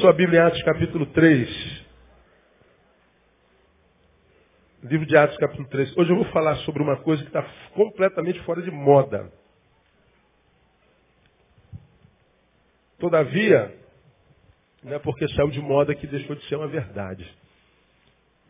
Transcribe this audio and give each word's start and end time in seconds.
Sua 0.00 0.12
Bíblia 0.12 0.40
em 0.40 0.42
Atos 0.42 0.62
capítulo 0.62 1.06
3. 1.06 1.86
Livro 4.82 5.06
de 5.06 5.16
Atos 5.16 5.36
capítulo 5.38 5.66
3. 5.68 5.96
Hoje 5.96 6.10
eu 6.10 6.16
vou 6.16 6.26
falar 6.26 6.56
sobre 6.56 6.82
uma 6.82 6.96
coisa 6.98 7.22
que 7.22 7.28
está 7.28 7.42
completamente 7.74 8.38
fora 8.42 8.60
de 8.60 8.70
moda. 8.70 9.32
Todavia, 12.98 13.74
não 14.82 14.94
é 14.94 14.98
porque 14.98 15.26
saiu 15.28 15.50
de 15.50 15.60
moda 15.60 15.94
que 15.94 16.06
deixou 16.06 16.36
de 16.36 16.44
ser 16.46 16.56
uma 16.56 16.68
verdade. 16.68 17.26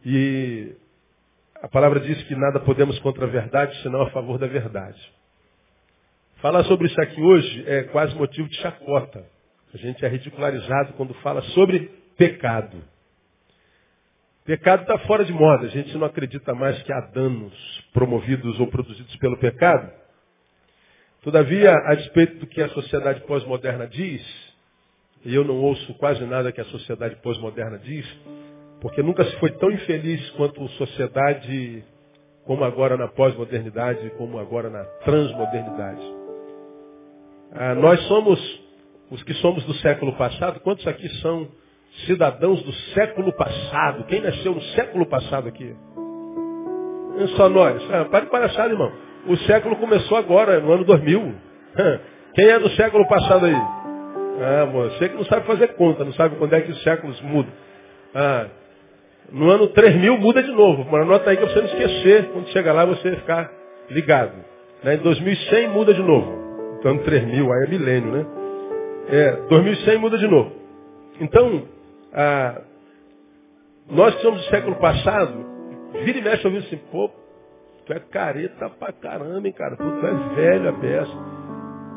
E 0.05 0.75
a 1.63 1.69
palavra 1.69 2.01
diz 2.01 2.21
que 2.25 2.35
nada 2.35 2.59
podemos 2.61 2.99
contra 2.99 3.25
a 3.25 3.31
verdade, 3.31 3.81
senão 3.83 4.03
a 4.03 4.11
favor 4.11 4.37
da 4.37 4.49
verdade. 4.49 5.01
Falar 6.39 6.65
sobre 6.65 6.89
isso 6.89 7.01
aqui 7.01 7.21
hoje 7.21 7.65
é 7.69 7.85
quase 7.85 8.15
motivo 8.17 8.49
de 8.49 8.57
chacota. 8.57 9.36
A 9.75 9.77
gente 9.79 10.05
é 10.05 10.09
ridicularizado 10.09 10.93
quando 10.95 11.15
fala 11.15 11.43
sobre 11.43 11.91
pecado. 12.17 12.83
Pecado 14.45 14.83
está 14.83 14.99
fora 15.01 15.25
de 15.25 15.33
moda. 15.33 15.67
A 15.67 15.71
gente 15.71 15.97
não 15.99 16.07
acredita 16.07 16.55
mais 16.55 16.81
que 16.83 16.93
há 16.93 17.01
danos 17.01 17.53
promovidos 17.93 18.59
ou 18.61 18.69
produzidos 18.69 19.15
pelo 19.17 19.37
pecado. 19.39 19.91
Todavia, 21.23 21.73
a 21.73 21.95
despeito 21.97 22.37
do 22.37 22.47
que 22.47 22.63
a 22.63 22.69
sociedade 22.69 23.21
pós-moderna 23.23 23.89
diz, 23.89 24.23
e 25.25 25.35
eu 25.35 25.45
não 25.45 25.57
ouço 25.57 25.93
quase 25.95 26.25
nada 26.25 26.53
que 26.53 26.61
a 26.61 26.65
sociedade 26.67 27.17
pós-moderna 27.17 27.79
diz, 27.79 28.07
porque 28.81 29.03
nunca 29.03 29.25
se 29.25 29.37
foi 29.41 29.51
tão 29.53 29.73
infeliz 29.73 30.31
quanto 30.31 30.69
sociedade 30.69 31.85
como 32.45 32.63
agora 32.63 32.97
na 32.97 33.09
pós-modernidade, 33.09 34.09
como 34.11 34.39
agora 34.39 34.71
na 34.71 34.85
transmodernidade. 35.05 36.15
Ah, 37.51 37.75
nós 37.75 38.01
somos 38.07 38.66
os 39.11 39.23
que 39.23 39.35
somos 39.35 39.65
do 39.65 39.75
século 39.75 40.13
passado, 40.15 40.61
quantos 40.61 40.87
aqui 40.87 41.09
são 41.21 41.49
cidadãos 42.07 42.63
do 42.63 42.73
século 42.95 43.33
passado? 43.33 44.05
Quem 44.05 44.21
nasceu 44.21 44.55
no 44.55 44.63
século 44.63 45.07
passado 45.07 45.49
aqui? 45.49 45.75
É 47.19 47.27
só 47.29 47.49
nós. 47.49 47.83
Ah, 47.91 48.05
pare 48.07 48.27
de 48.27 48.31
palhaçada, 48.31 48.71
irmão. 48.71 48.93
O 49.27 49.37
século 49.39 49.77
começou 49.77 50.19
agora, 50.19 50.61
no 50.61 50.73
ano 50.73 50.85
2000. 50.85 51.35
Quem 52.35 52.49
é 52.49 52.59
do 52.59 52.69
século 52.71 53.07
passado 53.07 53.47
aí? 53.47 53.55
Ah, 53.55 54.65
você 54.67 55.09
que 55.09 55.17
não 55.17 55.25
sabe 55.25 55.47
fazer 55.47 55.69
conta, 55.69 56.05
não 56.05 56.13
sabe 56.13 56.37
quando 56.37 56.53
é 56.53 56.61
que 56.61 56.71
os 56.71 56.83
séculos 56.83 57.21
mudam. 57.23 57.53
Ah, 58.15 58.47
no 59.33 59.51
ano 59.51 59.69
3000 59.69 60.19
muda 60.19 60.43
de 60.43 60.53
novo. 60.53 60.87
Mas 60.91 61.03
anota 61.03 61.31
aí 61.31 61.37
que 61.37 61.45
você 61.45 61.59
não 61.61 61.67
esquecer. 61.67 62.31
Quando 62.33 62.49
chegar 62.49 62.73
lá 62.73 62.85
você 62.85 63.17
ficar 63.17 63.51
ligado. 63.91 64.33
Né? 64.83 64.97
Em 64.97 64.99
2100 64.99 65.69
muda 65.69 65.95
de 65.95 66.03
novo. 66.03 66.47
Então 66.79 66.99
3000, 66.99 67.53
aí 67.53 67.65
é 67.65 67.69
milênio, 67.69 68.13
né? 68.13 68.27
É, 69.09 69.33
2100 69.49 69.99
muda 69.99 70.19
de 70.19 70.27
novo. 70.27 70.53
Então, 71.21 71.67
ah, 72.13 72.63
nós 73.89 74.15
que 74.17 74.23
somos 74.23 74.41
do 74.41 74.51
século 74.51 74.77
passado, 74.77 75.45
vira 76.05 76.19
e 76.19 76.23
mexe 76.23 76.47
ouvindo 76.47 76.65
assim, 76.65 76.77
pô, 76.91 77.11
tu 77.87 77.93
é 77.93 78.01
careta 78.01 78.69
pra 78.71 78.93
caramba, 78.93 79.47
hein, 79.47 79.55
cara. 79.55 79.77
Tu 79.77 79.83
é 79.85 80.35
velho 80.35 80.69
a 80.69 80.73
beça. 80.73 81.13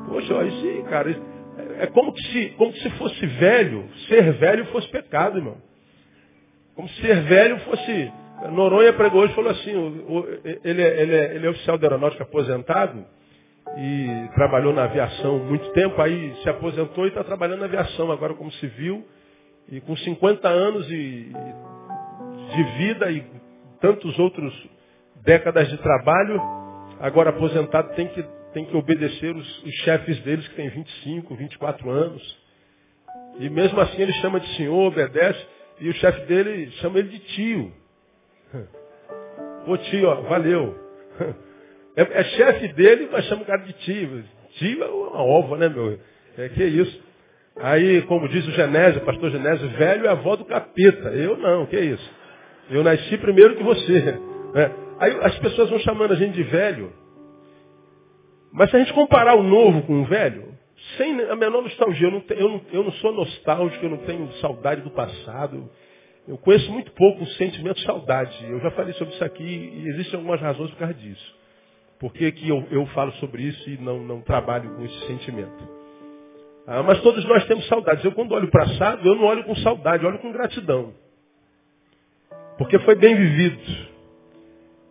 Poxa, 0.08 0.34
olha 0.36 0.48
isso 0.48 0.66
aí, 0.66 0.84
cara. 0.84 1.16
É 1.80 1.88
como 1.88 2.16
se, 2.18 2.50
como 2.58 2.74
se 2.74 2.90
fosse 2.92 3.26
velho, 3.26 3.86
ser 4.08 4.34
velho 4.34 4.66
fosse 4.68 4.88
pecado, 4.90 5.38
irmão. 5.38 5.58
Como 6.76 6.88
se 6.90 7.02
ser 7.02 7.22
velho 7.24 7.60
fosse. 7.62 8.12
Noronha 8.52 8.94
pregou 8.94 9.22
hoje 9.22 9.34
e 9.34 9.36
falou 9.36 9.52
assim, 9.52 9.72
ele, 10.64 10.82
é, 10.82 11.02
ele, 11.02 11.16
é, 11.16 11.36
ele 11.36 11.48
é 11.48 11.50
oficial 11.50 11.78
da 11.78 11.88
aeronáutica 11.88 12.24
aposentado, 12.24 13.06
e 13.82 14.30
trabalhou 14.36 14.74
na 14.74 14.84
aviação 14.84 15.40
muito 15.40 15.72
tempo, 15.72 16.02
aí 16.02 16.36
se 16.44 16.50
aposentou 16.50 17.06
e 17.06 17.08
está 17.08 17.24
trabalhando 17.24 17.60
na 17.60 17.66
aviação 17.66 18.12
agora 18.12 18.34
como 18.34 18.52
civil, 18.54 19.08
e 19.72 19.80
com 19.80 19.96
50 19.96 20.50
anos 20.50 20.86
e, 20.92 21.32
de 22.54 22.64
vida 22.78 23.10
e 23.10 23.26
tantos 23.80 24.20
outros 24.20 24.54
décadas 25.24 25.70
de 25.70 25.78
trabalho, 25.78 26.42
agora 27.00 27.30
aposentado 27.30 27.96
tem 27.96 28.08
que, 28.10 28.22
tem 28.54 28.66
que 28.66 28.76
obedecer 28.76 29.34
os, 29.34 29.64
os 29.64 29.74
chefes 29.76 30.20
deles 30.24 30.46
que 30.50 30.56
têm 30.56 30.68
25, 30.70 31.36
24 31.36 31.90
anos. 31.90 32.38
E 33.40 33.50
mesmo 33.50 33.80
assim 33.80 34.02
ele 34.02 34.14
chama 34.14 34.42
de 34.42 34.56
senhor, 34.58 34.88
obedece, 34.88 35.48
e 35.80 35.88
o 35.88 35.94
chefe 35.94 36.26
dele 36.26 36.70
chama 36.82 37.00
ele 37.00 37.10
de 37.10 37.20
tio. 37.20 37.72
Ô 39.68 39.78
tio, 39.78 40.10
ó, 40.10 40.16
valeu. 40.24 40.76
É, 42.00 42.22
é 42.22 42.24
chefe 42.24 42.70
dele, 42.70 43.10
mas 43.12 43.26
chama 43.26 43.42
o 43.42 43.46
cara 43.46 43.62
de 43.62 43.74
tio. 43.74 44.24
Tio 44.54 44.84
é 44.84 44.88
uma 44.88 45.22
ova, 45.22 45.58
né, 45.58 45.68
meu? 45.68 46.00
É 46.38 46.48
que 46.48 46.64
isso. 46.64 47.04
Aí, 47.58 48.02
como 48.04 48.30
diz 48.30 48.48
o 48.48 48.52
Genésio, 48.52 49.02
o 49.02 49.06
pastor 49.06 49.30
Genésio, 49.30 49.68
velho 49.72 50.06
é 50.06 50.10
avó 50.10 50.38
do 50.38 50.46
capeta. 50.46 51.10
Eu 51.10 51.36
não, 51.36 51.66
que 51.66 51.78
isso. 51.78 52.10
Eu 52.70 52.86
nasci 52.86 53.18
primeiro 53.18 53.56
que 53.56 53.64
você. 53.64 54.18
Né? 54.50 54.72
Aí 55.00 55.16
as 55.22 55.38
pessoas 55.38 55.70
vão 55.70 55.78
chamando 55.78 56.12
a 56.14 56.16
gente 56.16 56.34
de 56.34 56.42
velho. 56.42 56.92
Mas 58.52 58.72
se 58.72 58.78
a 58.78 58.80
gente 58.80 58.92
comparar 58.94 59.36
o 59.36 59.44
novo 59.44 59.84
com 59.84 60.02
o 60.02 60.06
velho, 60.06 60.56
sem 60.98 61.22
a 61.22 61.36
menor 61.36 61.62
nostalgia, 61.62 62.08
eu 62.08 62.12
não, 62.12 62.22
tenho, 62.22 62.40
eu 62.40 62.50
não, 62.50 62.62
eu 62.74 62.84
não 62.84 62.92
sou 62.94 63.14
nostálgico, 63.14 63.86
eu 63.86 63.92
não 63.92 64.00
tenho 64.00 64.28
saudade 64.42 64.82
do 64.82 64.90
passado. 64.90 65.70
Eu 66.28 66.36
conheço 66.40 66.72
muito 66.72 66.92
pouco 66.94 67.22
o 67.22 67.28
sentimento 67.28 67.76
de 67.76 67.84
saudade. 67.84 68.44
Eu 68.50 68.60
já 68.60 68.72
falei 68.72 68.94
sobre 68.94 69.14
isso 69.14 69.24
aqui 69.24 69.44
e 69.44 69.88
existem 69.90 70.16
algumas 70.16 70.42
razões 70.42 70.72
por 70.72 70.80
causa 70.80 70.96
disso. 70.96 71.39
Por 72.00 72.14
que, 72.14 72.32
que 72.32 72.48
eu, 72.48 72.66
eu 72.72 72.86
falo 72.88 73.12
sobre 73.14 73.44
isso 73.44 73.70
e 73.70 73.78
não, 73.78 74.00
não 74.00 74.22
trabalho 74.22 74.74
com 74.76 74.86
esse 74.86 75.08
sentimento? 75.08 75.68
Ah, 76.66 76.82
mas 76.82 77.02
todos 77.02 77.26
nós 77.26 77.46
temos 77.46 77.68
saudades. 77.68 78.04
Eu 78.06 78.14
quando 78.14 78.32
olho 78.32 78.48
para 78.50 78.64
o 78.64 78.68
passado, 78.68 79.06
eu 79.06 79.16
não 79.16 79.26
olho 79.26 79.44
com 79.44 79.56
saudade, 79.58 80.06
olho 80.06 80.20
com 80.20 80.32
gratidão. 80.32 80.94
Porque 82.58 82.80
foi 82.80 82.96
bem 82.96 83.16
vivido. 83.16 83.90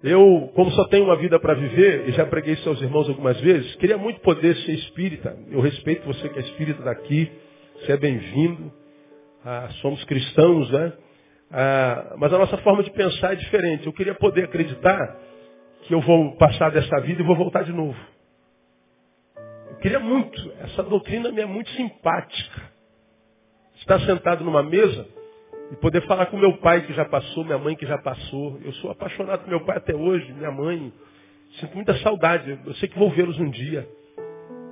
Eu, 0.02 0.50
como 0.54 0.70
só 0.72 0.84
tenho 0.88 1.04
uma 1.04 1.16
vida 1.16 1.40
para 1.40 1.54
viver, 1.54 2.08
e 2.08 2.12
já 2.12 2.26
preguei 2.26 2.54
isso 2.54 2.68
aos 2.68 2.80
irmãos 2.80 3.08
algumas 3.08 3.40
vezes, 3.40 3.74
queria 3.76 3.96
muito 3.96 4.20
poder 4.20 4.54
ser 4.56 4.72
espírita. 4.72 5.36
Eu 5.50 5.60
respeito 5.60 6.06
você 6.06 6.28
que 6.28 6.38
é 6.38 6.42
espírita 6.42 6.82
daqui, 6.82 7.30
você 7.80 7.92
é 7.92 7.96
bem-vindo. 7.96 8.72
Ah, 9.44 9.68
somos 9.80 10.02
cristãos, 10.04 10.70
né? 10.70 10.92
Ah, 11.50 12.16
mas 12.18 12.32
a 12.32 12.38
nossa 12.38 12.58
forma 12.58 12.82
de 12.82 12.90
pensar 12.90 13.32
é 13.32 13.36
diferente. 13.36 13.86
Eu 13.86 13.92
queria 13.92 14.14
poder 14.14 14.44
acreditar 14.44 15.16
que 15.82 15.94
eu 15.94 16.00
vou 16.00 16.36
passar 16.36 16.70
dessa 16.70 17.00
vida 17.00 17.22
e 17.22 17.24
vou 17.24 17.36
voltar 17.36 17.62
de 17.62 17.72
novo. 17.72 17.98
Eu 19.70 19.76
queria 19.76 20.00
muito. 20.00 20.52
Essa 20.60 20.82
doutrina 20.82 21.30
me 21.30 21.40
é 21.40 21.46
muito 21.46 21.70
simpática. 21.70 22.62
Estar 23.76 24.00
sentado 24.00 24.44
numa 24.44 24.62
mesa 24.62 25.06
e 25.70 25.76
poder 25.76 26.04
falar 26.06 26.26
com 26.26 26.36
meu 26.36 26.56
pai 26.58 26.82
que 26.86 26.92
já 26.92 27.04
passou, 27.04 27.44
minha 27.44 27.58
mãe 27.58 27.76
que 27.76 27.86
já 27.86 27.98
passou. 27.98 28.58
Eu 28.64 28.72
sou 28.74 28.90
apaixonado 28.90 29.40
por 29.40 29.48
meu 29.48 29.64
pai 29.64 29.76
até 29.76 29.94
hoje, 29.94 30.32
minha 30.32 30.50
mãe. 30.50 30.92
Sinto 31.60 31.74
muita 31.74 31.94
saudade. 31.98 32.58
Eu 32.66 32.74
sei 32.74 32.88
que 32.88 32.98
vou 32.98 33.10
vê-los 33.10 33.38
um 33.38 33.50
dia. 33.50 33.88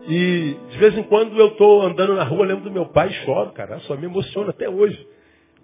E 0.09 0.57
de 0.71 0.79
vez 0.79 0.97
em 0.97 1.03
quando 1.05 1.37
eu 1.39 1.49
estou 1.49 1.83
andando 1.83 2.15
na 2.15 2.25
rua, 2.25 2.47
lembro 2.47 2.65
do 2.65 2.71
meu 2.71 2.87
pai 2.87 3.09
e 3.09 3.13
choro, 3.25 3.53
cara. 3.53 3.79
Só 3.81 3.97
me 3.97 4.07
emociona 4.07 4.51
até 4.51 4.69
hoje. 4.69 5.07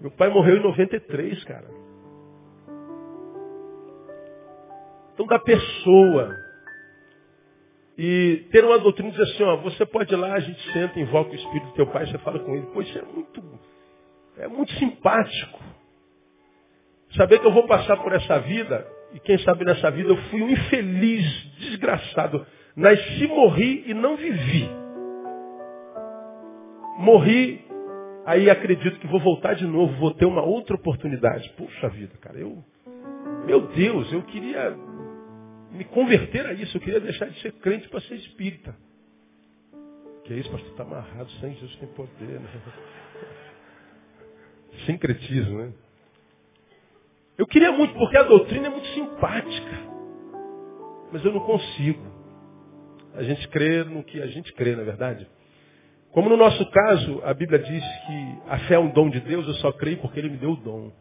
Meu 0.01 0.11
pai 0.11 0.29
morreu 0.31 0.57
em 0.57 0.63
93, 0.63 1.45
cara. 1.45 1.67
Então, 5.13 5.27
da 5.27 5.39
pessoa. 5.39 6.37
E 7.97 8.47
ter 8.51 8.65
uma 8.65 8.79
doutrina 8.79 9.11
diz 9.11 9.21
assim, 9.21 9.43
ó, 9.43 9.57
você 9.59 9.85
pode 9.85 10.13
ir 10.13 10.17
lá, 10.17 10.35
a 10.35 10.41
gente 10.41 10.61
senta, 10.73 10.99
invoca 10.99 11.31
o 11.31 11.35
Espírito 11.35 11.67
do 11.67 11.75
teu 11.75 11.87
Pai, 11.87 12.07
você 12.07 12.19
fala 12.19 12.39
com 12.39 12.55
ele. 12.55 12.67
Pois 12.73 12.89
isso 12.89 12.99
é 12.99 13.03
muito, 13.03 13.61
é 14.39 14.49
muito 14.49 14.73
simpático. 14.75 15.61
Saber 17.17 17.39
que 17.41 17.47
eu 17.47 17.53
vou 17.53 17.67
passar 17.67 17.99
por 17.99 18.13
essa 18.13 18.39
vida, 18.41 18.87
e 19.13 19.21
quem 19.21 19.39
sabe 19.39 19.65
nessa 19.65 19.91
vida 19.91 20.09
eu 20.09 20.17
fui 20.31 20.43
um 20.43 20.51
infeliz, 20.51 21.25
desgraçado. 21.59 22.47
Nasci, 22.75 23.27
morri 23.27 23.85
e 23.87 23.93
não 23.93 24.17
vivi. 24.17 24.69
Morri, 26.99 27.63
aí 28.25 28.49
acredito 28.49 28.99
que 28.99 29.07
vou 29.07 29.21
voltar 29.21 29.55
de 29.55 29.67
novo, 29.67 29.93
vou 29.99 30.15
ter 30.15 30.25
uma 30.25 30.43
outra 30.43 30.75
oportunidade. 30.75 31.51
Puxa 31.51 31.89
vida, 31.91 32.17
cara, 32.19 32.39
eu, 32.39 32.65
meu 33.45 33.61
Deus, 33.69 34.11
eu 34.13 34.23
queria 34.23 34.75
me 35.73 35.85
converter 35.85 36.47
a 36.47 36.53
isso. 36.53 36.77
Eu 36.77 36.81
queria 36.81 37.01
deixar 37.01 37.27
de 37.27 37.41
ser 37.41 37.53
crente 37.53 37.89
para 37.89 38.01
ser 38.03 38.15
espírita. 38.15 38.75
Que 40.25 40.35
é 40.35 40.37
isso, 40.37 40.51
pastor? 40.51 40.71
Está 40.71 40.83
amarrado. 40.85 41.31
Sem 41.41 41.55
Jesus 41.55 41.77
tem 41.77 41.89
poder. 41.89 42.41
Né? 42.41 42.49
Sincretismo, 44.87 45.59
né? 45.59 45.73
Eu 47.37 47.47
queria 47.47 47.73
muito, 47.73 47.95
porque 47.95 48.17
a 48.17 48.23
doutrina 48.23 48.67
é 48.67 48.71
muito 48.71 48.87
simpática. 48.89 49.79
Mas 51.11 51.25
eu 51.25 51.33
não 51.33 51.41
consigo. 51.41 52.07
A 53.15 53.23
gente 53.23 53.47
crê 53.49 53.85
no 53.85 54.03
que 54.03 54.21
a 54.23 54.27
gente 54.27 54.53
crê, 54.53 54.75
na 54.77 54.83
é 54.83 54.85
verdade. 54.85 55.27
Como 56.13 56.29
no 56.29 56.37
nosso 56.37 56.65
caso, 56.71 57.23
a 57.25 57.33
Bíblia 57.33 57.59
diz 57.59 57.83
que 57.83 58.39
a 58.49 58.59
fé 58.61 58.75
é 58.75 58.79
um 58.79 58.91
dom 58.91 59.09
de 59.09 59.21
Deus, 59.21 59.47
eu 59.47 59.55
só 59.55 59.73
creio 59.73 59.99
porque 59.99 60.19
Ele 60.19 60.29
me 60.29 60.37
deu 60.37 60.53
o 60.53 60.57
dom. 60.57 60.93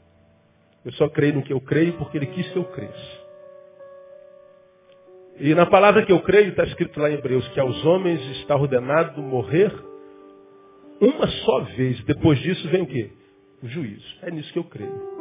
Eu 0.85 0.91
só 0.93 1.09
creio 1.09 1.35
no 1.35 1.43
que 1.43 1.53
eu 1.53 1.61
creio 1.61 1.93
porque 1.97 2.17
Ele 2.17 2.27
quis 2.27 2.49
que 2.49 2.57
eu 2.57 2.65
cresça. 2.65 3.20
E 5.39 5.55
na 5.55 5.65
palavra 5.65 6.05
que 6.05 6.11
eu 6.11 6.21
creio 6.21 6.49
está 6.49 6.63
escrito 6.63 6.99
lá 6.99 7.09
em 7.09 7.15
Hebreus 7.15 7.47
que 7.49 7.59
aos 7.59 7.85
homens 7.85 8.21
está 8.37 8.55
ordenado 8.55 9.21
morrer 9.21 9.73
uma 10.99 11.27
só 11.27 11.61
vez. 11.75 12.01
Depois 12.03 12.39
disso 12.39 12.67
vem 12.69 12.83
o 12.83 12.87
quê? 12.87 13.09
O 13.63 13.67
juízo. 13.67 14.17
É 14.21 14.29
nisso 14.29 14.51
que 14.53 14.59
eu 14.59 14.63
creio. 14.63 15.11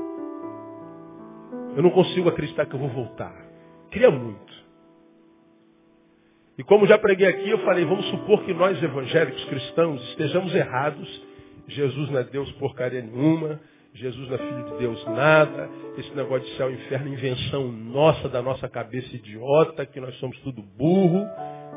Eu 1.77 1.83
não 1.83 1.91
consigo 1.91 2.29
acreditar 2.29 2.67
que 2.67 2.75
eu 2.75 2.81
vou 2.81 2.89
voltar. 2.89 3.35
Queria 3.91 4.11
muito. 4.11 4.61
E 6.59 6.63
como 6.63 6.87
já 6.87 6.99
preguei 6.99 7.27
aqui, 7.27 7.49
eu 7.49 7.59
falei, 7.61 7.85
vamos 7.87 8.05
supor 8.11 8.45
que 8.45 8.53
nós 8.53 8.81
evangélicos 8.83 9.43
cristãos 9.47 10.03
estejamos 10.11 10.55
errados. 10.55 11.23
Jesus 11.69 12.11
não 12.11 12.19
é 12.19 12.25
Deus 12.25 12.51
porcaria 12.53 13.01
nenhuma. 13.01 13.59
Jesus 13.95 14.29
não 14.29 14.37
é 14.37 14.39
filho 14.39 14.65
de 14.65 14.79
Deus 14.79 15.05
nada. 15.07 15.69
Esse 15.99 16.15
negócio 16.15 16.49
de 16.49 16.57
céu 16.57 16.71
e 16.71 16.75
inferno, 16.75 17.09
invenção 17.09 17.71
nossa, 17.71 18.29
da 18.29 18.41
nossa 18.41 18.69
cabeça 18.69 19.15
idiota, 19.15 19.85
que 19.85 20.01
nós 20.01 20.15
somos 20.19 20.39
tudo 20.41 20.63
burro. 20.63 21.27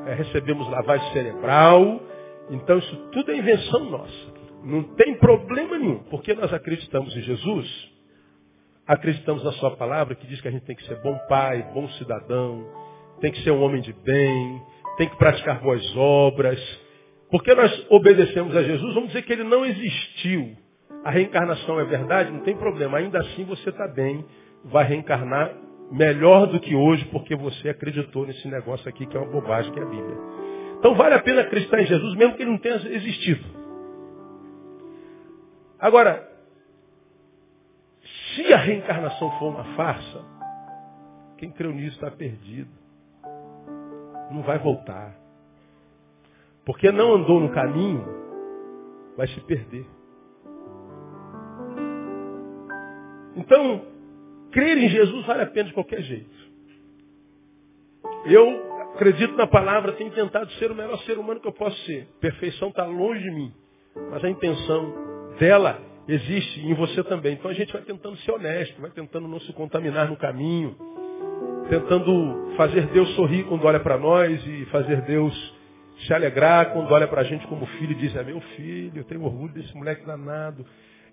É, 0.06 0.14
recebemos 0.14 0.70
lavagem 0.70 1.12
cerebral. 1.12 2.02
Então 2.50 2.78
isso 2.78 2.96
tudo 3.12 3.32
é 3.32 3.38
invenção 3.38 3.90
nossa. 3.90 4.34
Não 4.64 4.84
tem 4.96 5.16
problema 5.16 5.78
nenhum, 5.78 6.00
porque 6.10 6.34
nós 6.34 6.54
acreditamos 6.54 7.16
em 7.18 7.22
Jesus, 7.22 7.92
acreditamos 8.88 9.44
na 9.44 9.52
sua 9.54 9.72
palavra 9.72 10.16
que 10.16 10.26
diz 10.26 10.40
que 10.40 10.48
a 10.48 10.52
gente 10.52 10.66
tem 10.66 10.76
que 10.76 10.86
ser 10.86 11.02
bom 11.02 11.18
pai, 11.28 11.70
bom 11.74 11.88
cidadão, 11.90 12.66
tem 13.20 13.32
que 13.32 13.42
ser 13.44 13.52
um 13.52 13.62
homem 13.62 13.82
de 13.82 13.92
bem, 13.92 14.62
tem 14.98 15.10
que 15.10 15.18
praticar 15.18 15.60
boas 15.60 15.84
obras. 15.98 16.60
Porque 17.30 17.54
nós 17.54 17.86
obedecemos 17.90 18.56
a 18.56 18.64
Jesus, 18.64 18.94
vamos 18.94 19.10
dizer 19.10 19.24
que 19.24 19.34
ele 19.34 19.44
não 19.44 19.66
existiu. 19.66 20.56
A 21.04 21.12
reencarnação 21.12 21.80
é 21.80 21.86
verdade, 21.86 22.32
não 22.32 22.40
tem 22.42 22.56
problema. 22.56 22.98
Ainda 22.98 23.20
assim 23.20 23.44
você 23.44 23.70
está 23.70 23.88
bem, 23.88 24.26
vai 24.64 24.86
reencarnar 24.86 25.54
melhor 25.92 26.48
do 26.48 26.60
que 26.60 26.76
hoje, 26.76 27.06
porque 27.06 27.36
você 27.36 27.70
acreditou 27.70 28.26
nesse 28.26 28.48
negócio 28.48 28.88
aqui 28.88 29.06
que 29.06 29.16
é 29.16 29.20
uma 29.20 29.30
bobagem, 29.30 29.72
que 29.72 29.80
é 29.80 29.84
a 29.84 29.86
Bíblia. 29.86 30.18
Então 30.80 30.96
vale 30.96 31.16
a 31.16 31.22
pena 31.22 31.42
acreditar 31.42 31.82
em 31.82 31.86
Jesus, 31.86 32.16
mesmo 32.16 32.36
que 32.36 32.44
ele 32.44 32.52
não 32.52 32.58
tenha 32.58 32.76
existido. 32.76 33.44
Agora, 35.80 36.30
se 38.36 38.54
a 38.54 38.58
reencarnação 38.58 39.32
for 39.38 39.50
uma 39.50 39.64
farsa, 39.76 40.22
quem 41.38 41.52
creu 41.52 41.72
nisso 41.74 41.96
está 41.96 42.10
perdido. 42.10 42.72
Não 44.32 44.42
vai 44.44 44.58
voltar. 44.60 45.14
Porque 46.66 46.92
não 46.92 47.16
andou 47.16 47.40
no 47.42 47.50
caminho, 47.50 48.06
vai 49.18 49.28
se 49.28 49.40
perder. 49.42 49.86
Então, 53.36 53.86
crer 54.52 54.78
em 54.78 54.90
Jesus 54.90 55.26
vale 55.26 55.44
a 55.44 55.48
pena 55.48 55.70
de 55.70 55.74
qualquer 55.74 56.02
jeito. 56.02 56.44
Eu 58.26 58.74
acredito 58.94 59.36
na 59.36 59.48
palavra, 59.48 59.94
tenho 59.94 60.12
tentado 60.12 60.52
ser 60.54 60.72
o 60.72 60.76
melhor 60.76 60.98
ser 61.00 61.18
humano 61.18 61.40
que 61.40 61.48
eu 61.48 61.54
posso 61.54 61.78
ser. 61.86 62.08
Perfeição 62.20 62.70
está 62.70 62.86
longe 62.86 63.22
de 63.22 63.32
mim. 63.32 63.54
Mas 64.12 64.24
a 64.24 64.30
intenção 64.30 64.94
dela 65.40 65.80
existe 66.08 66.62
em 66.62 66.74
você 66.74 67.04
também. 67.04 67.34
Então 67.34 67.50
a 67.50 67.54
gente 67.54 67.72
vai 67.72 67.82
tentando 67.82 68.18
ser 68.18 68.32
honesto, 68.32 68.82
vai 68.82 68.92
tentando 68.92 69.28
não 69.28 69.40
se 69.42 69.54
contaminar 69.54 70.10
no 70.10 70.18
caminho, 70.18 70.76
tentando 71.70 72.54
fazer 72.56 72.88
Deus 72.88 73.10
sorrir 73.16 73.44
quando 73.46 73.66
olha 73.66 73.80
para 73.80 73.98
nós 73.98 74.46
e 74.46 74.66
fazer 74.66 75.02
Deus 75.02 75.54
se 76.06 76.14
alegrar 76.14 76.74
quando 76.74 76.92
olha 76.92 77.08
para 77.08 77.22
a 77.22 77.24
gente 77.24 77.46
como 77.48 77.66
filho 77.66 77.92
e 77.92 77.96
diz, 77.96 78.16
é 78.16 78.24
meu 78.24 78.42
filho, 78.56 78.98
eu 78.98 79.04
tenho 79.04 79.24
orgulho 79.24 79.54
desse 79.54 79.74
moleque 79.76 80.06
danado. 80.06 80.66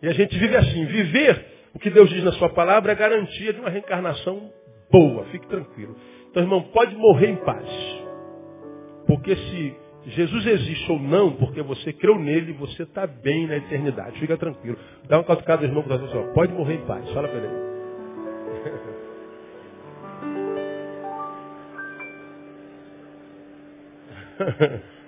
E 0.03 0.09
a 0.09 0.13
gente 0.13 0.39
vive 0.39 0.57
assim. 0.57 0.85
Viver 0.87 1.47
o 1.75 1.79
que 1.79 1.91
Deus 1.91 2.09
diz 2.11 2.25
na 2.25 2.33
sua 2.33 2.49
palavra 2.49 2.93
é 2.93 2.95
garantia 2.95 3.53
de 3.53 3.61
uma 3.61 3.71
reencarnação 3.71 4.51
boa, 4.91 5.25
fique 5.27 5.47
tranquilo. 5.47 5.95
Então, 6.31 6.43
irmão, 6.43 6.63
pode 6.73 6.97
morrer 6.97 7.29
em 7.29 7.37
paz. 7.37 7.69
Porque 9.07 9.35
se 9.35 9.77
Jesus 10.07 10.47
existe 10.47 10.91
ou 10.91 10.99
não, 10.99 11.33
porque 11.33 11.63
você 11.63 11.93
creu 11.93 12.19
nele, 12.19 12.53
você 12.55 12.83
está 12.85 13.07
bem 13.07 13.47
na 13.47 13.57
eternidade. 13.57 14.19
Fica 14.19 14.37
tranquilo. 14.37 14.77
Dá 15.09 15.19
uma 15.19 15.25
catucada, 15.25 15.65
irmão, 15.65 15.83
para 15.83 15.97
você. 15.97 16.19
Pode 16.35 16.53
morrer 16.53 16.75
em 16.75 16.87
paz. 16.87 17.09
Fala 17.13 17.29
para 17.29 17.39
ele. 17.39 17.71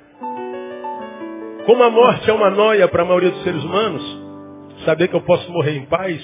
Como 1.66 1.82
a 1.82 1.90
morte 1.90 2.28
é 2.28 2.32
uma 2.32 2.50
noia 2.50 2.88
para 2.88 3.02
a 3.02 3.04
maioria 3.04 3.30
dos 3.30 3.42
seres 3.44 3.62
humanos, 3.62 4.21
saber 4.84 5.08
que 5.08 5.16
eu 5.16 5.22
posso 5.22 5.50
morrer 5.50 5.76
em 5.76 5.86
paz 5.86 6.20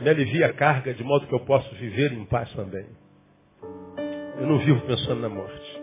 me 0.00 0.10
alivia 0.10 0.46
a 0.46 0.52
carga 0.52 0.92
de 0.92 1.04
modo 1.04 1.26
que 1.26 1.34
eu 1.34 1.40
posso 1.40 1.72
viver 1.76 2.12
em 2.12 2.24
paz 2.24 2.52
também. 2.54 2.86
Eu 4.38 4.46
não 4.46 4.58
vivo 4.58 4.80
pensando 4.82 5.20
na 5.20 5.28
morte. 5.28 5.82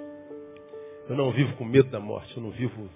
Eu 1.10 1.16
não 1.16 1.32
vivo 1.32 1.56
com 1.56 1.64
medo 1.64 1.90
da 1.90 2.00
morte. 2.00 2.36
Eu 2.36 2.44
não 2.44 2.52
vivo 2.52 2.90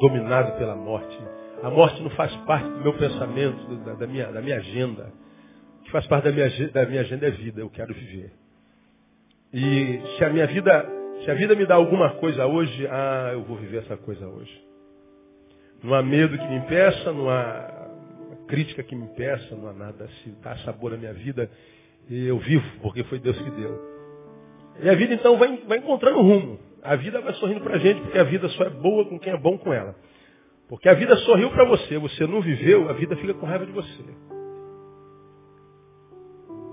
dominado 0.00 0.58
pela 0.58 0.74
morte. 0.74 1.16
A 1.62 1.70
morte 1.70 2.02
não 2.02 2.10
faz 2.10 2.34
parte 2.38 2.68
do 2.68 2.80
meu 2.80 2.94
pensamento, 2.94 3.76
da, 3.84 3.94
da 3.94 4.06
minha, 4.06 4.26
da 4.32 4.42
minha 4.42 4.56
agenda. 4.56 5.12
O 5.80 5.84
que 5.84 5.92
faz 5.92 6.06
parte 6.06 6.24
da 6.24 6.32
minha, 6.32 6.70
da 6.70 6.86
minha 6.86 7.00
agenda 7.02 7.26
é 7.26 7.30
vida. 7.30 7.60
Eu 7.60 7.70
quero 7.70 7.94
viver. 7.94 8.32
E 9.52 10.00
se 10.16 10.24
a 10.24 10.30
minha 10.30 10.46
vida, 10.46 10.86
se 11.24 11.30
a 11.30 11.34
vida 11.34 11.54
me 11.54 11.66
dá 11.66 11.76
alguma 11.76 12.10
coisa 12.14 12.46
hoje, 12.46 12.86
ah, 12.88 13.30
eu 13.32 13.42
vou 13.44 13.56
viver 13.56 13.78
essa 13.78 13.96
coisa 13.96 14.26
hoje. 14.26 14.64
Não 15.82 15.94
há 15.94 16.02
medo 16.02 16.36
que 16.36 16.48
me 16.48 16.56
impeça, 16.56 17.12
não 17.12 17.30
há 17.30 17.79
crítica 18.50 18.82
que 18.82 18.94
me 18.94 19.04
impeça, 19.04 19.54
não 19.54 19.68
há 19.68 19.72
nada. 19.72 20.08
Se 20.22 20.30
dá 20.42 20.56
sabor 20.58 20.92
à 20.92 20.96
minha 20.96 21.14
vida, 21.14 21.50
eu 22.10 22.38
vivo, 22.38 22.64
porque 22.82 23.04
foi 23.04 23.18
Deus 23.18 23.40
que 23.40 23.50
deu. 23.50 23.80
E 24.82 24.88
a 24.88 24.94
vida 24.94 25.14
então 25.14 25.38
vai, 25.38 25.56
vai 25.66 25.78
encontrando 25.78 26.20
rumo. 26.20 26.58
A 26.82 26.96
vida 26.96 27.20
vai 27.20 27.32
sorrindo 27.34 27.60
para 27.60 27.76
a 27.76 27.78
gente, 27.78 28.00
porque 28.00 28.18
a 28.18 28.24
vida 28.24 28.48
só 28.50 28.64
é 28.64 28.70
boa 28.70 29.04
com 29.04 29.18
quem 29.18 29.32
é 29.32 29.36
bom 29.36 29.56
com 29.56 29.72
ela. 29.72 29.94
Porque 30.68 30.88
a 30.88 30.94
vida 30.94 31.16
sorriu 31.18 31.50
para 31.50 31.64
você, 31.64 31.98
você 31.98 32.26
não 32.26 32.40
viveu, 32.40 32.88
a 32.88 32.92
vida 32.94 33.16
fica 33.16 33.34
com 33.34 33.46
raiva 33.46 33.66
de 33.66 33.72
você. 33.72 34.04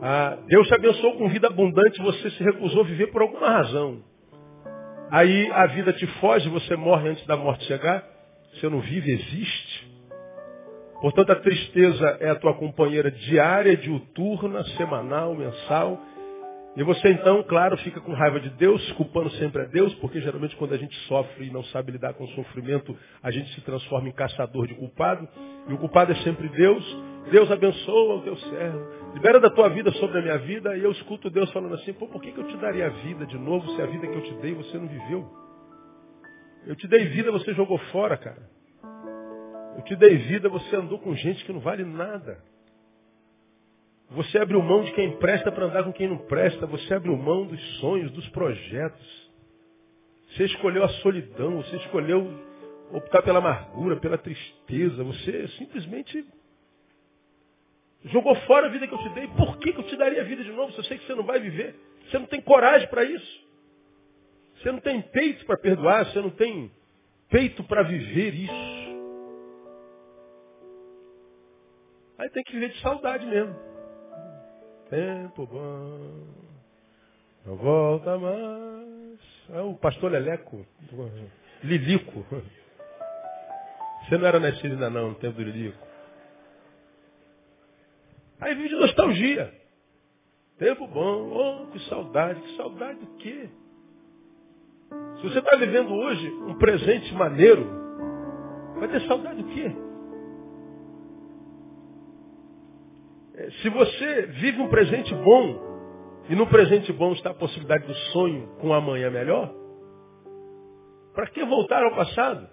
Ah, 0.01 0.37
Deus 0.47 0.67
te 0.67 0.75
abençoou 0.75 1.17
com 1.17 1.27
vida 1.29 1.47
abundante, 1.47 2.01
você 2.01 2.29
se 2.29 2.43
recusou 2.43 2.81
a 2.81 2.85
viver 2.85 3.07
por 3.07 3.21
alguma 3.21 3.49
razão. 3.49 4.03
Aí 5.09 5.51
a 5.51 5.65
vida 5.67 5.93
te 5.93 6.05
foge, 6.19 6.47
você 6.49 6.75
morre 6.75 7.09
antes 7.09 7.25
da 7.25 7.35
morte 7.35 7.65
chegar. 7.65 8.03
Você 8.53 8.69
não 8.69 8.79
vive, 8.79 9.11
existe. 9.11 9.76
Portanto, 11.01 11.31
a 11.31 11.35
tristeza 11.35 12.17
é 12.19 12.29
a 12.29 12.35
tua 12.35 12.53
companheira 12.55 13.11
diária, 13.11 13.77
diuturna, 13.77 14.63
semanal, 14.75 15.35
mensal 15.35 16.01
e 16.77 16.83
você 16.83 17.09
então, 17.09 17.41
claro, 17.41 17.75
fica 17.77 17.99
com 17.99 18.13
raiva 18.13 18.39
de 18.39 18.51
Deus, 18.51 18.91
culpando 18.91 19.31
sempre 19.31 19.63
a 19.63 19.65
Deus, 19.65 19.95
porque 19.95 20.21
geralmente 20.21 20.55
quando 20.57 20.75
a 20.75 20.77
gente 20.77 20.95
sofre 21.07 21.47
e 21.47 21.49
não 21.49 21.63
sabe 21.63 21.91
lidar 21.91 22.13
com 22.13 22.23
o 22.23 22.27
sofrimento, 22.29 22.95
a 23.23 23.31
gente 23.31 23.51
se 23.55 23.61
transforma 23.61 24.07
em 24.07 24.11
caçador 24.11 24.67
de 24.67 24.75
culpado. 24.75 25.27
E 25.67 25.73
o 25.73 25.77
culpado 25.79 26.11
é 26.11 26.15
sempre 26.17 26.47
Deus. 26.49 26.85
Deus 27.31 27.49
abençoa 27.49 28.17
o 28.17 28.21
teu 28.21 28.37
servo. 28.37 28.79
Libera 29.15 29.39
da 29.39 29.49
tua 29.49 29.69
vida 29.69 29.91
sobre 29.93 30.19
a 30.19 30.21
minha 30.21 30.37
vida. 30.37 30.77
E 30.77 30.83
eu 30.83 30.91
escuto 30.91 31.31
Deus 31.31 31.51
falando 31.51 31.73
assim, 31.73 31.93
pô, 31.93 32.05
por 32.05 32.21
que, 32.21 32.31
que 32.31 32.39
eu 32.39 32.47
te 32.47 32.57
daria 32.57 32.85
a 32.85 32.89
vida 32.89 33.25
de 33.25 33.39
novo 33.39 33.67
se 33.75 33.81
a 33.81 33.87
vida 33.87 34.05
que 34.05 34.15
eu 34.15 34.21
te 34.21 34.33
dei 34.35 34.53
você 34.53 34.77
não 34.77 34.87
viveu? 34.87 35.27
Eu 36.67 36.75
te 36.75 36.87
dei 36.87 37.07
vida, 37.07 37.31
você 37.31 37.55
jogou 37.55 37.79
fora, 37.91 38.15
cara. 38.15 38.56
Eu 39.77 39.83
te 39.83 39.95
dei 39.95 40.17
vida, 40.17 40.49
você 40.49 40.75
andou 40.75 40.97
com 40.97 41.15
gente 41.15 41.45
que 41.45 41.53
não 41.53 41.59
vale 41.59 41.85
nada. 41.85 42.43
Você 44.09 44.39
abriu 44.39 44.61
mão 44.61 44.83
de 44.83 44.91
quem 44.93 45.17
presta 45.17 45.51
para 45.51 45.65
andar 45.65 45.83
com 45.83 45.93
quem 45.93 46.07
não 46.07 46.17
presta. 46.17 46.65
Você 46.65 46.95
abriu 46.95 47.15
mão 47.15 47.45
dos 47.45 47.61
sonhos, 47.79 48.11
dos 48.11 48.27
projetos. 48.29 49.31
Você 50.29 50.45
escolheu 50.45 50.83
a 50.83 50.89
solidão. 50.89 51.57
Você 51.57 51.75
escolheu 51.75 52.27
optar 52.91 53.21
pela 53.21 53.37
amargura, 53.37 53.97
pela 53.97 54.17
tristeza. 54.17 55.03
Você 55.03 55.47
simplesmente 55.59 56.25
jogou 58.05 58.33
fora 58.47 58.67
a 58.67 58.69
vida 58.69 58.87
que 58.87 58.93
eu 58.93 59.03
te 59.03 59.09
dei. 59.09 59.27
Por 59.27 59.57
que, 59.59 59.73
que 59.73 59.79
eu 59.79 59.87
te 59.87 59.95
daria 59.95 60.21
a 60.21 60.25
vida 60.25 60.43
de 60.43 60.51
novo 60.53 60.71
se 60.71 60.79
eu 60.79 60.83
sei 60.85 60.97
que 60.97 61.05
você 61.05 61.13
não 61.13 61.23
vai 61.23 61.39
viver? 61.39 61.75
Você 62.09 62.17
não 62.17 62.25
tem 62.25 62.41
coragem 62.41 62.87
para 62.87 63.03
isso. 63.03 63.47
Você 64.55 64.71
não 64.71 64.79
tem 64.79 65.01
peito 65.01 65.45
para 65.45 65.57
perdoar. 65.57 66.05
Você 66.05 66.19
não 66.19 66.31
tem 66.31 66.71
peito 67.29 67.63
para 67.65 67.83
viver 67.83 68.33
isso. 68.33 68.86
Aí 72.17 72.29
tem 72.29 72.43
que 72.43 72.53
viver 72.53 72.69
de 72.69 72.81
saudade 72.81 73.25
mesmo. 73.25 73.55
Tempo 74.89 75.45
bom, 75.45 76.27
não 77.45 77.55
volta 77.55 78.17
mais. 78.17 79.19
É 79.49 79.61
o 79.61 79.75
pastor 79.75 80.11
Leleco, 80.11 80.65
Lilico. 81.63 82.25
Você 84.03 84.17
não 84.17 84.27
era 84.27 84.39
nascido 84.39 84.73
ainda 84.73 84.89
não, 84.89 85.09
no 85.09 85.15
tempo 85.15 85.35
do 85.35 85.43
Lilico. 85.43 85.85
Aí 88.39 88.55
vive 88.55 88.69
de 88.69 88.75
nostalgia. 88.75 89.53
Tempo 90.57 90.87
bom, 90.87 91.29
oh, 91.31 91.67
que 91.67 91.79
saudade, 91.87 92.41
que 92.41 92.55
saudade 92.55 92.99
do 92.99 93.07
quê? 93.17 93.49
Se 95.17 95.23
você 95.23 95.39
está 95.39 95.55
vivendo 95.55 95.93
hoje 95.93 96.27
um 96.29 96.57
presente 96.57 97.13
maneiro, 97.13 97.67
vai 98.79 98.87
ter 98.87 99.01
saudade 99.07 99.43
do 99.43 99.49
quê? 99.49 99.86
Se 103.61 103.69
você 103.69 104.27
vive 104.27 104.61
um 104.61 104.67
presente 104.67 105.13
bom, 105.15 105.67
e 106.29 106.35
no 106.35 106.47
presente 106.47 106.91
bom 106.91 107.13
está 107.13 107.31
a 107.31 107.33
possibilidade 107.33 107.85
do 107.85 107.95
sonho 108.11 108.47
com 108.59 108.73
amanhã 108.73 109.09
melhor, 109.09 109.53
para 111.13 111.27
que 111.27 111.43
voltar 111.45 111.83
ao 111.83 111.95
passado? 111.95 112.47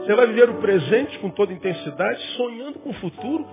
Você 0.00 0.14
vai 0.14 0.26
viver 0.26 0.50
o 0.50 0.60
presente 0.60 1.18
com 1.20 1.30
toda 1.30 1.52
intensidade, 1.52 2.20
sonhando 2.36 2.78
com 2.80 2.90
o 2.90 2.94
futuro. 2.94 3.46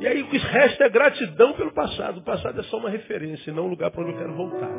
E 0.00 0.06
aí 0.06 0.22
o 0.22 0.28
que 0.28 0.38
resta 0.38 0.84
é 0.84 0.88
gratidão 0.88 1.52
pelo 1.54 1.72
passado. 1.72 2.18
O 2.18 2.24
passado 2.24 2.58
é 2.58 2.62
só 2.64 2.78
uma 2.78 2.90
referência, 2.90 3.50
e 3.50 3.54
não 3.54 3.66
um 3.66 3.70
lugar 3.70 3.90
para 3.90 4.02
onde 4.02 4.12
eu 4.12 4.18
quero 4.18 4.34
voltar. 4.34 4.70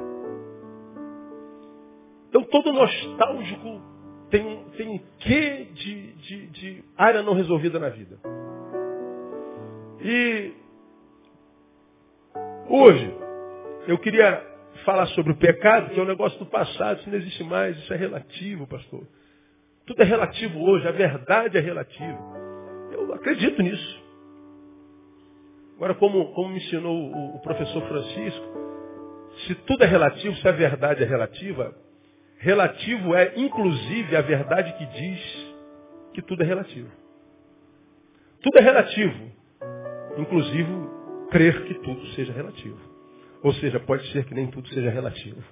Então 2.29 2.43
todo 2.43 2.73
nostálgico 2.73 3.81
tem, 4.29 4.65
tem 4.75 4.89
um 4.89 4.99
quê 5.19 5.67
de, 5.73 6.13
de, 6.13 6.47
de 6.47 6.83
área 6.97 7.21
não 7.21 7.33
resolvida 7.33 7.79
na 7.79 7.89
vida. 7.89 8.19
E 10.01 10.62
hoje 12.69 13.13
eu 13.87 13.97
queria 13.97 14.41
falar 14.85 15.07
sobre 15.07 15.31
o 15.33 15.37
pecado, 15.37 15.91
que 15.91 15.99
é 15.99 16.03
um 16.03 16.07
negócio 16.07 16.37
do 16.39 16.45
passado, 16.45 16.99
isso 16.99 17.09
não 17.09 17.17
existe 17.17 17.43
mais, 17.43 17.77
isso 17.77 17.93
é 17.93 17.97
relativo, 17.97 18.67
pastor. 18.67 19.07
Tudo 19.85 20.01
é 20.01 20.05
relativo 20.05 20.63
hoje, 20.63 20.87
a 20.87 20.91
verdade 20.91 21.57
é 21.57 21.61
relativa. 21.61 22.19
Eu 22.91 23.13
acredito 23.13 23.61
nisso. 23.61 24.03
Agora, 25.75 25.95
como, 25.95 26.33
como 26.33 26.49
me 26.49 26.57
ensinou 26.57 26.95
o, 26.95 27.35
o 27.35 27.41
professor 27.41 27.81
Francisco, 27.87 28.45
se 29.45 29.55
tudo 29.55 29.83
é 29.83 29.87
relativo, 29.87 30.35
se 30.37 30.47
a 30.47 30.51
verdade 30.51 31.03
é 31.03 31.05
relativa, 31.05 31.75
relativo 32.37 33.15
é 33.15 33.33
inclusive 33.35 34.15
a 34.15 34.21
verdade 34.21 34.73
que 34.77 34.85
diz 34.85 35.55
que 36.13 36.21
tudo 36.21 36.43
é 36.43 36.45
relativo. 36.45 36.89
Tudo 38.41 38.57
é 38.57 38.61
relativo, 38.61 39.31
inclusive 40.17 40.69
crer 41.33 41.65
que 41.65 41.73
tudo 41.75 42.05
seja 42.13 42.31
relativo. 42.31 42.77
Ou 43.41 43.51
seja, 43.55 43.79
pode 43.79 44.09
ser 44.11 44.23
que 44.25 44.35
nem 44.35 44.47
tudo 44.47 44.67
seja 44.69 44.89
relativo. 44.89 45.43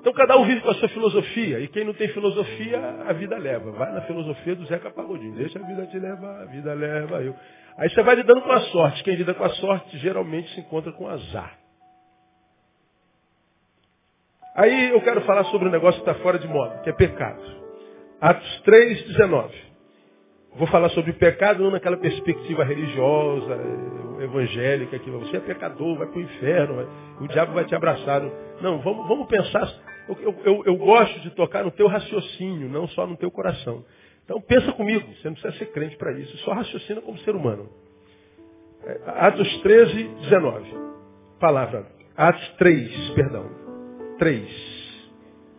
Então 0.00 0.12
cada 0.14 0.38
um 0.38 0.46
vive 0.46 0.62
com 0.62 0.70
a 0.70 0.74
sua 0.74 0.88
filosofia. 0.88 1.60
E 1.60 1.68
quem 1.68 1.84
não 1.84 1.92
tem 1.92 2.08
filosofia, 2.08 2.78
a 3.06 3.12
vida 3.12 3.36
leva. 3.36 3.70
Vai 3.72 3.92
na 3.92 4.00
filosofia 4.02 4.54
do 4.54 4.64
Zeca 4.64 4.90
Pagodinho. 4.90 5.34
Deixa 5.34 5.58
a 5.58 5.66
vida 5.66 5.86
te 5.86 5.98
levar, 5.98 6.42
a 6.42 6.44
vida 6.46 6.72
leva 6.74 7.22
eu. 7.22 7.34
Aí 7.76 7.90
você 7.90 8.02
vai 8.02 8.14
lidando 8.14 8.40
com 8.40 8.52
a 8.52 8.60
sorte. 8.60 9.04
Quem 9.04 9.14
lida 9.14 9.34
com 9.34 9.44
a 9.44 9.50
sorte 9.50 9.98
geralmente 9.98 10.54
se 10.54 10.60
encontra 10.60 10.92
com 10.92 11.06
azar. 11.08 11.58
Aí 14.54 14.90
eu 14.90 15.02
quero 15.02 15.20
falar 15.22 15.44
sobre 15.44 15.68
um 15.68 15.72
negócio 15.72 16.02
que 16.02 16.08
está 16.08 16.22
fora 16.22 16.38
de 16.38 16.48
moda, 16.48 16.78
que 16.78 16.88
é 16.88 16.92
pecado. 16.94 17.42
Atos 18.20 18.60
3, 18.62 19.08
19. 19.08 19.65
Vou 20.56 20.66
falar 20.66 20.88
sobre 20.90 21.12
pecado 21.12 21.62
não 21.62 21.70
naquela 21.70 21.96
perspectiva 21.96 22.64
religiosa, 22.64 23.58
evangélica, 24.20 24.98
que 24.98 25.10
você 25.10 25.36
é 25.36 25.40
pecador, 25.40 25.98
vai 25.98 26.06
para 26.06 26.18
o 26.18 26.22
inferno, 26.22 26.88
o 27.20 27.28
diabo 27.28 27.52
vai 27.52 27.64
te 27.64 27.74
abraçar. 27.74 28.22
Não, 28.60 28.80
vamos, 28.80 29.06
vamos 29.06 29.26
pensar 29.28 29.70
eu, 30.08 30.34
eu, 30.44 30.62
eu, 30.64 30.76
gosto 30.76 31.20
de 31.20 31.30
tocar 31.30 31.64
no 31.64 31.70
teu 31.70 31.88
raciocínio, 31.88 32.68
não 32.68 32.86
só 32.88 33.06
no 33.06 33.16
teu 33.16 33.30
coração. 33.30 33.84
Então 34.24 34.40
pensa 34.40 34.72
comigo, 34.72 35.04
você 35.14 35.28
não 35.28 35.34
precisa 35.34 35.58
ser 35.58 35.72
crente 35.72 35.96
para 35.96 36.12
isso, 36.12 36.36
só 36.38 36.52
raciocina 36.52 37.00
como 37.00 37.18
ser 37.18 37.34
humano. 37.34 37.68
É, 38.84 39.00
Atos 39.06 39.60
13, 39.62 40.04
19. 40.04 40.70
Palavra. 41.40 41.86
Atos 42.16 42.48
3, 42.58 43.10
perdão. 43.10 43.50
3. 44.18 44.96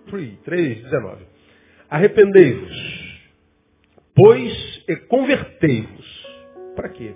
3, 0.09 0.39
3, 0.39 0.83
19. 0.83 1.25
Arrependei-vos, 1.89 3.06
pois 4.17 4.83
e 4.89 4.95
convertei-vos. 5.07 6.27
Para 6.75 6.89
quê? 6.89 7.15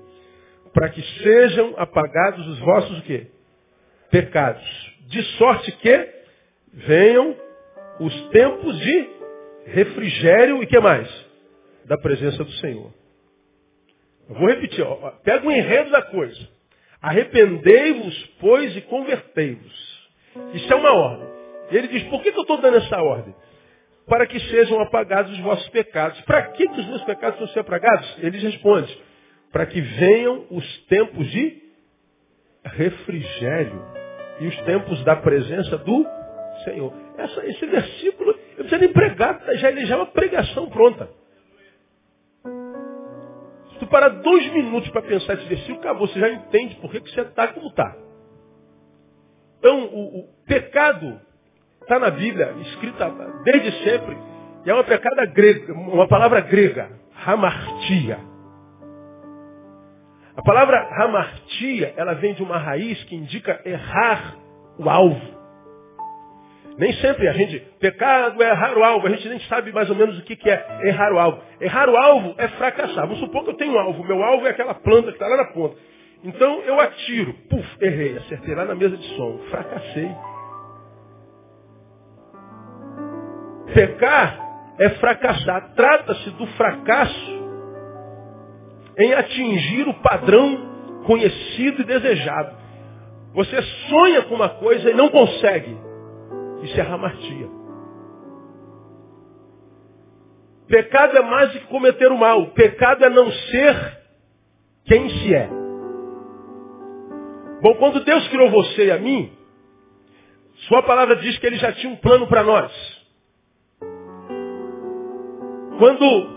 Para 0.73 0.87
que 0.87 1.01
sejam 1.21 1.73
apagados 1.75 2.47
os 2.47 2.59
vossos 2.59 2.99
o 2.99 3.01
quê? 3.01 3.27
pecados. 4.11 4.91
De 5.07 5.23
sorte 5.37 5.71
que 5.71 6.09
venham 6.73 7.35
os 7.99 8.29
tempos 8.29 8.77
de 8.79 9.09
refrigério 9.65 10.61
e 10.61 10.67
que 10.67 10.79
mais? 10.79 11.09
Da 11.85 11.97
presença 11.97 12.43
do 12.43 12.51
Senhor. 12.53 12.93
Eu 14.29 14.35
vou 14.35 14.47
repetir, 14.47 14.83
ó, 14.85 15.11
pega 15.23 15.47
o 15.47 15.51
enredo 15.51 15.89
da 15.89 16.01
coisa. 16.03 16.47
Arrependei-vos, 17.01 18.25
pois, 18.39 18.75
e 18.77 18.81
convertei-vos. 18.81 20.09
Isso 20.53 20.71
é 20.71 20.75
uma 20.75 20.93
ordem. 20.93 21.27
E 21.71 21.77
ele 21.77 21.87
diz, 21.87 22.03
por 22.03 22.21
que, 22.21 22.31
que 22.31 22.37
eu 22.37 22.43
estou 22.43 22.61
dando 22.61 22.77
essa 22.77 23.01
ordem? 23.01 23.33
Para 24.07 24.25
que 24.27 24.39
sejam 24.39 24.79
apagados 24.81 25.31
os 25.31 25.39
vossos 25.39 25.67
pecados. 25.69 26.19
Para 26.21 26.43
que, 26.51 26.67
que 26.67 26.79
os 26.79 26.87
meus 26.87 27.03
pecados 27.03 27.39
vão 27.39 27.47
ser 27.49 27.59
apagados? 27.59 28.17
Ele 28.19 28.37
responde, 28.37 28.97
para 29.51 29.65
que 29.65 29.79
venham 29.79 30.47
os 30.49 30.85
tempos 30.85 31.29
de 31.29 31.61
refrigério 32.63 33.81
e 34.39 34.47
os 34.47 34.57
tempos 34.61 35.03
da 35.03 35.15
presença 35.15 35.77
do 35.77 36.05
Senhor. 36.63 36.93
Essa, 37.17 37.45
esse 37.45 37.65
versículo, 37.65 38.31
eu 38.31 38.63
preciso 38.65 38.81
nem 38.81 38.91
pregar, 38.91 39.41
já, 39.55 39.69
ele 39.69 39.85
já 39.85 39.95
é 39.95 39.97
uma 39.97 40.07
pregação 40.07 40.69
pronta. 40.69 41.09
Se 43.71 43.79
tu 43.79 43.87
parar 43.87 44.09
dois 44.09 44.51
minutos 44.51 44.89
para 44.89 45.01
pensar 45.01 45.33
esse 45.35 45.45
versículo, 45.45 45.79
acabou, 45.79 46.07
você 46.07 46.19
já 46.19 46.29
entende 46.29 46.75
por 46.75 46.91
que, 46.91 47.01
que 47.01 47.11
você 47.11 47.21
está 47.21 47.47
como 47.49 47.67
está. 47.67 47.95
Então, 49.59 49.85
o, 49.85 50.19
o 50.19 50.27
pecado 50.45 51.21
está 51.91 51.99
na 51.99 52.09
Bíblia, 52.09 52.53
escrita 52.61 53.13
desde 53.43 53.83
sempre, 53.83 54.17
e 54.65 54.69
é 54.69 54.73
uma 54.73 54.83
pecada 54.85 55.25
grega, 55.25 55.73
uma 55.73 56.07
palavra 56.07 56.39
grega, 56.39 56.89
hamartia. 57.25 58.17
A 60.37 60.41
palavra 60.41 60.77
hamartia, 61.03 61.93
ela 61.97 62.13
vem 62.13 62.33
de 62.33 62.41
uma 62.41 62.57
raiz 62.57 63.03
que 63.03 63.15
indica 63.15 63.59
errar 63.65 64.35
o 64.79 64.89
alvo. 64.89 65.41
Nem 66.77 66.93
sempre 66.93 67.27
a 67.27 67.33
gente, 67.33 67.59
pecado 67.81 68.41
é 68.41 68.49
errar 68.49 68.77
o 68.77 68.83
alvo, 68.83 69.07
a 69.07 69.09
gente 69.09 69.27
nem 69.27 69.41
sabe 69.41 69.73
mais 69.73 69.89
ou 69.89 69.95
menos 69.95 70.17
o 70.17 70.21
que, 70.21 70.37
que 70.37 70.49
é 70.49 70.65
errar 70.83 71.11
o 71.11 71.19
alvo. 71.19 71.43
Errar 71.59 71.89
o 71.89 71.97
alvo 71.97 72.33
é 72.37 72.47
fracassar. 72.47 73.05
Vamos 73.05 73.19
supor 73.19 73.43
que 73.43 73.49
eu 73.49 73.55
tenho 73.55 73.73
um 73.73 73.79
alvo, 73.79 74.01
meu 74.05 74.23
alvo 74.23 74.47
é 74.47 74.51
aquela 74.51 74.75
planta 74.75 75.07
que 75.07 75.15
está 75.15 75.27
lá 75.27 75.35
na 75.35 75.51
ponta. 75.51 75.75
Então 76.23 76.61
eu 76.61 76.79
atiro, 76.79 77.33
puf, 77.49 77.67
errei, 77.81 78.15
acertei 78.15 78.55
lá 78.55 78.63
na 78.63 78.75
mesa 78.75 78.95
de 78.95 79.15
som, 79.17 79.39
fracassei. 79.49 80.30
Pecar 83.73 84.39
é 84.79 84.89
fracassar. 84.91 85.73
Trata-se 85.75 86.29
do 86.31 86.47
fracasso 86.47 87.41
em 88.97 89.13
atingir 89.13 89.87
o 89.87 89.93
padrão 89.95 91.03
conhecido 91.05 91.81
e 91.81 91.85
desejado. 91.85 92.55
Você 93.33 93.61
sonha 93.89 94.23
com 94.23 94.35
uma 94.35 94.49
coisa 94.49 94.89
e 94.89 94.93
não 94.93 95.09
consegue. 95.09 95.77
Isso 96.63 96.79
é 96.79 96.83
ramartia. 96.83 97.49
Pecado 100.67 101.17
é 101.17 101.21
mais 101.21 101.51
do 101.51 101.59
que 101.59 101.67
cometer 101.67 102.11
o 102.11 102.17
mal. 102.17 102.47
Pecado 102.51 103.03
é 103.03 103.09
não 103.09 103.31
ser 103.31 103.97
quem 104.85 105.09
se 105.09 105.35
é. 105.35 105.49
Bom, 107.61 107.75
quando 107.75 108.03
Deus 108.03 108.27
criou 108.29 108.49
você 108.49 108.87
e 108.87 108.91
a 108.91 108.97
mim, 108.97 109.31
sua 110.67 110.81
palavra 110.83 111.17
diz 111.17 111.37
que 111.37 111.45
ele 111.45 111.57
já 111.57 111.71
tinha 111.73 111.91
um 111.91 111.97
plano 111.97 112.27
para 112.27 112.43
nós. 112.43 112.71
Quando 115.81 116.29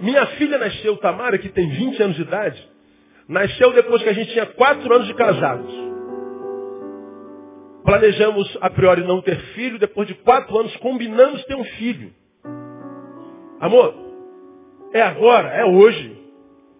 minha 0.00 0.26
filha 0.26 0.58
nasceu, 0.58 0.96
Tamara, 0.96 1.38
que 1.38 1.48
tem 1.48 1.68
20 1.68 2.02
anos 2.02 2.16
de 2.16 2.22
idade, 2.22 2.68
nasceu 3.28 3.72
depois 3.72 4.02
que 4.02 4.08
a 4.08 4.12
gente 4.12 4.32
tinha 4.32 4.46
4 4.46 4.92
anos 4.92 5.06
de 5.06 5.14
casados. 5.14 5.72
Planejamos 7.84 8.58
a 8.60 8.68
priori 8.68 9.04
não 9.04 9.22
ter 9.22 9.38
filho, 9.54 9.78
depois 9.78 10.08
de 10.08 10.14
quatro 10.14 10.58
anos 10.58 10.76
combinamos 10.78 11.44
ter 11.44 11.54
um 11.54 11.62
filho. 11.62 12.12
Amor, 13.60 13.94
é 14.92 15.02
agora, 15.02 15.50
é 15.50 15.64
hoje. 15.64 16.20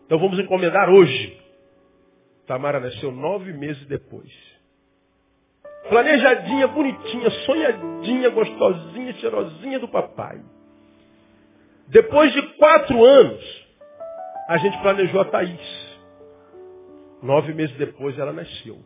Então 0.05 0.19
vamos 0.19 0.37
encomendar 0.41 0.91
hoje. 0.91 1.41
Tamara 2.45 2.81
nasceu 2.81 3.13
nove 3.13 3.53
meses 3.53 3.87
depois. 3.87 4.33
Planejadinha, 5.89 6.67
bonitinha, 6.67 7.31
sonhadinha, 7.47 8.31
gostosinha, 8.31 9.13
cheirosinha 9.13 9.79
do 9.79 9.87
papai. 9.87 10.41
Depois 11.91 12.33
de 12.33 12.43
quatro 12.57 13.05
anos, 13.05 13.67
a 14.49 14.57
gente 14.59 14.79
planejou 14.79 15.21
a 15.21 15.25
Thaís. 15.25 15.99
Nove 17.21 17.53
meses 17.53 17.77
depois 17.77 18.17
ela 18.19 18.33
nasceu. 18.33 18.79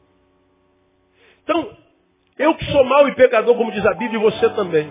Então, 1.43 1.77
eu 2.39 2.55
que 2.55 2.65
sou 2.65 2.83
mau 2.85 3.07
e 3.07 3.15
pecador, 3.15 3.57
como 3.57 3.71
diz 3.73 3.85
a 3.85 3.93
Bíblia, 3.93 4.19
e 4.19 4.23
você 4.23 4.49
também. 4.51 4.91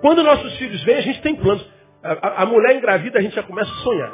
Quando 0.00 0.22
nossos 0.22 0.56
filhos 0.56 0.82
vêm, 0.84 0.96
a 0.96 1.00
gente 1.02 1.20
tem 1.20 1.36
planos. 1.36 1.64
A, 2.02 2.12
a, 2.12 2.42
a 2.42 2.46
mulher 2.46 2.76
engravida, 2.76 3.18
a 3.18 3.22
gente 3.22 3.34
já 3.34 3.42
começa 3.42 3.70
a 3.70 3.82
sonhar. 3.82 4.12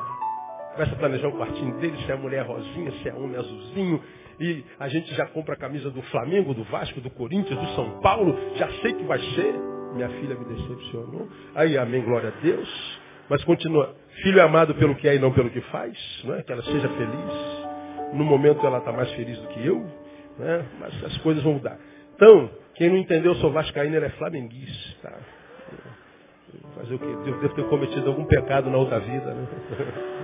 Começa 0.74 0.92
a 0.92 0.98
planejar 0.98 1.28
o 1.28 1.38
quartinho 1.38 1.78
dele, 1.78 1.96
se 2.04 2.10
é 2.10 2.16
mulher 2.16 2.44
rosinha, 2.44 2.90
se 3.00 3.08
é 3.08 3.14
homem 3.14 3.36
azulzinho. 3.36 4.02
E 4.40 4.64
a 4.80 4.88
gente 4.88 5.14
já 5.14 5.26
compra 5.26 5.54
a 5.54 5.56
camisa 5.56 5.88
do 5.88 6.02
Flamengo, 6.02 6.52
do 6.52 6.64
Vasco, 6.64 7.00
do 7.00 7.10
Corinthians, 7.10 7.60
do 7.60 7.76
São 7.76 8.00
Paulo. 8.00 8.36
Já 8.56 8.68
sei 8.82 8.92
que 8.92 9.04
vai 9.04 9.20
ser. 9.20 9.54
Minha 9.94 10.08
filha 10.08 10.34
me 10.34 10.44
decepcionou. 10.46 11.28
Aí, 11.54 11.78
amém, 11.78 12.02
glória 12.02 12.30
a 12.36 12.40
Deus. 12.42 13.03
Mas 13.28 13.42
continua. 13.44 13.94
Filho 14.22 14.42
amado 14.42 14.74
pelo 14.74 14.94
que 14.94 15.08
é 15.08 15.16
e 15.16 15.18
não 15.18 15.32
pelo 15.32 15.50
que 15.50 15.60
faz. 15.62 15.96
Não 16.24 16.34
é? 16.34 16.42
Que 16.42 16.52
ela 16.52 16.62
seja 16.62 16.88
feliz. 16.88 18.14
No 18.14 18.24
momento 18.24 18.64
ela 18.66 18.78
está 18.78 18.92
mais 18.92 19.10
feliz 19.12 19.38
do 19.38 19.48
que 19.48 19.66
eu. 19.66 19.80
Né? 20.38 20.64
Mas 20.80 21.04
as 21.04 21.16
coisas 21.18 21.42
vão 21.42 21.54
mudar. 21.54 21.78
Então, 22.14 22.50
quem 22.74 22.88
não 22.90 22.96
entendeu, 22.96 23.32
eu 23.32 23.36
sou 23.36 23.50
vascaíno, 23.50 23.96
ele 23.96 24.06
é 24.06 24.10
flamenguista. 24.10 25.12
Fazer 26.76 26.94
o 26.94 26.98
quê? 26.98 27.06
Devo, 27.24 27.40
devo 27.40 27.54
ter 27.54 27.68
cometido 27.68 28.08
algum 28.08 28.24
pecado 28.24 28.70
na 28.70 28.78
outra 28.78 29.00
vida. 29.00 29.34
Né? 29.34 29.46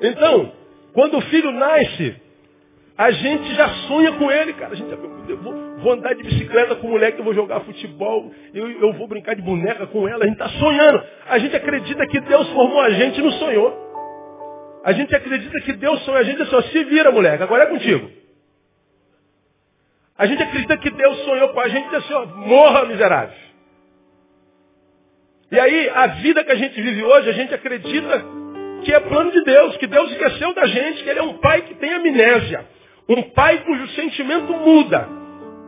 Então, 0.00 0.52
quando 0.92 1.18
o 1.18 1.20
filho 1.22 1.50
nasce, 1.50 2.22
a 2.98 3.12
gente 3.12 3.54
já 3.54 3.68
sonha 3.86 4.10
com 4.14 4.28
ele, 4.28 4.52
cara. 4.54 4.72
A 4.72 4.76
gente 4.76 4.92
vou, 4.96 5.78
vou, 5.78 5.92
andar 5.92 6.16
de 6.16 6.24
bicicleta 6.24 6.74
com 6.74 6.88
o 6.88 6.90
moleque, 6.90 7.20
eu 7.20 7.24
vou 7.24 7.32
jogar 7.32 7.60
futebol, 7.60 8.32
eu, 8.52 8.68
eu 8.68 8.92
vou 8.94 9.06
brincar 9.06 9.36
de 9.36 9.42
boneca 9.42 9.86
com 9.86 10.08
ela. 10.08 10.24
A 10.24 10.26
gente 10.26 10.34
está 10.34 10.48
sonhando. 10.48 11.00
A 11.28 11.38
gente 11.38 11.54
acredita 11.54 12.04
que 12.08 12.18
Deus 12.18 12.48
formou 12.48 12.80
a 12.80 12.90
gente 12.90 13.20
e 13.20 13.22
não 13.22 13.30
sonhou. 13.30 13.86
A 14.84 14.90
gente 14.90 15.14
acredita 15.14 15.60
que 15.60 15.74
Deus 15.74 16.02
sonha 16.04 16.18
a 16.18 16.22
gente 16.24 16.44
só 16.46 16.60
se 16.60 16.84
vira, 16.84 17.12
moleque, 17.12 17.40
agora 17.40 17.64
é 17.64 17.66
contigo. 17.66 18.10
A 20.16 20.26
gente 20.26 20.42
acredita 20.42 20.76
que 20.78 20.90
Deus 20.90 21.18
sonhou 21.18 21.50
com 21.50 21.60
a 21.60 21.68
gente 21.68 21.94
assim, 21.94 22.12
ó, 22.12 22.26
morra 22.26 22.84
miserável. 22.86 23.36
E 25.52 25.60
aí, 25.60 25.88
a 25.90 26.06
vida 26.08 26.42
que 26.42 26.50
a 26.50 26.56
gente 26.56 26.80
vive 26.82 27.04
hoje, 27.04 27.30
a 27.30 27.32
gente 27.32 27.54
acredita 27.54 28.24
que 28.82 28.92
é 28.92 28.98
plano 28.98 29.30
de 29.30 29.44
Deus, 29.44 29.76
que 29.76 29.86
Deus 29.86 30.10
esqueceu 30.10 30.52
da 30.52 30.66
gente, 30.66 31.04
que 31.04 31.08
Ele 31.08 31.20
é 31.20 31.22
um 31.22 31.38
pai 31.38 31.62
que 31.62 31.74
tem 31.76 31.94
amnésia. 31.94 32.77
Um 33.08 33.22
pai 33.30 33.58
cujo 33.64 33.88
sentimento 33.88 34.52
muda. 34.52 35.08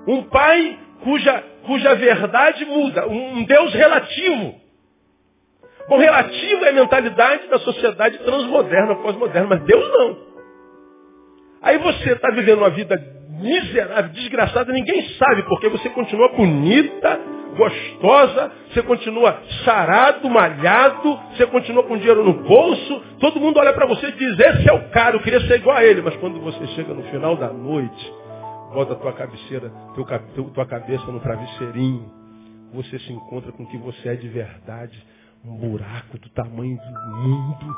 Um 0.07 0.25
pai 0.25 0.79
cuja, 1.03 1.45
cuja 1.67 1.95
verdade 1.95 2.65
muda. 2.67 3.07
Um 3.09 3.45
Deus 3.45 3.73
relativo. 3.73 4.55
Bom, 5.89 5.99
relativo 5.99 6.65
é 6.65 6.69
a 6.69 6.73
mentalidade 6.73 7.49
da 7.49 7.59
sociedade 7.59 8.19
transmoderna, 8.19 8.95
pós-moderna, 8.97 9.49
mas 9.49 9.63
Deus 9.65 9.89
não. 9.91 10.19
Aí 11.63 11.79
você 11.79 12.13
está 12.13 12.31
vivendo 12.31 12.59
uma 12.59 12.71
vida 12.71 12.97
miserável, 13.41 14.11
desgraçada, 14.13 14.73
ninguém 14.73 15.03
sabe, 15.19 15.43
porque 15.45 15.69
você 15.69 15.89
continua 15.91 16.29
bonita, 16.29 17.21
gostosa, 17.57 18.53
você 18.69 18.83
continua 18.83 19.43
sarado, 19.65 20.29
malhado, 20.31 21.19
você 21.33 21.47
continua 21.47 21.83
com 21.85 21.97
dinheiro 21.97 22.25
no 22.25 22.35
bolso, 22.43 23.03
todo 23.19 23.41
mundo 23.41 23.59
olha 23.59 23.73
para 23.73 23.87
você 23.87 24.09
e 24.09 24.13
diz, 24.13 24.39
esse 24.39 24.69
é 24.69 24.73
o 24.73 24.89
cara, 24.91 25.17
eu 25.17 25.21
queria 25.21 25.41
ser 25.41 25.57
igual 25.57 25.77
a 25.77 25.85
ele. 25.85 26.03
Mas 26.03 26.17
quando 26.17 26.41
você 26.41 26.67
chega 26.69 26.95
no 26.95 27.03
final 27.05 27.37
da 27.37 27.53
noite, 27.53 28.13
bota 28.73 28.93
a 28.93 28.97
tua 28.97 29.13
cabeceira, 29.13 29.71
teu, 29.95 30.45
tua 30.51 30.67
cabeça 30.67 31.05
no 31.07 31.21
travesseirinho, 31.21 32.11
você 32.73 32.99
se 33.01 33.13
encontra 33.13 33.51
com 33.53 33.65
o 33.65 33.67
que 33.67 33.77
você 33.79 34.11
é 34.11 34.15
de 34.15 34.29
verdade, 34.29 35.03
um 35.45 35.57
buraco 35.57 36.19
do 36.19 36.29
tamanho 36.31 36.77
do 36.77 37.17
mundo. 37.17 37.77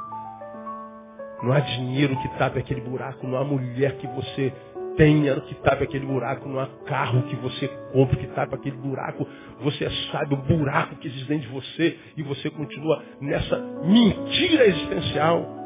Não 1.43 1.53
há 1.53 1.61
dinheiro 1.61 2.17
que 2.21 2.29
tape 2.39 2.59
aquele 2.59 2.81
buraco, 2.81 3.27
não 3.27 3.39
há 3.39 3.45
mulher 3.45 3.97
que 3.97 4.07
você 4.09 4.53
tenha 4.97 5.41
que 5.41 5.55
tape 5.57 5.85
aquele 5.85 6.07
buraco, 6.07 6.49
não 6.49 6.61
há 6.61 6.67
carro 6.87 7.23
que 7.23 7.37
você 7.37 7.69
compre 7.93 8.17
que 8.17 8.27
tape 8.29 8.55
aquele 8.55 8.77
buraco. 8.77 9.27
Você 9.61 9.89
sabe 10.11 10.35
o 10.35 10.37
buraco 10.37 10.97
que 10.97 11.09
existe 11.09 11.27
dentro 11.29 11.49
de 11.49 11.55
você 11.55 11.99
e 12.17 12.23
você 12.23 12.51
continua 12.51 13.03
nessa 13.21 13.59
mentira 13.85 14.67
existencial. 14.67 15.63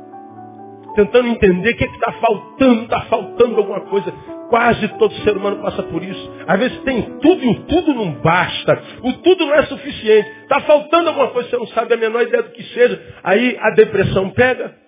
Tentando 0.95 1.29
entender 1.29 1.73
o 1.73 1.77
que 1.77 1.85
é 1.85 1.87
está 1.89 2.13
faltando, 2.13 2.83
está 2.85 3.01
faltando 3.03 3.57
alguma 3.57 3.81
coisa. 3.83 4.11
Quase 4.49 4.89
todo 4.97 5.13
ser 5.17 5.37
humano 5.37 5.61
passa 5.61 5.83
por 5.83 6.03
isso. 6.03 6.33
Às 6.47 6.59
vezes 6.59 6.79
tem 6.83 7.03
tudo 7.19 7.45
e 7.45 7.49
o 7.49 7.63
tudo 7.65 7.95
não 7.95 8.13
basta. 8.13 8.83
O 9.03 9.13
tudo 9.15 9.45
não 9.45 9.55
é 9.55 9.63
suficiente. 9.65 10.29
Está 10.43 10.61
faltando 10.61 11.09
alguma 11.09 11.29
coisa, 11.29 11.51
você 11.51 11.57
não 11.57 11.67
sabe 11.69 11.95
a 11.95 11.97
menor 11.97 12.23
ideia 12.23 12.43
do 12.45 12.51
que 12.51 12.63
seja. 12.63 13.03
Aí 13.23 13.57
a 13.61 13.71
depressão 13.71 14.31
pega. 14.31 14.86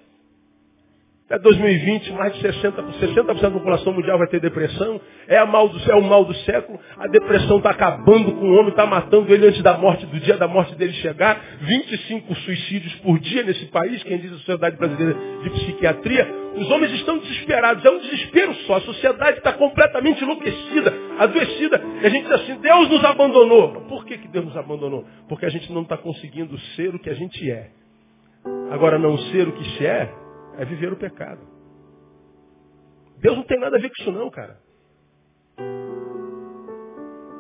Até 1.30 1.40
2020, 1.40 2.10
mais 2.12 2.34
de 2.34 2.40
60%, 2.40 3.00
60 3.00 3.34
da 3.34 3.50
população 3.50 3.92
mundial 3.92 4.16
vai 4.16 4.26
ter 4.28 4.40
depressão. 4.40 4.98
É, 5.26 5.44
mal 5.44 5.68
do, 5.68 5.78
é 5.92 5.94
o 5.94 6.02
mal 6.02 6.24
do 6.24 6.32
século. 6.36 6.80
A 6.96 7.06
depressão 7.06 7.58
está 7.58 7.68
acabando 7.68 8.32
com 8.32 8.46
o 8.46 8.54
homem, 8.54 8.70
está 8.70 8.86
matando 8.86 9.30
ele 9.30 9.46
antes 9.46 9.62
da 9.62 9.76
morte, 9.76 10.06
do 10.06 10.18
dia 10.20 10.38
da 10.38 10.48
morte 10.48 10.74
dele 10.76 10.94
chegar. 10.94 11.38
25 11.60 12.34
suicídios 12.34 12.94
por 13.00 13.18
dia 13.18 13.42
nesse 13.42 13.66
país, 13.66 14.02
quem 14.04 14.16
diz 14.16 14.32
a 14.32 14.36
Sociedade 14.36 14.78
Brasileira 14.78 15.14
de 15.42 15.50
Psiquiatria. 15.50 16.34
Os 16.56 16.70
homens 16.70 16.94
estão 16.94 17.18
desesperados, 17.18 17.84
é 17.84 17.90
um 17.90 17.98
desespero 17.98 18.54
só. 18.66 18.76
A 18.76 18.80
sociedade 18.80 19.36
está 19.36 19.52
completamente 19.52 20.24
enlouquecida, 20.24 20.94
adoecida. 21.18 21.82
E 22.02 22.06
a 22.06 22.08
gente 22.08 22.22
diz 22.22 22.32
assim, 22.32 22.58
Deus 22.58 22.88
nos 22.88 23.04
abandonou. 23.04 23.82
Por 23.82 24.06
que, 24.06 24.16
que 24.16 24.28
Deus 24.28 24.46
nos 24.46 24.56
abandonou? 24.56 25.04
Porque 25.28 25.44
a 25.44 25.50
gente 25.50 25.70
não 25.74 25.82
está 25.82 25.98
conseguindo 25.98 26.58
ser 26.74 26.94
o 26.94 26.98
que 26.98 27.10
a 27.10 27.14
gente 27.14 27.50
é. 27.50 27.68
Agora, 28.70 28.98
não 28.98 29.18
ser 29.18 29.46
o 29.46 29.52
que 29.52 29.64
se 29.76 29.84
é, 29.84 30.10
é 30.58 30.64
viver 30.64 30.92
o 30.92 30.96
pecado. 30.96 31.40
Deus 33.20 33.36
não 33.36 33.44
tem 33.44 33.58
nada 33.58 33.76
a 33.76 33.80
ver 33.80 33.88
com 33.88 34.02
isso 34.02 34.12
não, 34.12 34.30
cara. 34.30 34.58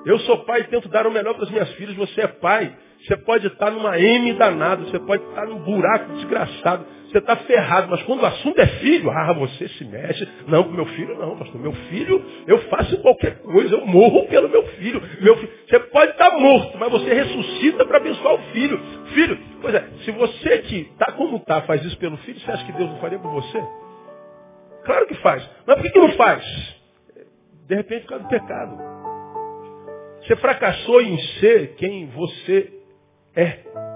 Eu 0.06 0.18
sou 0.20 0.44
pai 0.44 0.60
e 0.62 0.64
tento 0.68 0.88
dar 0.88 1.06
o 1.06 1.10
melhor 1.10 1.34
para 1.34 1.44
as 1.44 1.50
minhas 1.50 1.70
filhas. 1.74 1.96
Você 1.96 2.22
é 2.22 2.28
pai. 2.28 2.74
Você 3.04 3.16
pode 3.18 3.46
estar 3.46 3.70
numa 3.70 3.98
M 3.98 4.32
danado. 4.34 4.86
Você 4.86 4.98
pode 5.00 5.22
estar 5.24 5.46
num 5.46 5.58
buraco 5.58 6.12
desgraçado. 6.14 6.86
Você 7.08 7.18
está 7.18 7.36
ferrado. 7.36 7.88
Mas 7.90 8.02
quando 8.02 8.22
o 8.22 8.26
assunto 8.26 8.60
é 8.60 8.66
filho, 8.66 9.10
ah, 9.10 9.32
você 9.32 9.68
se 9.68 9.84
mexe. 9.84 10.28
Não, 10.46 10.64
com 10.64 10.70
meu 10.70 10.86
filho 10.86 11.18
não, 11.18 11.36
pastor. 11.36 11.60
Meu 11.60 11.72
filho, 11.72 12.24
eu 12.46 12.58
faço 12.68 13.00
qualquer 13.00 13.38
coisa. 13.40 13.74
Eu 13.74 13.86
morro 13.86 14.26
pelo 14.26 14.48
meu 14.48 14.62
filho. 14.68 15.02
Meu 15.20 15.36
filho. 15.36 15.52
Você 15.68 15.80
pode 15.80 16.12
estar 16.12 16.30
morto, 16.38 16.78
mas 16.78 16.90
você 16.90 17.12
ressuscita 17.12 17.86
para 17.86 17.96
abençoar 17.96 18.34
o 18.34 18.38
filho. 18.52 18.80
Filho, 19.14 19.38
pois 19.60 19.74
é, 19.74 19.88
se 20.04 20.10
você 20.12 20.58
que 20.58 20.80
está 20.92 21.12
como 21.12 21.38
está 21.38 21.62
faz 21.62 21.82
isso 21.84 21.98
pelo 21.98 22.16
filho, 22.18 22.38
você 22.38 22.50
acha 22.50 22.64
que 22.66 22.72
Deus 22.72 22.90
não 22.90 22.98
faria 22.98 23.18
por 23.18 23.32
você? 23.32 23.62
Claro 24.84 25.06
que 25.06 25.14
faz. 25.16 25.48
Mas 25.66 25.76
por 25.76 25.82
que, 25.84 25.90
que 25.90 25.98
não 25.98 26.12
faz? 26.12 26.44
De 27.66 27.74
repente 27.74 28.02
por 28.02 28.08
causa 28.10 28.24
do 28.24 28.30
pecado. 28.30 28.78
Você 30.22 30.36
fracassou 30.36 31.00
em 31.00 31.18
ser 31.40 31.74
quem 31.76 32.06
você 32.08 32.72
é. 33.34 33.87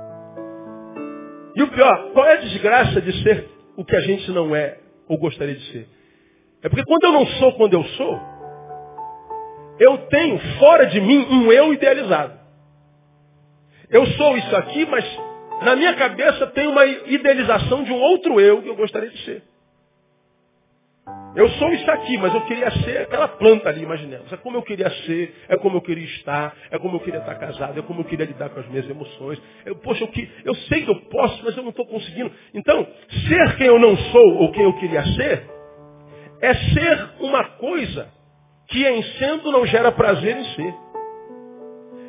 E 1.55 1.62
o 1.62 1.69
pior, 1.69 2.12
qual 2.12 2.27
é 2.27 2.35
a 2.35 2.41
desgraça 2.41 3.01
de 3.01 3.23
ser 3.23 3.49
o 3.77 3.85
que 3.85 3.97
a 3.97 4.01
gente 4.01 4.31
não 4.31 4.55
é 4.55 4.79
ou 5.09 5.19
gostaria 5.19 5.55
de 5.55 5.73
ser? 5.73 5.88
É 6.62 6.69
porque 6.69 6.85
quando 6.85 7.05
eu 7.05 7.12
não 7.12 7.27
sou 7.27 7.53
quando 7.55 7.75
eu 7.75 7.85
sou, 7.85 8.21
eu 9.79 9.99
tenho 10.09 10.38
fora 10.59 10.87
de 10.87 11.01
mim 11.01 11.27
um 11.31 11.53
eu 11.53 11.73
idealizado. 11.73 12.41
Eu 13.91 14.07
sou 14.07 14.37
isso 14.37 14.57
aqui, 14.57 14.87
mas 14.87 15.05
na 15.62 15.77
minha 15.77 15.95
cabeça 15.95 16.47
tem 16.49 16.67
uma 16.67 16.87
idealização 16.87 17.85
de 17.85 17.93
um 17.93 18.01
outro 18.01 18.41
eu 18.41 18.62
que 18.62 18.69
eu 18.69 18.77
gostaria 18.77 19.11
de 19.11 19.25
ser. 19.25 19.43
Eu 21.35 21.49
sou 21.51 21.73
isso 21.73 21.91
aqui, 21.91 22.19
mas 22.19 22.35
eu 22.35 22.43
queria 22.43 22.71
ser 22.83 22.99
aquela 23.03 23.27
planta 23.27 23.69
ali, 23.69 23.83
imaginemos. 23.83 24.31
É 24.33 24.37
como 24.37 24.59
eu 24.59 24.62
queria 24.62 24.91
ser, 24.91 25.35
é 25.49 25.57
como 25.57 25.79
eu 25.79 25.81
queria 25.81 26.05
estar, 26.05 26.55
é 26.71 26.79
como 26.79 26.97
eu 26.97 27.01
queria 27.01 27.21
estar 27.21 27.35
casado, 27.37 27.79
é 27.79 27.83
como 27.83 28.03
eu 28.03 28.05
queria 28.05 28.27
lidar 28.27 28.51
com 28.51 28.61
as 28.61 28.69
minhas 28.69 28.88
emoções. 28.88 29.41
Eu, 29.65 29.77
poxa, 29.77 30.05
eu, 30.05 30.09
que, 30.09 30.31
eu 30.45 30.55
sei 30.55 30.85
que 30.85 30.91
eu 30.91 31.01
posso, 31.07 31.43
mas 31.45 31.57
eu 31.57 31.62
não 31.62 31.71
estou 31.71 31.87
conseguindo. 31.87 32.31
Então, 32.53 32.87
ser 33.29 33.57
quem 33.57 33.67
eu 33.67 33.79
não 33.79 33.97
sou 33.97 34.35
ou 34.37 34.53
quem 34.53 34.62
eu 34.62 34.75
queria 34.75 35.03
ser, 35.15 35.49
é 36.41 36.55
ser 36.55 37.11
uma 37.21 37.45
coisa 37.57 38.09
que 38.69 38.87
em 38.87 39.03
sendo 39.19 39.51
não 39.51 39.67
gera 39.67 39.91
prazer 39.91 40.37
em 40.37 40.45
ser. 40.55 40.75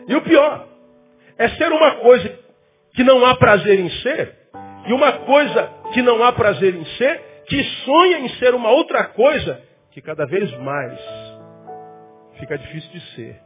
E 0.08 0.16
o 0.16 0.22
pior, 0.22 0.68
é 1.38 1.50
ser 1.50 1.72
uma 1.72 1.96
coisa 1.96 2.40
que 2.94 3.04
não 3.04 3.26
há 3.26 3.36
prazer 3.36 3.80
em 3.80 3.90
ser, 3.90 4.36
e 4.86 4.94
uma 4.94 5.14
coisa 5.14 5.72
que 5.94 6.02
não 6.02 6.24
há 6.24 6.34
prazer 6.34 6.76
em 6.76 6.86
ser, 6.98 7.33
que 7.54 7.64
sonha 7.86 8.18
em 8.18 8.30
ser 8.40 8.56
uma 8.56 8.72
outra 8.72 9.04
coisa 9.10 9.62
que 9.92 10.02
cada 10.02 10.26
vez 10.26 10.52
mais 10.58 11.00
fica 12.40 12.58
difícil 12.58 12.90
de 12.90 13.02
ser. 13.14 13.40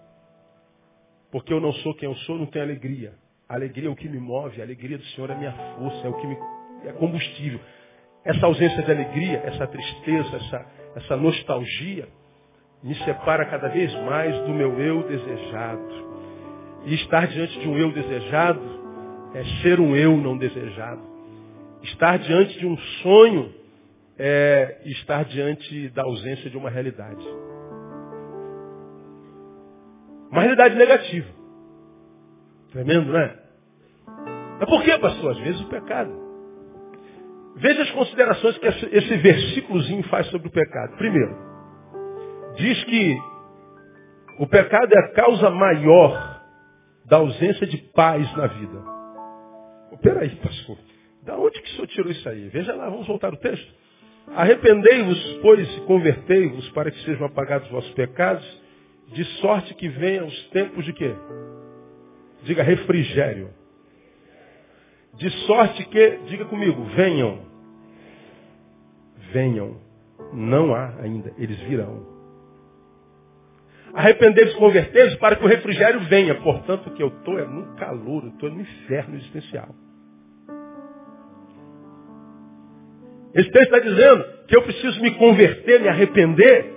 Porque 1.30 1.52
eu 1.52 1.60
não 1.60 1.74
sou 1.74 1.94
quem 1.94 2.08
eu 2.08 2.16
sou, 2.20 2.38
não 2.38 2.46
tenho 2.46 2.64
alegria. 2.64 3.16
A 3.50 3.56
alegria 3.56 3.90
é 3.90 3.92
o 3.92 3.96
que 3.98 4.08
me 4.08 4.18
move, 4.18 4.62
a 4.62 4.64
alegria 4.64 4.98
do 4.98 5.04
Senhor 5.08 5.30
é 5.30 5.36
minha 5.36 5.52
força, 5.52 6.08
é 6.08 6.10
o 6.10 6.14
que 6.14 6.26
me 6.26 6.38
é 6.86 6.94
combustível. 6.94 7.60
Essa 8.24 8.46
ausência 8.46 8.82
de 8.82 8.90
alegria, 8.90 9.42
essa 9.44 9.68
tristeza, 9.68 10.38
essa, 10.38 10.66
essa 10.96 11.18
nostalgia, 11.18 12.08
me 12.82 12.96
separa 13.04 13.46
cada 13.46 13.68
vez 13.68 13.94
mais 14.06 14.34
do 14.46 14.54
meu 14.54 14.80
eu 14.80 15.04
desejado. 15.04 16.08
E 16.86 16.94
estar 16.94 17.28
diante 17.28 17.60
de 17.60 17.68
um 17.68 17.78
eu 17.78 17.92
desejado 17.92 18.62
é 19.34 19.44
ser 19.62 19.82
um 19.82 19.98
eu 19.98 20.16
não 20.16 20.38
desejado. 20.38 21.02
Estar 21.84 22.18
diante 22.20 22.58
de 22.58 22.66
um 22.66 22.78
sonho 22.78 23.67
é 24.18 24.82
estar 24.86 25.26
diante 25.26 25.90
da 25.90 26.04
ausência 26.04 26.50
de 26.50 26.58
uma 26.58 26.70
realidade. 26.70 27.26
Uma 30.32 30.42
realidade 30.42 30.76
negativa. 30.76 31.28
Tremendo, 32.72 33.12
não 33.12 33.20
é? 33.20 33.36
Mas 34.60 34.70
por 34.70 34.84
que, 34.84 34.98
pastor? 34.98 35.32
Às 35.32 35.40
vezes 35.40 35.62
o 35.62 35.70
pecado. 35.70 36.28
Veja 37.58 37.84
as 37.84 37.92
considerações 37.92 38.58
que 38.58 38.68
esse 38.68 39.18
versículozinho 39.18 40.04
faz 40.10 40.28
sobre 40.28 40.48
o 40.48 40.52
pecado. 40.52 40.98
Primeiro, 40.98 41.36
diz 42.56 42.84
que 42.84 43.18
o 44.40 44.48
pecado 44.48 44.94
é 44.94 45.00
a 45.00 45.12
causa 45.14 45.50
maior 45.50 46.42
da 47.06 47.18
ausência 47.18 47.66
de 47.66 47.78
paz 47.94 48.32
na 48.36 48.48
vida. 48.48 48.84
Peraí, 50.02 50.36
pastor. 50.36 50.78
Da 51.24 51.38
onde 51.38 51.60
que 51.62 51.70
o 51.70 51.72
senhor 51.74 51.88
tirou 51.88 52.12
isso 52.12 52.30
aí? 52.30 52.50
Veja 52.50 52.76
lá, 52.76 52.90
vamos 52.90 53.08
voltar 53.08 53.34
o 53.34 53.38
texto. 53.38 53.74
Arrependei-vos, 54.36 55.40
pois, 55.42 55.78
e 55.78 55.82
convertei-vos 55.82 56.70
para 56.72 56.92
que 56.92 57.04
sejam 57.04 57.26
apagados 57.26 57.68
os 57.68 57.72
vossos 57.72 57.92
pecados, 57.92 58.46
de 59.14 59.24
sorte 59.40 59.74
que 59.74 59.88
venham 59.88 60.28
os 60.28 60.50
tempos 60.50 60.84
de 60.84 60.94
quê? 60.94 61.16
Diga 62.44 62.62
refrigério. 62.62 63.50
De 65.16 65.30
sorte 65.46 65.84
que, 65.86 66.20
diga 66.28 66.46
comigo, 66.46 66.84
venham. 66.96 67.40
Venham. 69.32 69.78
Não 70.34 70.76
há 70.76 71.00
ainda, 71.02 71.34
eles 71.38 71.60
virão. 71.62 72.06
Arrepender-se 73.94 74.54
e 74.56 74.60
converter 74.60 75.18
para 75.18 75.36
que 75.38 75.44
o 75.44 75.48
refrigério 75.48 76.02
venha. 76.02 76.36
Portanto, 76.36 76.88
o 76.88 76.94
que 76.94 77.02
eu 77.02 77.08
estou 77.08 77.40
é 77.40 77.46
no 77.46 77.76
calor, 77.76 78.24
eu 78.26 78.30
estou 78.30 78.52
no 78.52 78.62
inferno 78.62 79.16
existencial. 79.16 79.74
Esse 83.38 83.52
texto 83.52 83.76
está 83.76 83.80
dizendo 83.80 84.26
que 84.48 84.58
eu 84.58 84.64
preciso 84.64 85.00
me 85.00 85.12
converter, 85.12 85.80
me 85.80 85.88
arrepender, 85.88 86.74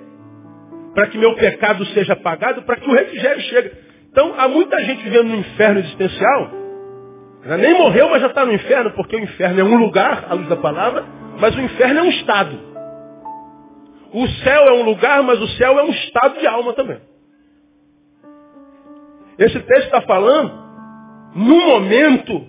para 0.95 1.07
que 1.07 1.17
meu 1.17 1.35
pecado 1.35 1.87
seja 1.87 2.13
apagado, 2.13 2.63
para 2.63 2.77
que 2.77 2.89
o 2.89 2.93
refrigério 2.93 3.41
chegue. 3.45 3.73
Então, 4.11 4.35
há 4.37 4.47
muita 4.47 4.79
gente 4.85 5.03
vivendo 5.03 5.29
no 5.29 5.37
inferno 5.37 5.81
existencial, 5.81 6.51
nem 7.59 7.79
morreu, 7.79 8.11
mas 8.11 8.21
já 8.21 8.27
está 8.27 8.45
no 8.45 8.53
inferno, 8.53 8.91
porque 8.91 9.17
o 9.17 9.21
inferno 9.21 9.61
é 9.61 9.65
um 9.65 9.77
lugar, 9.77 10.27
à 10.29 10.35
luz 10.35 10.49
da 10.49 10.57
palavra, 10.57 11.07
mas 11.39 11.57
o 11.57 11.61
inferno 11.61 12.01
é 12.01 12.03
um 12.03 12.11
estado. 12.11 12.61
O 14.13 14.29
céu 14.29 14.65
é 14.65 14.73
um 14.73 14.83
lugar, 14.83 15.23
mas 15.23 15.41
o 15.41 15.49
céu 15.57 15.79
é 15.79 15.83
um 15.83 15.91
estado 15.91 16.39
de 16.41 16.47
alma 16.47 16.75
também. 16.75 17.01
Esse 19.39 19.59
texto 19.61 19.85
está 19.85 20.03
falando, 20.03 20.53
no 21.35 21.67
momento, 21.69 22.47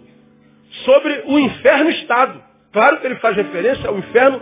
sobre 0.83 1.23
o 1.27 1.39
inferno 1.39 1.89
estado. 1.91 2.50
Claro 2.71 2.99
que 2.99 3.07
ele 3.07 3.15
faz 3.15 3.35
referência 3.35 3.89
ao 3.89 3.97
inferno 3.97 4.41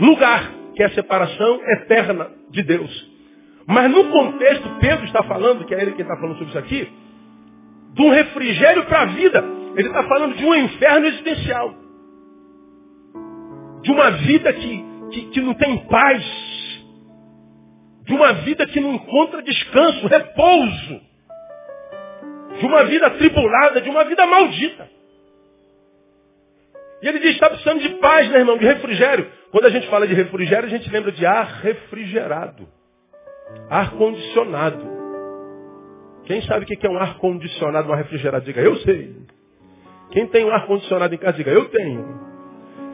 lugar, 0.00 0.52
que 0.74 0.82
é 0.82 0.86
a 0.86 0.94
separação 0.94 1.60
eterna 1.72 2.30
de 2.50 2.62
Deus. 2.62 3.12
Mas 3.66 3.90
no 3.90 4.10
contexto, 4.10 4.68
Pedro 4.80 5.04
está 5.04 5.22
falando, 5.22 5.64
que 5.64 5.74
é 5.74 5.80
ele 5.80 5.92
que 5.92 6.02
está 6.02 6.16
falando 6.16 6.34
sobre 6.38 6.48
isso 6.48 6.58
aqui, 6.58 6.92
de 7.94 8.02
um 8.02 8.10
refrigério 8.10 8.84
para 8.86 9.02
a 9.02 9.06
vida. 9.06 9.44
Ele 9.76 9.88
está 9.88 10.02
falando 10.04 10.36
de 10.36 10.44
um 10.44 10.54
inferno 10.54 11.06
existencial. 11.06 11.74
De 13.82 13.90
uma 13.90 14.10
vida 14.10 14.52
que, 14.52 14.84
que, 15.12 15.22
que 15.30 15.40
não 15.40 15.54
tem 15.54 15.78
paz. 15.86 16.24
De 18.04 18.12
uma 18.14 18.32
vida 18.32 18.66
que 18.66 18.80
não 18.80 18.94
encontra 18.94 19.42
descanso, 19.42 20.06
repouso. 20.08 21.00
De 22.58 22.66
uma 22.66 22.84
vida 22.84 23.10
tribulada, 23.10 23.80
de 23.80 23.88
uma 23.88 24.04
vida 24.04 24.26
maldita. 24.26 24.88
E 27.02 27.08
ele 27.08 27.18
diz, 27.18 27.32
está 27.32 27.50
precisando 27.50 27.80
de 27.80 27.88
paz, 27.96 28.30
né, 28.30 28.38
irmão? 28.38 28.56
De 28.56 28.64
refrigério. 28.64 29.28
Quando 29.50 29.64
a 29.64 29.70
gente 29.70 29.88
fala 29.88 30.06
de 30.06 30.14
refrigério, 30.14 30.66
a 30.66 30.70
gente 30.70 30.88
lembra 30.88 31.10
de 31.10 31.26
ar 31.26 31.60
refrigerado. 31.60 32.68
Ar 33.68 33.90
condicionado. 33.96 34.88
Quem 36.24 36.40
sabe 36.42 36.64
o 36.64 36.66
que 36.68 36.86
é 36.86 36.88
um 36.90 36.96
ar 36.96 37.18
condicionado, 37.18 37.88
um 37.88 37.92
ar 37.92 37.98
refrigerado? 37.98 38.44
Diga, 38.44 38.60
eu 38.60 38.76
sei. 38.76 39.16
Quem 40.12 40.28
tem 40.28 40.44
um 40.44 40.50
ar 40.50 40.64
condicionado 40.66 41.12
em 41.12 41.18
casa, 41.18 41.36
diga, 41.36 41.50
eu 41.50 41.68
tenho. 41.70 42.20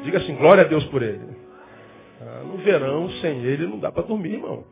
Diga 0.04 0.18
assim, 0.18 0.34
glória 0.36 0.64
a 0.64 0.66
Deus 0.66 0.84
por 0.86 1.02
ele. 1.02 1.36
Ah, 2.20 2.42
no 2.44 2.56
verão, 2.58 3.10
sem 3.20 3.44
ele, 3.44 3.66
não 3.66 3.78
dá 3.78 3.92
para 3.92 4.04
dormir, 4.04 4.34
irmão. 4.34 4.64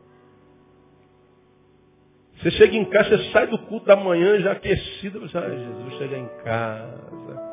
Você 2.39 2.51
chega 2.51 2.75
em 2.75 2.85
casa, 2.85 3.17
você 3.17 3.31
sai 3.31 3.47
do 3.47 3.59
culto 3.59 3.85
da 3.85 3.95
manhã 3.95 4.39
já 4.39 4.53
aquecido. 4.53 5.19
Você, 5.21 5.37
ah, 5.37 5.47
Jesus, 5.47 5.97
chega 5.99 6.17
em 6.17 6.27
casa. 6.43 7.46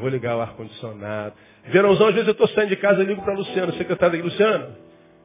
Vou 0.00 0.08
ligar 0.08 0.36
o 0.36 0.40
ar-condicionado. 0.40 1.34
Verãozão, 1.66 2.08
às 2.08 2.14
vezes 2.14 2.26
eu 2.26 2.32
estou 2.32 2.48
saindo 2.48 2.70
de 2.70 2.76
casa 2.76 3.02
e 3.02 3.06
ligo 3.06 3.22
para 3.22 3.34
a 3.34 3.36
Luciana, 3.36 3.72
secretária 3.72 4.18
aqui, 4.18 4.22
Luciana, 4.22 4.70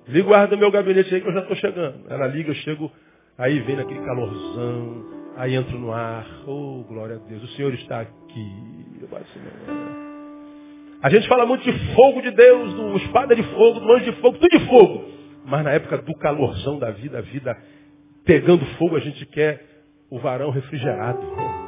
liga 0.08 0.30
o 0.30 0.34
ar 0.34 0.48
do 0.48 0.58
meu 0.58 0.70
gabinete 0.70 1.16
aí 1.16 1.22
que 1.22 1.28
eu 1.28 1.34
já 1.34 1.40
estou 1.40 1.56
chegando. 1.56 2.06
Ela 2.10 2.28
liga, 2.28 2.50
eu 2.50 2.56
chego, 2.56 2.92
aí 3.38 3.60
vem 3.60 3.78
naquele 3.78 4.02
calorzão, 4.02 5.06
aí 5.38 5.56
entro 5.56 5.80
no 5.80 5.94
ar. 5.94 6.26
Oh, 6.46 6.84
glória 6.88 7.16
a 7.16 7.20
Deus, 7.20 7.44
o 7.44 7.48
Senhor 7.56 7.74
está 7.74 8.02
aqui. 8.02 8.52
A 11.02 11.10
gente 11.10 11.28
fala 11.28 11.46
muito 11.46 11.64
de 11.64 11.96
fogo 11.96 12.22
de 12.22 12.32
Deus, 12.32 12.74
do 12.74 12.98
espada 12.98 13.36
de 13.36 13.44
fogo, 13.44 13.80
do 13.80 13.94
anjo 13.94 14.12
de 14.12 14.20
fogo, 14.20 14.38
tudo 14.38 14.60
de 14.60 14.66
fogo. 14.68 15.06
Mas 15.46 15.64
na 15.64 15.72
época 15.72 16.00
do 16.00 16.14
calorzão 16.16 16.80
da 16.80 16.92
vida, 16.92 17.20
a 17.20 17.22
vida 17.22 17.56
pegando 18.26 18.66
fogo, 18.78 18.96
a 18.96 19.00
gente 19.00 19.26
quer 19.28 19.64
o 20.10 20.20
varão 20.20 20.50
refrigerado 20.50 21.64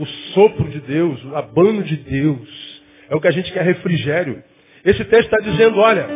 o 0.00 0.06
sopro 0.32 0.68
de 0.70 0.80
Deus, 0.80 1.22
o 1.24 1.36
abano 1.36 1.82
de 1.82 1.96
Deus. 1.96 2.82
É 3.10 3.14
o 3.14 3.20
que 3.20 3.28
a 3.28 3.30
gente 3.30 3.52
quer 3.52 3.62
refrigério. 3.62 4.42
Esse 4.84 5.04
texto 5.04 5.32
está 5.32 5.38
dizendo, 5.38 5.78
olha, 5.78 6.08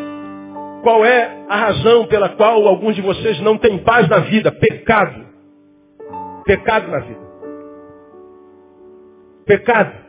qual 0.82 1.04
é 1.04 1.44
a 1.48 1.56
razão 1.56 2.06
pela 2.06 2.30
qual 2.30 2.66
alguns 2.66 2.96
de 2.96 3.02
vocês 3.02 3.38
não 3.40 3.58
têm 3.58 3.78
paz 3.78 4.08
na 4.08 4.20
vida? 4.20 4.50
Pecado. 4.50 5.26
Pecado 6.46 6.90
na 6.90 6.98
vida. 7.00 7.24
Pecado. 9.44 10.04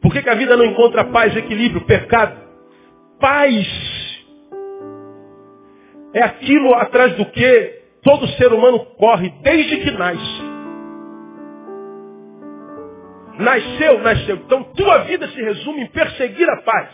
Por 0.00 0.12
que, 0.12 0.22
que 0.22 0.30
a 0.30 0.34
vida 0.34 0.56
não 0.56 0.64
encontra 0.64 1.04
paz 1.04 1.34
e 1.34 1.38
equilíbrio? 1.38 1.82
Pecado. 1.82 2.36
Paz 3.20 3.66
é 6.14 6.22
aquilo 6.22 6.74
atrás 6.74 7.14
do 7.16 7.26
que 7.26 7.78
todo 8.02 8.26
ser 8.28 8.52
humano 8.52 8.80
corre 8.96 9.32
desde 9.42 9.76
que 9.78 9.90
nasce. 9.92 10.37
Nasceu, 13.38 14.00
nasceu. 14.00 14.36
Então 14.36 14.64
tua 14.74 14.98
vida 15.04 15.28
se 15.28 15.40
resume 15.40 15.82
em 15.82 15.86
perseguir 15.86 16.48
a 16.50 16.62
paz. 16.62 16.90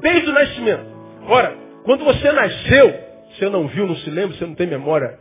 Desde 0.00 0.28
o 0.28 0.32
nascimento. 0.32 0.86
Ora, 1.26 1.56
quando 1.84 2.04
você 2.04 2.30
nasceu, 2.30 2.94
você 3.30 3.48
não 3.48 3.66
viu, 3.68 3.86
não 3.86 3.96
se 3.96 4.10
lembra, 4.10 4.36
você 4.36 4.46
não 4.46 4.54
tem 4.54 4.66
memória 4.66 5.18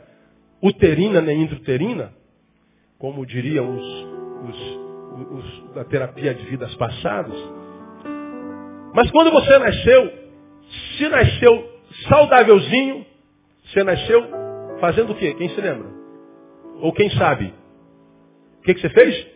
uterina 0.62 1.22
nem 1.22 1.44
intrauterina, 1.44 2.12
como 2.98 3.26
diriam 3.26 3.78
os, 3.78 4.08
os, 4.50 5.30
os, 5.32 5.74
da 5.74 5.86
terapia 5.86 6.34
de 6.34 6.44
vidas 6.46 6.74
passadas. 6.76 7.36
Mas 8.94 9.10
quando 9.12 9.32
você 9.32 9.58
nasceu, 9.60 10.14
se 10.98 11.08
nasceu 11.08 11.70
saudávelzinho, 12.10 13.06
você 13.66 13.84
nasceu 13.84 14.28
fazendo 14.80 15.12
o 15.12 15.16
quê? 15.16 15.34
Quem 15.36 15.50
se 15.50 15.62
lembra? 15.62 15.88
Ou 16.82 16.92
quem 16.94 17.10
sabe? 17.12 17.54
Que, 18.68 18.74
que 18.76 18.82
você 18.82 18.90
fez? 18.90 19.28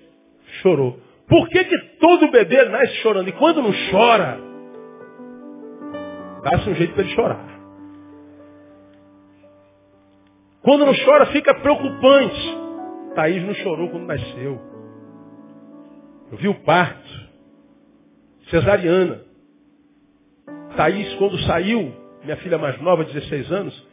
Chorou. 0.62 1.00
Por 1.28 1.48
que, 1.48 1.64
que 1.64 1.78
todo 2.00 2.30
bebê 2.30 2.66
nasce 2.66 2.94
chorando? 2.96 3.30
E 3.30 3.32
quando 3.32 3.62
não 3.62 3.72
chora, 3.90 4.38
dá-se 6.44 6.70
um 6.70 6.76
jeito 6.76 6.94
para 6.94 7.04
ele 7.04 7.16
chorar. 7.16 7.52
Quando 10.62 10.86
não 10.86 10.94
chora, 11.06 11.28
fica 11.28 11.54
preocupante. 11.56 12.58
Thaís 13.16 13.44
não 13.44 13.54
chorou 13.56 13.90
quando 13.90 14.06
nasceu. 14.06 14.60
Eu 16.32 16.38
vi 16.38 16.48
o 16.50 16.56
parto. 16.64 17.30
Cesariana. 18.50 19.22
Thaís, 20.76 21.14
quando 21.16 21.40
saiu, 21.40 21.94
minha 22.24 22.38
filha 22.38 22.58
mais 22.58 22.80
nova, 22.82 23.06
16 23.06 23.52
anos, 23.52 23.88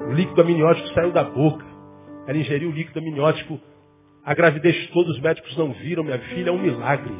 o 0.00 0.12
líquido 0.12 0.40
amniótico 0.40 0.88
saiu 0.94 1.12
da 1.12 1.24
boca. 1.24 1.64
Ela 2.26 2.38
ingeriu 2.38 2.70
o 2.70 2.72
líquido 2.72 2.98
amniótico 2.98 3.60
a 4.28 4.34
gravidez 4.34 4.88
toda 4.88 5.10
os 5.10 5.18
médicos 5.20 5.56
não 5.56 5.72
viram, 5.72 6.04
minha 6.04 6.18
filha, 6.18 6.50
é 6.50 6.52
um 6.52 6.58
milagre. 6.58 7.14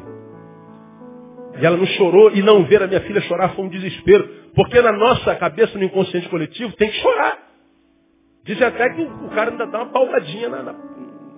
E 1.59 1.65
ela 1.65 1.75
não 1.75 1.87
chorou, 1.87 2.29
e 2.35 2.43
não 2.43 2.65
ver 2.65 2.83
a 2.83 2.87
minha 2.87 3.01
filha 3.01 3.19
chorar 3.21 3.49
foi 3.55 3.65
um 3.65 3.67
desespero. 3.67 4.29
Porque 4.53 4.79
na 4.79 4.91
nossa 4.91 5.35
cabeça, 5.37 5.75
no 5.75 5.83
inconsciente 5.83 6.29
coletivo, 6.29 6.71
tem 6.73 6.87
que 6.87 6.97
chorar. 6.97 7.39
Diz 8.43 8.61
até 8.61 8.91
que 8.91 9.01
o 9.01 9.29
cara 9.29 9.49
ainda 9.49 9.65
dá 9.65 9.79
uma 9.79 9.91
palmadinha 9.91 10.49
na, 10.49 10.61
na, 10.61 10.75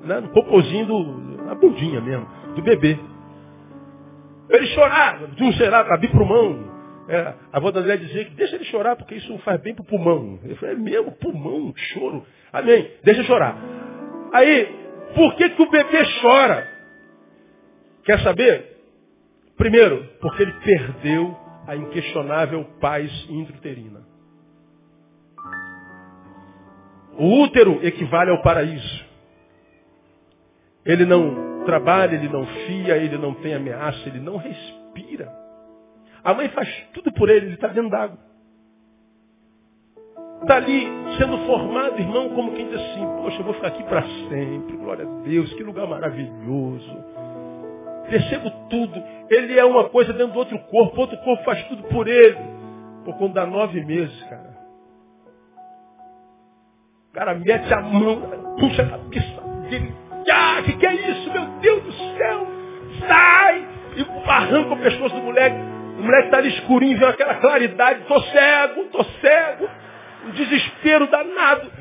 na, 0.03 0.19
no 0.19 0.27
popozinho, 0.33 0.85
do, 0.87 1.03
na 1.45 1.55
bundinha 1.55 2.01
mesmo, 2.01 2.27
do 2.53 2.61
bebê. 2.61 2.99
Ele 4.49 4.67
chorar, 4.67 5.25
de 5.25 5.41
um 5.41 5.53
será, 5.53 5.79
abrir 5.93 6.11
pulmão. 6.11 6.69
É, 7.07 7.17
a 7.17 7.35
avó 7.53 7.71
da 7.71 7.79
André 7.79 7.95
dizia 7.95 8.25
que 8.25 8.35
deixa 8.35 8.55
ele 8.57 8.65
chorar, 8.65 8.97
porque 8.97 9.15
isso 9.15 9.37
faz 9.37 9.61
bem 9.61 9.73
pro 9.73 9.85
pulmão. 9.85 10.37
Eu 10.43 10.57
falei, 10.57 10.75
é 10.75 10.77
mesmo, 10.77 11.13
pulmão, 11.13 11.73
choro. 11.93 12.25
Amém, 12.51 12.91
deixa 13.05 13.23
chorar. 13.23 13.57
Aí, 14.33 14.80
por 15.13 15.35
que, 15.35 15.49
que 15.49 15.61
o 15.61 15.69
bebê 15.69 16.03
chora? 16.21 16.67
Quer 18.03 18.19
saber? 18.21 18.77
Primeiro, 19.57 20.03
porque 20.19 20.43
ele 20.43 20.53
perdeu 20.63 21.37
a 21.67 21.75
inquestionável 21.75 22.65
paz 22.79 23.11
intrauterina. 23.29 24.01
O 27.17 27.41
útero 27.43 27.79
equivale 27.85 28.31
ao 28.31 28.41
paraíso. 28.41 29.05
Ele 30.83 31.05
não 31.05 31.63
trabalha, 31.65 32.15
ele 32.15 32.27
não 32.27 32.45
fia, 32.45 32.97
ele 32.97 33.17
não 33.17 33.33
tem 33.35 33.53
ameaça, 33.53 34.09
ele 34.09 34.19
não 34.19 34.37
respira. 34.37 35.31
A 36.23 36.33
mãe 36.33 36.49
faz 36.49 36.67
tudo 36.93 37.11
por 37.13 37.29
ele, 37.29 37.47
ele 37.47 37.55
está 37.55 37.67
dentro 37.67 37.89
d'água. 37.89 38.30
Está 40.41 40.55
ali 40.55 40.87
sendo 41.17 41.37
formado, 41.45 41.99
irmão, 41.99 42.29
como 42.29 42.51
quem 42.53 42.67
diz 42.67 42.79
assim, 42.79 43.05
poxa, 43.21 43.39
eu 43.39 43.43
vou 43.43 43.53
ficar 43.53 43.67
aqui 43.67 43.83
para 43.83 44.01
sempre, 44.01 44.75
glória 44.77 45.05
a 45.05 45.23
Deus, 45.23 45.53
que 45.53 45.63
lugar 45.63 45.87
maravilhoso. 45.87 47.03
Percebo 48.09 48.49
tudo. 48.69 49.03
Ele 49.29 49.59
é 49.59 49.63
uma 49.63 49.89
coisa 49.89 50.11
dentro 50.13 50.33
do 50.33 50.39
outro 50.39 50.59
corpo, 50.65 50.99
outro 50.99 51.17
corpo 51.19 51.43
faz 51.43 51.63
tudo 51.67 51.83
por 51.83 52.07
ele. 52.07 52.39
Por 53.05 53.15
quando 53.17 53.33
dá 53.33 53.45
nove 53.45 53.85
meses, 53.85 54.23
cara. 54.23 54.51
O 57.09 57.13
cara 57.13 57.35
mete 57.35 57.73
a 57.73 57.81
mão, 57.81 58.21
puxa 58.59 58.81
a 58.81 58.89
cabeça 58.89 59.41
dele, 59.69 59.93
ah, 60.31 60.61
que 60.63 60.73
que 60.73 60.85
é 60.85 60.93
isso? 60.93 61.31
Meu 61.31 61.45
Deus 61.59 61.83
do 61.83 61.91
céu! 62.17 62.47
Sai! 63.07 63.67
E 63.97 64.29
arranca 64.29 64.73
o 64.73 64.77
pescoço 64.77 65.15
do 65.15 65.21
moleque. 65.21 65.57
O 65.99 66.03
moleque 66.03 66.25
está 66.25 66.37
ali 66.37 66.49
escurinho, 66.49 66.97
vê 66.97 67.05
aquela 67.05 67.35
claridade. 67.35 68.05
Tô 68.07 68.19
cego, 68.21 68.85
tô 68.85 69.03
cego. 69.03 69.69
Um 70.25 70.31
desespero 70.31 71.07
danado. 71.07 71.71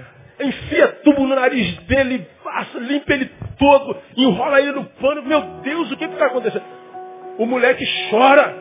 Enfia 0.41 0.89
tubo 1.05 1.27
no 1.27 1.35
nariz 1.35 1.77
dele, 1.81 2.27
passa, 2.43 2.79
limpa 2.79 3.13
ele 3.13 3.31
todo, 3.59 3.97
enrola 4.17 4.61
ele 4.61 4.73
no 4.73 4.85
pano. 4.85 5.23
Meu 5.23 5.41
Deus, 5.63 5.93
o 5.93 5.97
que 5.97 6.05
está 6.05 6.27
acontecendo? 6.27 6.65
O 7.39 7.45
moleque 7.45 7.85
chora. 8.11 8.57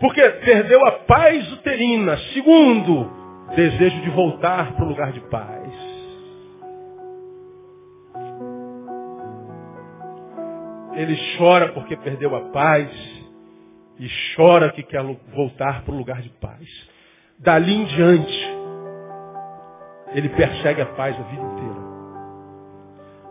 Porque 0.00 0.22
perdeu 0.22 0.86
a 0.86 0.92
paz 0.92 1.52
uterina. 1.52 2.16
Segundo, 2.32 3.10
desejo 3.54 4.00
de 4.00 4.10
voltar 4.10 4.72
para 4.72 4.84
o 4.84 4.88
lugar 4.88 5.12
de 5.12 5.20
paz. 5.20 5.96
Ele 10.94 11.16
chora 11.36 11.68
porque 11.72 11.94
perdeu 11.96 12.34
a 12.34 12.40
paz 12.50 12.90
e 13.98 14.08
chora 14.34 14.72
que 14.72 14.82
quer 14.82 15.02
voltar 15.34 15.82
para 15.82 15.94
o 15.94 15.98
lugar 15.98 16.22
de 16.22 16.30
paz. 16.40 16.66
Dali 17.38 17.74
em 17.74 17.84
diante, 17.84 18.55
ele 20.12 20.28
persegue 20.30 20.80
a 20.80 20.86
paz 20.86 21.18
a 21.18 21.22
vida 21.22 21.42
inteira. 21.42 21.86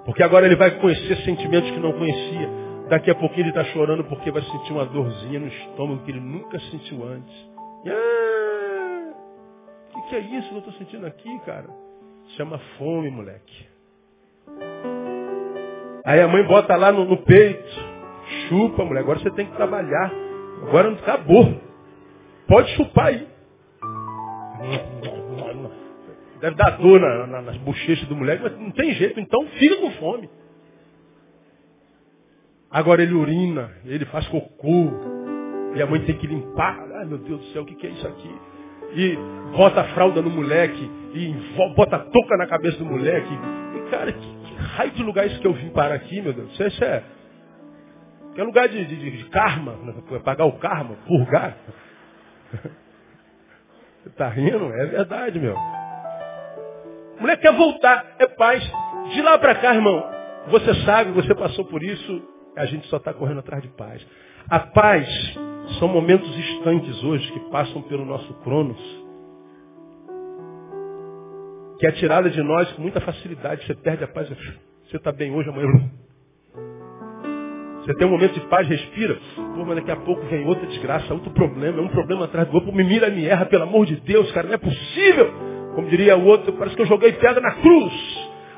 Porque 0.06 0.24
agora 0.24 0.46
ele 0.46 0.56
vai 0.56 0.72
conhecer 0.80 1.18
sentimentos 1.24 1.70
que 1.72 1.80
não 1.80 1.94
conhecia. 1.94 2.50
Daqui 2.90 3.10
a 3.10 3.16
pouquinho 3.16 3.44
ele 3.44 3.50
está 3.50 3.64
chorando 3.66 4.04
porque 4.04 4.30
vai 4.30 4.44
sentir 4.44 4.72
uma 4.72 4.86
dorzinha 4.86 5.40
no 5.40 5.48
estômago 5.48 6.04
que 6.04 6.12
ele 6.12 6.20
nunca 6.20 6.60
sentiu 6.60 7.04
antes. 7.04 7.50
Ah, 7.88 9.14
o 9.90 10.02
que, 10.02 10.10
que 10.10 10.16
é 10.16 10.20
isso 10.20 10.50
que 10.50 10.56
eu 10.56 10.60
estou 10.60 10.74
sentindo 10.74 11.08
aqui, 11.08 11.40
cara? 11.40 11.68
Chama 12.38 12.60
fome, 12.78 13.10
moleque. 13.10 13.68
Aí 16.06 16.22
a 16.22 16.28
mãe 16.28 16.44
bota 16.46 16.76
lá 16.76 16.92
no, 16.92 17.06
no 17.06 17.18
peito. 17.18 17.96
Chupa, 18.48 18.86
mulher. 18.86 19.00
Agora 19.00 19.20
você 19.20 19.32
tem 19.32 19.48
que 19.48 19.56
trabalhar. 19.56 20.12
Agora 20.68 20.92
não 20.92 20.98
acabou. 21.00 21.60
Pode 22.48 22.70
chupar 22.76 23.08
aí. 23.08 23.28
Deve 26.46 26.58
dar 26.58 26.78
dor 26.78 27.00
na, 27.00 27.26
na, 27.26 27.42
nas 27.42 27.58
bochechas 27.58 28.08
do 28.08 28.16
moleque, 28.16 28.44
mas 28.44 28.56
não 28.60 28.70
tem 28.70 28.94
jeito. 28.94 29.20
Então 29.20 29.48
fica 29.48 29.78
com 29.78 29.90
fome. 29.94 30.30
Agora 32.70 33.02
ele 33.02 33.16
urina, 33.16 33.72
ele 33.84 34.06
faz 34.06 34.28
cocô. 34.28 34.92
E 35.76 35.82
a 35.82 35.88
mãe 35.88 36.02
tem 36.02 36.16
que 36.16 36.28
limpar. 36.28 36.86
Ai 36.98 37.06
meu 37.06 37.18
Deus 37.18 37.40
do 37.40 37.48
céu, 37.48 37.64
o 37.64 37.66
que, 37.66 37.74
que 37.74 37.88
é 37.88 37.90
isso 37.90 38.08
aqui? 38.08 38.36
E 38.94 39.18
bota 39.58 39.82
a 39.82 39.86
fralda 39.96 40.22
no 40.22 40.30
moleque. 40.30 40.88
E 41.16 41.34
bota 41.76 41.96
a 41.96 42.00
touca 42.00 42.38
na 42.38 42.46
cabeça 42.46 42.78
do 42.78 42.86
moleque. 42.86 43.34
E 43.78 43.90
cara, 43.90 44.14
que, 44.14 44.20
que 44.20 44.54
raio 44.56 44.92
de 44.92 45.02
lugar 45.02 45.24
é 45.24 45.28
esse 45.30 45.40
que 45.40 45.48
eu 45.48 45.54
vim 45.54 45.70
parar 45.70 45.96
aqui, 45.96 46.22
meu 46.22 46.32
Deus? 46.32 46.52
Isso 46.60 46.84
é, 46.84 47.04
é 48.38 48.44
lugar 48.44 48.70
de, 48.70 48.86
de, 48.86 49.18
de 49.18 49.30
karma, 49.32 49.72
né? 49.78 49.96
pagar 50.24 50.46
o 50.46 50.60
karma, 50.60 50.96
purgar. 51.08 51.58
Você 54.04 54.12
tá 54.12 54.30
rindo? 54.30 54.72
É 54.74 54.86
verdade, 54.86 55.40
meu. 55.40 55.58
A 57.18 57.22
mulher 57.22 57.38
quer 57.40 57.54
voltar, 57.54 58.16
é 58.20 58.28
paz. 58.28 58.64
De 59.14 59.22
lá 59.22 59.38
para 59.38 59.56
cá, 59.56 59.74
irmão, 59.74 60.04
você 60.48 60.74
sabe, 60.86 61.12
você 61.12 61.34
passou 61.36 61.66
por 61.66 61.82
isso, 61.82 62.22
a 62.56 62.66
gente 62.66 62.88
só 62.88 62.98
está 62.98 63.14
correndo 63.14 63.40
atrás 63.40 63.62
de 63.62 63.70
paz. 63.70 64.06
A 64.50 64.60
paz 64.60 65.08
são 65.80 65.88
momentos 65.88 66.30
instantes 66.38 67.04
hoje 67.04 67.32
que 67.32 67.40
passam 67.52 67.82
pelo 67.84 68.06
nosso 68.06 68.34
cronos, 68.42 68.80
que 71.80 71.88
é 71.88 71.92
tirada 71.94 72.30
de 72.30 72.42
nós 72.42 72.72
com 72.74 72.82
muita 72.82 73.02
facilidade. 73.02 73.66
Você 73.66 73.76
perde 73.76 74.04
a 74.04 74.08
paz, 74.08 74.30
você 74.30 74.98
está 74.98 75.12
bem 75.12 75.32
hoje, 75.34 75.50
amanhã. 75.50 75.90
Você 77.82 77.94
tem 77.96 78.08
um 78.08 78.12
momento 78.12 78.34
de 78.34 78.42
paz, 78.48 78.68
respira. 78.68 79.16
Pô, 79.36 79.64
mas 79.64 79.76
daqui 79.76 79.92
a 79.92 79.96
pouco 79.98 80.26
vem 80.26 80.46
outra 80.46 80.66
desgraça, 80.66 81.14
outro 81.14 81.30
problema, 81.32 81.78
é 81.78 81.82
um 81.82 81.88
problema 81.88 82.26
atrás 82.26 82.48
do 82.48 82.56
outro. 82.56 82.74
Me 82.74 82.84
mira, 82.84 83.10
me 83.10 83.26
erra, 83.26 83.46
pelo 83.46 83.64
amor 83.64 83.86
de 83.86 83.96
Deus, 83.98 84.32
cara, 84.32 84.48
não 84.48 84.56
é 84.56 84.58
possível. 84.58 85.55
Como 85.76 85.90
diria 85.90 86.16
o 86.16 86.26
outro, 86.26 86.54
parece 86.54 86.76
que 86.76 86.82
eu 86.82 86.88
joguei 86.88 87.12
pedra 87.12 87.42
na 87.42 87.52
cruz. 87.56 87.94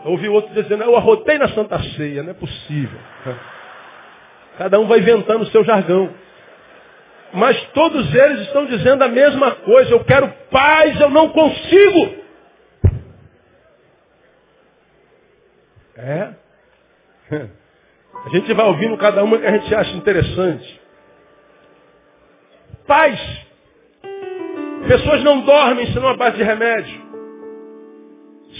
Eu 0.05 0.11
ouvi 0.11 0.29
o 0.29 0.33
outro 0.33 0.53
dizendo, 0.53 0.83
eu 0.83 0.95
arrotei 0.95 1.37
na 1.39 1.49
Santa 1.49 1.81
Ceia. 1.95 2.21
Não 2.21 2.29
é 2.29 2.33
possível. 2.35 2.99
Cada 4.57 4.79
um 4.79 4.87
vai 4.87 4.99
inventando 4.99 5.41
o 5.41 5.47
seu 5.47 5.63
jargão. 5.63 6.09
Mas 7.33 7.61
todos 7.73 8.13
eles 8.13 8.41
estão 8.41 8.65
dizendo 8.67 9.03
a 9.03 9.07
mesma 9.07 9.51
coisa. 9.51 9.91
Eu 9.91 10.03
quero 10.05 10.31
paz, 10.51 10.99
eu 11.01 11.09
não 11.09 11.29
consigo. 11.29 12.15
É. 15.97 16.29
A 18.25 18.29
gente 18.29 18.53
vai 18.53 18.65
ouvindo 18.65 18.97
cada 18.97 19.23
uma 19.23 19.37
que 19.37 19.45
a 19.45 19.51
gente 19.51 19.73
acha 19.73 19.91
interessante. 19.95 20.81
Paz. 22.85 23.17
Pessoas 24.87 25.23
não 25.23 25.41
dormem 25.41 25.93
senão 25.93 26.09
a 26.09 26.17
base 26.17 26.35
de 26.35 26.43
remédio. 26.43 27.06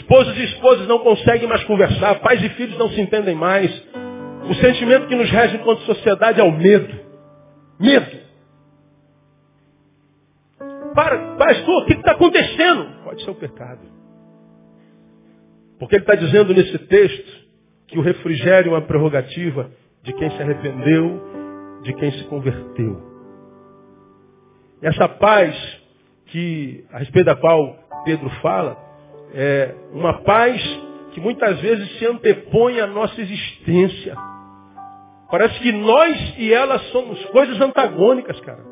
Esposos 0.08 0.38
e 0.38 0.44
esposas 0.46 0.88
não 0.88 1.00
conseguem 1.00 1.50
mais 1.50 1.66
conversar, 1.66 2.22
pais 2.22 2.42
e 2.42 2.48
filhos 2.52 2.78
não 2.78 2.88
se 2.92 3.02
entendem 3.02 3.36
mais. 3.36 3.70
O 4.50 4.54
sentimento 4.54 5.06
que 5.06 5.16
nos 5.16 5.30
rege 5.30 5.58
enquanto 5.58 5.82
sociedade 5.82 6.40
é 6.40 6.44
o 6.46 6.52
medo. 6.52 6.98
Medo. 7.78 8.18
Para, 10.96 11.36
pastor, 11.36 11.84
o 11.84 11.86
que 11.88 11.94
está 11.94 12.14
acontecendo? 12.14 13.04
Pode 13.04 13.22
ser 13.22 13.32
o 13.32 13.36
pecado. 13.36 13.82
Porque 15.78 15.96
ele 15.96 16.04
está 16.04 16.16
dizendo 16.16 16.54
nesse 16.54 16.80
texto 16.80 17.46
que 17.88 18.00
o 18.00 18.02
refrigério 18.02 18.70
é 18.70 18.76
uma 18.76 18.82
prerrogativa 18.82 19.70
de 20.04 20.14
quem 20.14 20.32
se 20.32 20.42
arrependeu, 20.42 21.82
de 21.84 21.94
quem 21.94 22.12
se 22.14 22.24
converteu. 22.24 23.02
Essa 24.82 25.10
paz 25.10 25.54
que, 26.28 26.86
a 26.94 27.00
respeito 27.00 27.26
da 27.26 27.36
qual 27.36 27.78
Pedro 28.06 28.30
fala, 28.42 28.87
é, 29.34 29.76
uma 29.92 30.22
paz 30.24 30.62
que 31.12 31.20
muitas 31.20 31.60
vezes 31.60 31.98
se 31.98 32.06
antepõe 32.06 32.80
à 32.80 32.88
nossa 32.88 33.20
existência. 33.20 34.16
Parece 35.30 35.60
que 35.60 35.72
nós 35.72 36.36
e 36.38 36.54
ela 36.54 36.80
somos 36.92 37.24
coisas 37.26 37.60
antagônicas, 37.60 38.40
cara. 38.42 38.66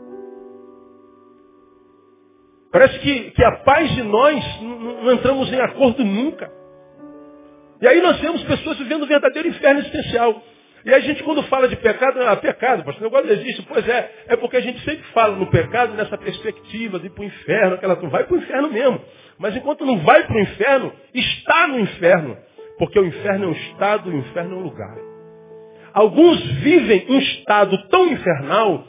Parece 2.72 3.00
que, 3.00 3.32
que 3.32 3.44
a 3.44 3.58
paz 3.64 3.90
de 3.96 4.04
nós 4.04 4.62
não 4.62 5.14
entramos 5.14 5.52
em 5.52 5.60
acordo 5.60 6.04
nunca. 6.04 6.52
E 7.82 7.88
aí 7.88 8.02
nós 8.02 8.20
temos 8.20 8.44
pessoas 8.44 8.78
vivendo 8.78 9.04
o 9.04 9.08
verdadeiro 9.08 9.48
inferno 9.48 9.80
existencial. 9.80 10.42
E 10.86 10.94
a 10.94 11.00
gente 11.00 11.24
quando 11.24 11.42
fala 11.44 11.68
de 11.68 11.76
pecado, 11.78 12.22
ah, 12.22 12.36
pecado, 12.36 12.84
pastor, 12.84 13.04
negócio 13.04 13.32
existe. 13.32 13.64
Pois 13.64 13.88
é, 13.88 14.26
é 14.28 14.36
porque 14.36 14.58
a 14.58 14.62
gente 14.62 14.80
sempre 14.82 15.04
fala 15.14 15.36
no 15.36 15.50
pecado 15.50 15.94
nessa 15.96 16.18
perspectiva 16.18 17.00
de 17.00 17.08
ir 17.08 17.10
para 17.10 17.24
o 17.24 17.26
inferno, 17.26 17.76
aquela 17.76 17.96
tu 17.96 18.08
vai 18.08 18.24
para 18.24 18.36
o 18.36 18.38
inferno 18.38 18.70
mesmo. 18.70 19.02
Mas 19.38 19.56
enquanto 19.56 19.86
não 19.86 20.00
vai 20.00 20.26
para 20.26 20.36
o 20.36 20.40
inferno, 20.40 20.94
está 21.14 21.68
no 21.68 21.80
inferno. 21.80 22.38
Porque 22.78 23.00
o 23.00 23.06
inferno 23.06 23.46
é 23.46 23.48
um 23.48 23.52
estado, 23.52 24.10
o 24.10 24.18
inferno 24.18 24.56
é 24.56 24.60
um 24.60 24.64
lugar. 24.64 24.98
Alguns 25.94 26.42
vivem 26.62 27.06
um 27.10 27.20
estado 27.20 27.78
tão 27.90 28.08
infernal 28.08 28.86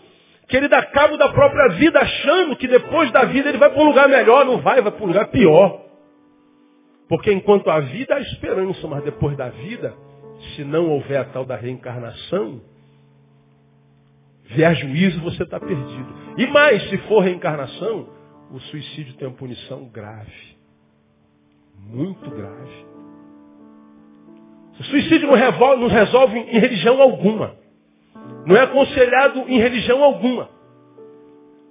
que 0.49 0.57
ele 0.57 0.69
dá 0.69 0.83
cabo 0.83 1.17
da 1.17 1.29
própria 1.29 1.69
vida 1.75 1.99
achando 2.01 2.57
que 2.57 2.69
depois 2.69 3.11
da 3.11 3.25
vida 3.25 3.49
ele 3.49 3.59
vai 3.59 3.71
para 3.71 3.83
um 3.83 3.87
lugar 3.87 4.09
melhor. 4.09 4.45
Não 4.45 4.59
vai, 4.59 4.81
vai 4.81 4.93
para 4.93 5.05
um 5.05 5.09
lugar 5.09 5.29
pior. 5.29 5.83
Porque 7.09 7.33
enquanto 7.33 7.71
a 7.71 7.81
vida 7.81 8.15
há 8.15 8.21
esperança, 8.21 8.87
mas 8.89 9.05
depois 9.05 9.37
da 9.37 9.49
vida, 9.49 9.95
se 10.55 10.65
não 10.65 10.91
houver 10.91 11.19
a 11.19 11.25
tal 11.25 11.45
da 11.45 11.57
reencarnação, 11.57 12.61
vier 14.47 14.75
juízo, 14.77 15.21
você 15.21 15.45
está 15.45 15.61
perdido. 15.61 16.15
E 16.37 16.47
mais, 16.49 16.83
se 16.89 16.99
for 17.09 17.21
reencarnação, 17.21 18.09
o 18.51 18.61
suicídio 18.61 19.15
tem 19.15 19.29
uma 19.29 19.37
punição 19.37 19.85
grave. 19.89 20.57
Muito 21.79 22.31
grave. 22.31 22.87
O 24.79 24.85
suicídio 24.85 25.29
não 25.29 25.35
resolve, 25.35 25.83
não 25.83 25.89
resolve 25.89 26.39
em 26.39 26.59
religião 26.59 27.01
alguma. 27.01 27.57
Não 28.47 28.57
é 28.57 28.61
aconselhado 28.61 29.41
em 29.49 29.59
religião 29.59 30.03
alguma. 30.03 30.49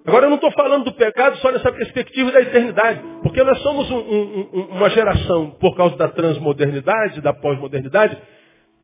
Agora 0.05 0.25
eu 0.25 0.29
não 0.29 0.35
estou 0.35 0.51
falando 0.51 0.85
do 0.85 0.93
pecado 0.93 1.37
só 1.37 1.51
nessa 1.51 1.71
perspectiva 1.71 2.31
da 2.31 2.41
eternidade. 2.41 3.01
Porque 3.23 3.43
nós 3.43 3.59
somos 3.61 3.89
um, 3.89 3.97
um, 3.97 4.67
uma 4.71 4.89
geração, 4.89 5.51
por 5.59 5.75
causa 5.75 5.95
da 5.97 6.07
transmodernidade, 6.09 7.21
da 7.21 7.33
pós-modernidade, 7.33 8.17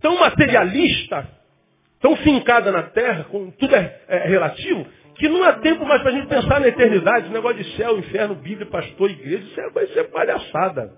tão 0.02 0.20
materialista, 0.20 1.28
tão 2.00 2.16
fincada 2.18 2.72
na 2.72 2.84
terra, 2.84 3.26
com 3.26 3.52
tudo 3.52 3.76
é, 3.76 4.02
é 4.08 4.28
relativo, 4.28 4.86
que 5.16 5.28
não 5.30 5.44
há 5.44 5.54
tempo 5.54 5.86
mais 5.86 6.02
para 6.02 6.12
a 6.12 6.14
gente 6.14 6.28
pensar 6.28 6.60
na 6.60 6.68
eternidade, 6.68 7.26
esse 7.26 7.34
negócio 7.34 7.58
de 7.58 7.76
céu, 7.76 7.98
inferno, 7.98 8.36
Bíblia, 8.36 8.66
pastor, 8.68 9.10
igreja, 9.10 9.44
isso 9.44 9.60
é, 9.60 9.70
vai 9.70 9.88
ser 9.88 10.06
palhaçada. 10.06 10.94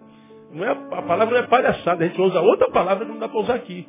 Não 0.52 0.64
é, 0.64 0.70
a 0.70 1.02
palavra 1.02 1.38
não 1.38 1.44
é 1.46 1.48
palhaçada, 1.48 2.04
a 2.04 2.08
gente 2.08 2.22
usa 2.22 2.40
outra 2.40 2.70
palavra 2.70 3.06
que 3.06 3.12
não 3.12 3.20
dá 3.20 3.28
para 3.28 3.40
usar 3.40 3.56
aqui. 3.56 3.88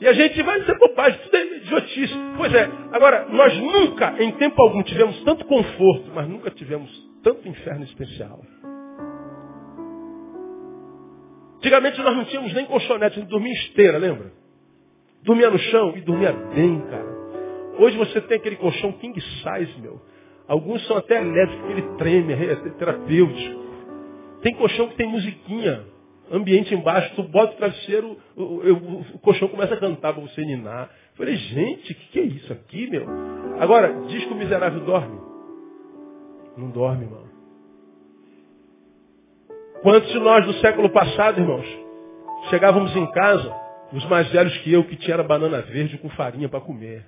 E 0.00 0.06
a 0.06 0.12
gente 0.12 0.42
vai 0.42 0.60
dizer 0.60 0.78
bobagem, 0.78 1.20
tudo 1.24 1.36
é 1.36 1.56
idiotice. 1.56 2.14
Pois 2.36 2.54
é, 2.54 2.70
agora, 2.92 3.26
nós 3.30 3.56
nunca, 3.58 4.14
em 4.22 4.32
tempo 4.32 4.62
algum, 4.62 4.82
tivemos 4.82 5.22
tanto 5.24 5.44
conforto, 5.44 6.10
mas 6.14 6.28
nunca 6.28 6.50
tivemos 6.50 6.90
tanto 7.22 7.48
inferno 7.48 7.84
especial. 7.84 8.40
Antigamente 11.58 12.00
nós 12.00 12.16
não 12.16 12.24
tínhamos 12.24 12.54
nem 12.54 12.66
colchonete, 12.66 13.18
a 13.18 13.20
gente 13.20 13.30
dormia 13.30 13.52
esteira, 13.52 13.98
lembra? 13.98 14.32
Dormia 15.24 15.50
no 15.50 15.58
chão 15.58 15.96
e 15.96 16.00
dormia 16.00 16.32
bem, 16.32 16.80
cara. 16.82 17.17
Hoje 17.78 17.96
você 17.96 18.20
tem 18.22 18.36
aquele 18.36 18.56
colchão 18.56 18.92
king 18.92 19.18
size, 19.20 19.80
meu. 19.80 20.00
Alguns 20.48 20.84
são 20.86 20.96
até 20.96 21.20
elétricos, 21.20 21.70
ele 21.70 21.82
treme, 21.96 22.32
é 22.32 22.56
terapêutico. 22.78 23.58
Tem 24.42 24.54
colchão 24.54 24.88
que 24.88 24.96
tem 24.96 25.06
musiquinha, 25.06 25.84
ambiente 26.30 26.74
embaixo, 26.74 27.14
tu 27.14 27.22
bota 27.24 27.52
o 27.52 27.56
travesseiro, 27.56 28.16
o, 28.36 28.42
o, 28.42 29.00
o 29.14 29.18
colchão 29.18 29.48
começa 29.48 29.74
a 29.74 29.76
cantar 29.76 30.12
para 30.12 30.22
você 30.22 30.44
ninar. 30.44 30.90
Eu 31.10 31.16
falei, 31.16 31.36
gente, 31.36 31.92
o 31.92 31.94
que, 31.94 32.08
que 32.08 32.18
é 32.18 32.22
isso 32.22 32.52
aqui, 32.52 32.90
meu? 32.90 33.06
Agora, 33.60 33.92
diz 34.08 34.24
que 34.24 34.32
o 34.32 34.36
miserável 34.36 34.80
dorme. 34.80 35.20
Não 36.56 36.70
dorme, 36.70 37.04
irmão. 37.04 37.28
Quantos 39.82 40.10
de 40.10 40.18
nós 40.18 40.44
do 40.44 40.54
século 40.54 40.90
passado, 40.90 41.40
irmãos, 41.40 41.66
chegávamos 42.50 42.94
em 42.96 43.06
casa, 43.12 43.54
os 43.92 44.04
mais 44.06 44.28
velhos 44.30 44.56
que 44.58 44.72
eu, 44.72 44.82
que 44.84 44.96
tinha 44.96 45.22
banana 45.22 45.60
verde 45.62 45.98
com 45.98 46.08
farinha 46.10 46.48
para 46.48 46.60
comer. 46.60 47.04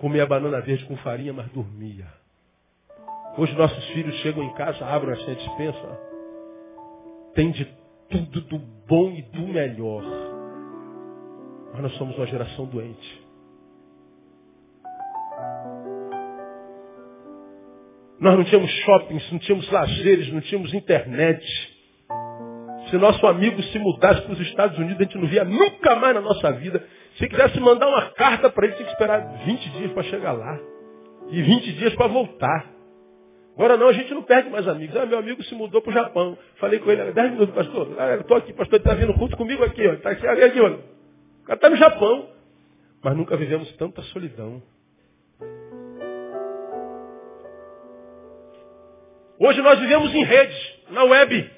Comia 0.00 0.26
banana 0.26 0.62
verde 0.62 0.86
com 0.86 0.96
farinha, 0.96 1.30
mas 1.30 1.46
dormia. 1.52 2.06
Hoje 3.36 3.54
nossos 3.54 3.84
filhos 3.90 4.14
chegam 4.22 4.42
em 4.42 4.54
casa, 4.54 4.82
abrem 4.86 5.12
a 5.12 5.34
dispensa, 5.34 6.00
tem 7.34 7.50
de 7.50 7.66
tudo 8.08 8.40
do 8.40 8.58
bom 8.58 9.10
e 9.10 9.20
do 9.22 9.46
melhor. 9.46 10.02
Mas 11.72 11.82
nós 11.82 11.92
somos 11.98 12.16
uma 12.16 12.26
geração 12.26 12.64
doente. 12.64 13.22
Nós 18.18 18.36
não 18.36 18.44
tínhamos 18.44 18.70
shoppings, 18.70 19.32
não 19.32 19.38
tínhamos 19.38 19.70
lazeres, 19.70 20.32
não 20.32 20.40
tínhamos 20.40 20.72
internet. 20.72 21.44
Se 22.88 22.96
nosso 22.96 23.26
amigo 23.26 23.62
se 23.64 23.78
mudasse 23.78 24.22
para 24.22 24.32
os 24.32 24.40
Estados 24.40 24.78
Unidos, 24.78 24.98
a 24.98 25.04
gente 25.04 25.18
não 25.18 25.28
via 25.28 25.44
nunca 25.44 25.94
mais 25.96 26.14
na 26.14 26.22
nossa 26.22 26.52
vida. 26.52 26.82
Se 27.20 27.28
quisesse 27.28 27.60
mandar 27.60 27.86
uma 27.86 28.10
carta 28.12 28.50
para 28.50 28.66
ele, 28.66 28.76
tinha 28.76 28.86
que 28.86 28.92
esperar 28.92 29.20
20 29.44 29.70
dias 29.72 29.92
para 29.92 30.02
chegar 30.04 30.32
lá. 30.32 30.58
E 31.28 31.42
20 31.42 31.72
dias 31.74 31.94
para 31.94 32.06
voltar. 32.06 32.66
Agora 33.54 33.76
não, 33.76 33.88
a 33.88 33.92
gente 33.92 34.14
não 34.14 34.22
perde 34.22 34.48
mais 34.48 34.66
amigos. 34.66 34.96
Ah, 34.96 35.04
meu 35.04 35.18
amigo 35.18 35.42
se 35.44 35.54
mudou 35.54 35.82
para 35.82 35.90
o 35.90 35.92
Japão. 35.92 36.38
Falei 36.56 36.78
com 36.78 36.90
ele, 36.90 37.12
10 37.12 37.32
minutos, 37.32 37.54
pastor. 37.54 37.94
Ah, 37.98 38.12
eu 38.12 38.22
estou 38.22 38.38
aqui, 38.38 38.54
pastor, 38.54 38.80
ele 38.80 38.88
está 38.88 38.94
vindo 38.94 39.12
culto 39.18 39.36
comigo 39.36 39.62
aqui, 39.62 39.86
ó. 39.86 39.92
Está 39.92 40.10
aqui, 40.12 40.26
aqui, 40.26 40.60
olha. 40.60 40.76
O 40.76 41.44
cara 41.44 41.56
está 41.56 41.68
no 41.68 41.76
Japão. 41.76 42.30
Mas 43.02 43.14
nunca 43.14 43.36
vivemos 43.36 43.70
tanta 43.76 44.00
solidão. 44.04 44.62
Hoje 49.38 49.60
nós 49.60 49.78
vivemos 49.78 50.14
em 50.14 50.24
redes, 50.24 50.74
na 50.90 51.04
web. 51.04 51.50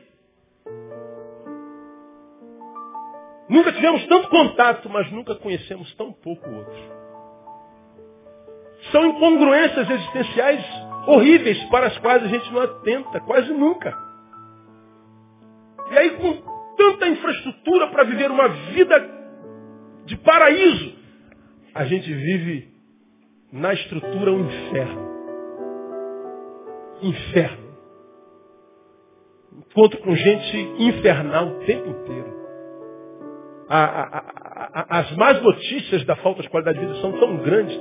Nunca 3.48 3.72
tivemos 3.72 4.06
tanto 4.06 4.28
contato, 4.28 4.88
mas 4.88 5.10
nunca 5.10 5.34
conhecemos 5.34 5.92
tão 5.94 6.12
pouco 6.12 6.48
o 6.48 6.56
outro. 6.56 7.02
São 8.90 9.06
incongruências 9.06 9.88
existenciais 9.88 10.64
horríveis 11.06 11.62
para 11.64 11.86
as 11.86 11.98
quais 11.98 12.22
a 12.22 12.28
gente 12.28 12.52
não 12.52 12.62
atenta, 12.62 13.20
quase 13.20 13.52
nunca. 13.52 13.96
E 15.90 15.98
aí, 15.98 16.10
com 16.16 16.32
tanta 16.76 17.08
infraestrutura 17.08 17.88
para 17.88 18.04
viver 18.04 18.30
uma 18.30 18.48
vida 18.48 19.10
de 20.06 20.16
paraíso, 20.16 20.94
a 21.74 21.84
gente 21.84 22.12
vive 22.12 22.72
na 23.52 23.72
estrutura 23.74 24.32
um 24.32 24.46
inferno. 24.46 25.12
Inferno. 27.02 27.72
Encontro 29.58 29.98
com 30.00 30.16
gente 30.16 30.56
infernal 30.78 31.48
o 31.48 31.64
tempo 31.66 31.88
inteiro. 31.88 32.41
A, 33.74 33.84
a, 33.84 34.22
a, 34.74 34.98
as 34.98 35.16
más 35.16 35.40
notícias 35.42 36.04
da 36.04 36.14
falta 36.16 36.42
de 36.42 36.48
qualidade 36.50 36.78
de 36.78 36.84
vida 36.84 37.00
são 37.00 37.12
tão 37.12 37.38
grandes 37.38 37.74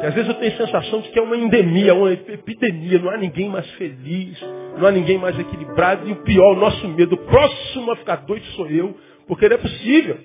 que 0.00 0.06
às 0.06 0.14
vezes 0.14 0.28
eu 0.30 0.34
tenho 0.36 0.54
a 0.54 0.56
sensação 0.56 1.00
de 1.02 1.10
que 1.10 1.18
é 1.18 1.22
uma 1.22 1.36
endemia, 1.36 1.92
uma 1.92 2.12
epidemia. 2.12 2.98
Não 2.98 3.10
há 3.10 3.16
ninguém 3.18 3.48
mais 3.50 3.68
feliz, 3.72 4.40
não 4.78 4.86
há 4.86 4.90
ninguém 4.90 5.18
mais 5.18 5.38
equilibrado. 5.38 6.08
E 6.08 6.12
o 6.12 6.22
pior, 6.22 6.56
o 6.56 6.60
nosso 6.60 6.88
medo, 6.88 7.14
o 7.14 7.18
próximo 7.18 7.90
a 7.90 7.96
ficar 7.96 8.16
doido 8.24 8.46
sou 8.56 8.68
eu, 8.68 8.96
porque 9.26 9.48
não 9.48 9.56
é 9.56 9.58
possível. 9.58 10.18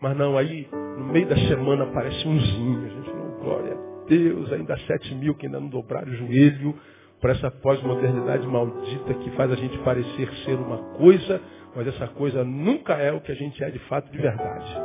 Mas 0.00 0.16
não, 0.16 0.36
aí 0.36 0.66
no 0.72 1.04
meio 1.12 1.26
da 1.26 1.36
semana 1.36 1.84
aparece 1.84 2.26
umzinho. 2.26 2.84
A 2.84 2.88
gente 2.88 3.10
não, 3.14 3.38
glória 3.38 3.74
a 3.74 4.06
Deus, 4.08 4.52
ainda 4.52 4.76
sete 4.88 5.14
mil 5.14 5.36
que 5.36 5.46
ainda 5.46 5.60
não 5.60 5.68
dobraram 5.68 6.10
o 6.10 6.16
joelho 6.16 6.74
para 7.20 7.32
essa 7.32 7.50
pós-modernidade 7.50 8.46
maldita 8.46 9.14
que 9.14 9.30
faz 9.32 9.52
a 9.52 9.56
gente 9.56 9.76
parecer 9.80 10.32
ser 10.44 10.54
uma 10.54 10.78
coisa, 10.94 11.40
mas 11.74 11.86
essa 11.86 12.08
coisa 12.08 12.44
nunca 12.44 12.94
é 12.94 13.12
o 13.12 13.20
que 13.20 13.32
a 13.32 13.34
gente 13.34 13.62
é 13.62 13.70
de 13.70 13.78
fato 13.80 14.10
de 14.10 14.18
verdade. 14.18 14.76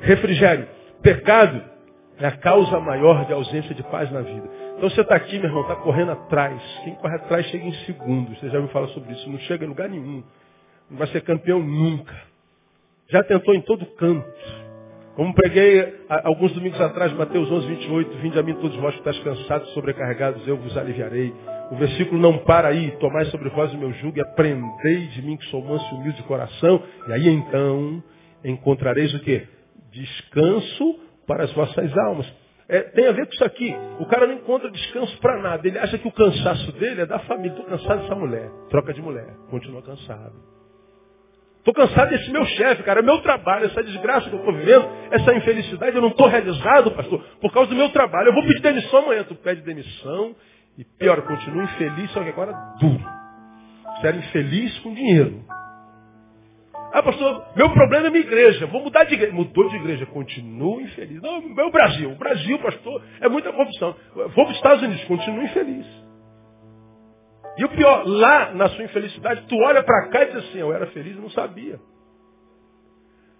Refrigério. 0.00 0.68
Pecado 1.02 1.62
é 2.18 2.26
a 2.26 2.36
causa 2.36 2.80
maior 2.80 3.24
de 3.26 3.32
ausência 3.32 3.74
de 3.74 3.82
paz 3.84 4.10
na 4.10 4.20
vida. 4.20 4.48
Então 4.76 4.90
você 4.90 5.00
está 5.00 5.14
aqui, 5.14 5.38
meu 5.38 5.48
irmão, 5.48 5.62
está 5.62 5.76
correndo 5.76 6.12
atrás. 6.12 6.60
Quem 6.84 6.94
corre 6.96 7.16
atrás 7.16 7.46
chega 7.46 7.64
em 7.64 7.72
segundo. 7.84 8.34
Você 8.36 8.48
já 8.48 8.58
ouviu 8.58 8.72
falar 8.72 8.88
sobre 8.88 9.12
isso. 9.12 9.28
Não 9.30 9.38
chega 9.40 9.64
em 9.64 9.68
lugar 9.68 9.88
nenhum. 9.88 10.22
Não 10.90 10.98
vai 10.98 11.06
ser 11.08 11.20
campeão 11.22 11.60
nunca. 11.60 12.14
Já 13.08 13.22
tentou 13.22 13.54
em 13.54 13.60
todo 13.62 13.86
canto. 13.96 14.68
Como 15.14 15.34
preguei 15.34 15.96
alguns 16.08 16.52
domingos 16.52 16.80
atrás, 16.80 17.12
Mateus 17.12 17.50
11, 17.50 17.66
28, 17.66 18.18
Vinde 18.18 18.38
a 18.38 18.42
mim 18.42 18.54
todos 18.54 18.76
vós 18.76 18.94
que 18.94 19.00
estáis 19.00 19.18
cansados, 19.18 19.68
sobrecarregados, 19.72 20.46
eu 20.46 20.56
vos 20.56 20.76
aliviarei. 20.76 21.34
O 21.70 21.76
versículo 21.76 22.20
não 22.20 22.38
para 22.38 22.68
aí, 22.68 22.92
tomai 22.92 23.26
sobre 23.26 23.50
vós 23.50 23.72
o 23.74 23.78
meu 23.78 23.92
jugo 23.94 24.18
e 24.18 24.20
aprendei 24.20 25.06
de 25.08 25.22
mim 25.22 25.36
que 25.36 25.44
sou 25.46 25.62
manso 25.62 25.86
e 25.92 25.98
humilde 25.98 26.16
de 26.16 26.22
coração. 26.22 26.82
E 27.08 27.12
aí 27.12 27.28
então 27.28 28.02
encontrareis 28.44 29.12
o 29.14 29.20
quê? 29.20 29.46
Descanso 29.92 30.98
para 31.26 31.44
as 31.44 31.52
vossas 31.52 31.96
almas. 31.98 32.26
É, 32.68 32.82
tem 32.82 33.06
a 33.06 33.12
ver 33.12 33.26
com 33.26 33.32
isso 33.32 33.44
aqui. 33.44 33.74
O 33.98 34.06
cara 34.06 34.26
não 34.26 34.34
encontra 34.34 34.70
descanso 34.70 35.18
para 35.18 35.40
nada. 35.40 35.66
Ele 35.66 35.78
acha 35.78 35.96
que 35.98 36.06
o 36.06 36.12
cansaço 36.12 36.72
dele 36.72 37.02
é 37.02 37.06
da 37.06 37.18
família. 37.20 37.50
Estou 37.50 37.64
cansado 37.64 38.02
dessa 38.02 38.14
mulher. 38.14 38.50
Troca 38.68 38.92
de 38.92 39.00
mulher. 39.00 39.34
Continua 39.50 39.82
cansado. 39.82 40.34
Estou 41.58 41.74
cansado 41.74 42.10
desse 42.10 42.30
meu 42.30 42.44
chefe, 42.46 42.82
cara, 42.82 43.00
é 43.00 43.02
meu 43.02 43.20
trabalho, 43.20 43.66
essa 43.66 43.82
desgraça 43.82 44.30
que 44.30 44.34
eu 44.34 44.38
estou 44.38 44.54
vivendo, 44.54 44.88
essa 45.10 45.34
infelicidade, 45.34 45.94
eu 45.94 46.00
não 46.00 46.08
estou 46.08 46.26
realizado, 46.26 46.92
pastor, 46.92 47.22
por 47.42 47.52
causa 47.52 47.68
do 47.68 47.76
meu 47.76 47.90
trabalho. 47.90 48.28
Eu 48.28 48.32
vou 48.32 48.42
pedir 48.44 48.62
demissão 48.62 49.00
amanhã. 49.00 49.24
Tu 49.24 49.34
pede 49.34 49.60
demissão 49.62 50.34
e 50.78 50.84
pior, 50.84 51.20
continua 51.22 51.64
infeliz, 51.64 52.10
só 52.12 52.22
que 52.22 52.28
agora 52.28 52.52
duro. 52.80 53.04
Você 53.96 54.06
era 54.06 54.16
infeliz 54.16 54.78
com 54.78 54.94
dinheiro. 54.94 55.44
Ah, 56.92 57.02
pastor, 57.02 57.48
meu 57.56 57.70
problema 57.72 58.06
é 58.06 58.10
minha 58.10 58.24
igreja. 58.24 58.64
Vou 58.66 58.82
mudar 58.82 59.04
de 59.04 59.14
igreja. 59.14 59.32
Mudou 59.32 59.68
de 59.68 59.76
igreja, 59.76 60.06
continua 60.06 60.80
infeliz. 60.80 61.20
Não, 61.20 61.42
meu 61.42 61.70
Brasil. 61.72 62.12
O 62.12 62.16
Brasil, 62.16 62.58
pastor, 62.60 63.02
é 63.20 63.28
muita 63.28 63.52
corrupção. 63.52 63.94
Vou 64.14 64.30
para 64.30 64.44
os 64.44 64.56
Estados 64.56 64.82
Unidos, 64.82 65.04
continua 65.04 65.44
infeliz. 65.44 65.86
E 67.58 67.64
o 67.64 67.68
pior, 67.70 68.06
lá 68.06 68.54
na 68.54 68.68
sua 68.68 68.84
infelicidade, 68.84 69.46
tu 69.48 69.56
olha 69.56 69.82
para 69.82 70.08
cá 70.10 70.22
e 70.22 70.26
diz 70.26 70.36
assim, 70.36 70.58
eu 70.58 70.72
era 70.72 70.86
feliz 70.86 71.16
e 71.16 71.20
não 71.20 71.30
sabia. 71.30 71.78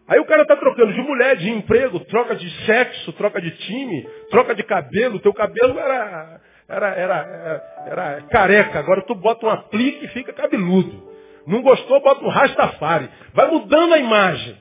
Aí 0.08 0.18
o 0.18 0.26
cara 0.26 0.42
está 0.42 0.56
trocando 0.56 0.92
de 0.92 1.02
mulher, 1.02 1.36
de 1.36 1.50
emprego, 1.50 2.00
troca 2.00 2.34
de 2.34 2.50
sexo, 2.66 3.12
troca 3.12 3.40
de 3.40 3.50
time, 3.52 4.08
troca 4.30 4.54
de 4.54 4.64
cabelo. 4.64 5.20
Teu 5.20 5.32
cabelo 5.32 5.78
era, 5.78 6.40
era, 6.68 6.88
era, 6.88 7.62
era, 7.86 8.22
careca, 8.30 8.78
agora 8.78 9.02
tu 9.02 9.14
bota 9.14 9.46
um 9.46 9.50
aplique 9.50 10.04
e 10.04 10.08
fica 10.08 10.34
cabeludo. 10.34 11.08
Não 11.46 11.62
gostou, 11.62 12.00
bota 12.02 12.22
um 12.22 12.28
rastafari. 12.28 13.08
Vai 13.32 13.50
mudando 13.50 13.94
a 13.94 13.98
imagem. 13.98 14.54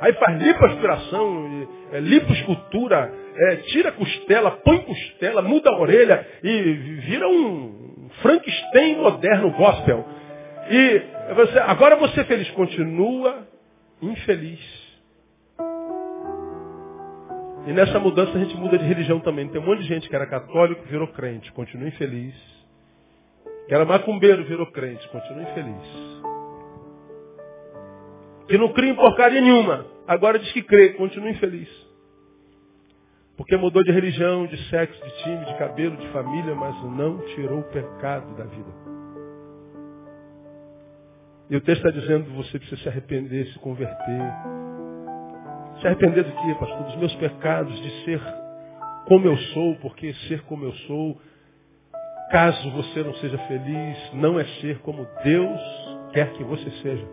Aí 0.00 0.12
faz 0.14 0.42
lipoaspiração, 0.42 1.68
é, 1.92 2.00
lipoescultura, 2.00 3.12
é, 3.36 3.56
tira 3.68 3.92
costela, 3.92 4.50
põe 4.50 4.78
costela, 4.78 5.42
muda 5.42 5.70
a 5.70 5.78
orelha 5.78 6.26
e 6.42 6.72
vira 7.06 7.28
um, 7.28 8.08
Frankenstein 8.20 8.96
moderno 8.96 9.52
gospel. 9.52 10.04
E 10.68 11.02
você, 11.34 11.58
agora 11.60 11.94
você 11.96 12.24
feliz, 12.24 12.50
continua 12.50 13.46
infeliz. 14.02 14.83
E 17.66 17.72
nessa 17.72 17.98
mudança 17.98 18.36
a 18.36 18.40
gente 18.40 18.56
muda 18.56 18.76
de 18.78 18.84
religião 18.84 19.20
também. 19.20 19.48
Tem 19.48 19.60
um 19.60 19.64
monte 19.64 19.80
de 19.80 19.88
gente 19.88 20.08
que 20.08 20.14
era 20.14 20.26
católico, 20.26 20.84
virou 20.86 21.08
crente, 21.08 21.50
continua 21.52 21.88
infeliz. 21.88 22.34
Que 23.66 23.74
era 23.74 23.84
macumbeiro, 23.84 24.44
virou 24.44 24.66
crente, 24.66 25.08
continua 25.08 25.42
infeliz. 25.42 26.22
Que 28.46 28.58
não 28.58 28.72
cria 28.74 28.90
em 28.90 28.94
porcaria 28.94 29.40
nenhuma, 29.40 29.86
agora 30.06 30.38
diz 30.38 30.52
que 30.52 30.62
crê, 30.62 30.90
continua 30.90 31.30
infeliz. 31.30 31.68
Porque 33.36 33.56
mudou 33.56 33.82
de 33.82 33.90
religião, 33.90 34.46
de 34.46 34.56
sexo, 34.68 35.02
de 35.02 35.22
time, 35.22 35.44
de 35.46 35.54
cabelo, 35.58 35.96
de 35.96 36.06
família, 36.08 36.54
mas 36.54 36.74
não 36.84 37.18
tirou 37.34 37.60
o 37.60 37.64
pecado 37.64 38.36
da 38.36 38.44
vida. 38.44 38.70
E 41.50 41.56
o 41.56 41.60
texto 41.60 41.86
está 41.86 41.98
dizendo 41.98 42.24
que 42.26 42.36
você 42.36 42.58
precisa 42.58 42.82
se 42.82 42.88
arrepender, 42.88 43.46
se 43.46 43.58
converter. 43.58 44.22
Se 45.84 45.88
arrepender 45.88 46.24
do 46.24 46.32
que, 46.32 46.54
pastor? 46.54 46.82
Dos 46.84 46.96
meus 46.96 47.14
pecados, 47.16 47.78
de 47.82 48.04
ser 48.06 48.18
como 49.06 49.26
eu 49.26 49.36
sou, 49.36 49.76
porque 49.82 50.14
ser 50.28 50.40
como 50.44 50.64
eu 50.64 50.72
sou, 50.72 51.20
caso 52.30 52.70
você 52.70 53.02
não 53.02 53.12
seja 53.16 53.36
feliz, 53.36 54.14
não 54.14 54.40
é 54.40 54.44
ser 54.62 54.78
como 54.78 55.06
Deus 55.22 55.60
quer 56.14 56.32
que 56.32 56.42
você 56.42 56.70
seja. 56.80 57.06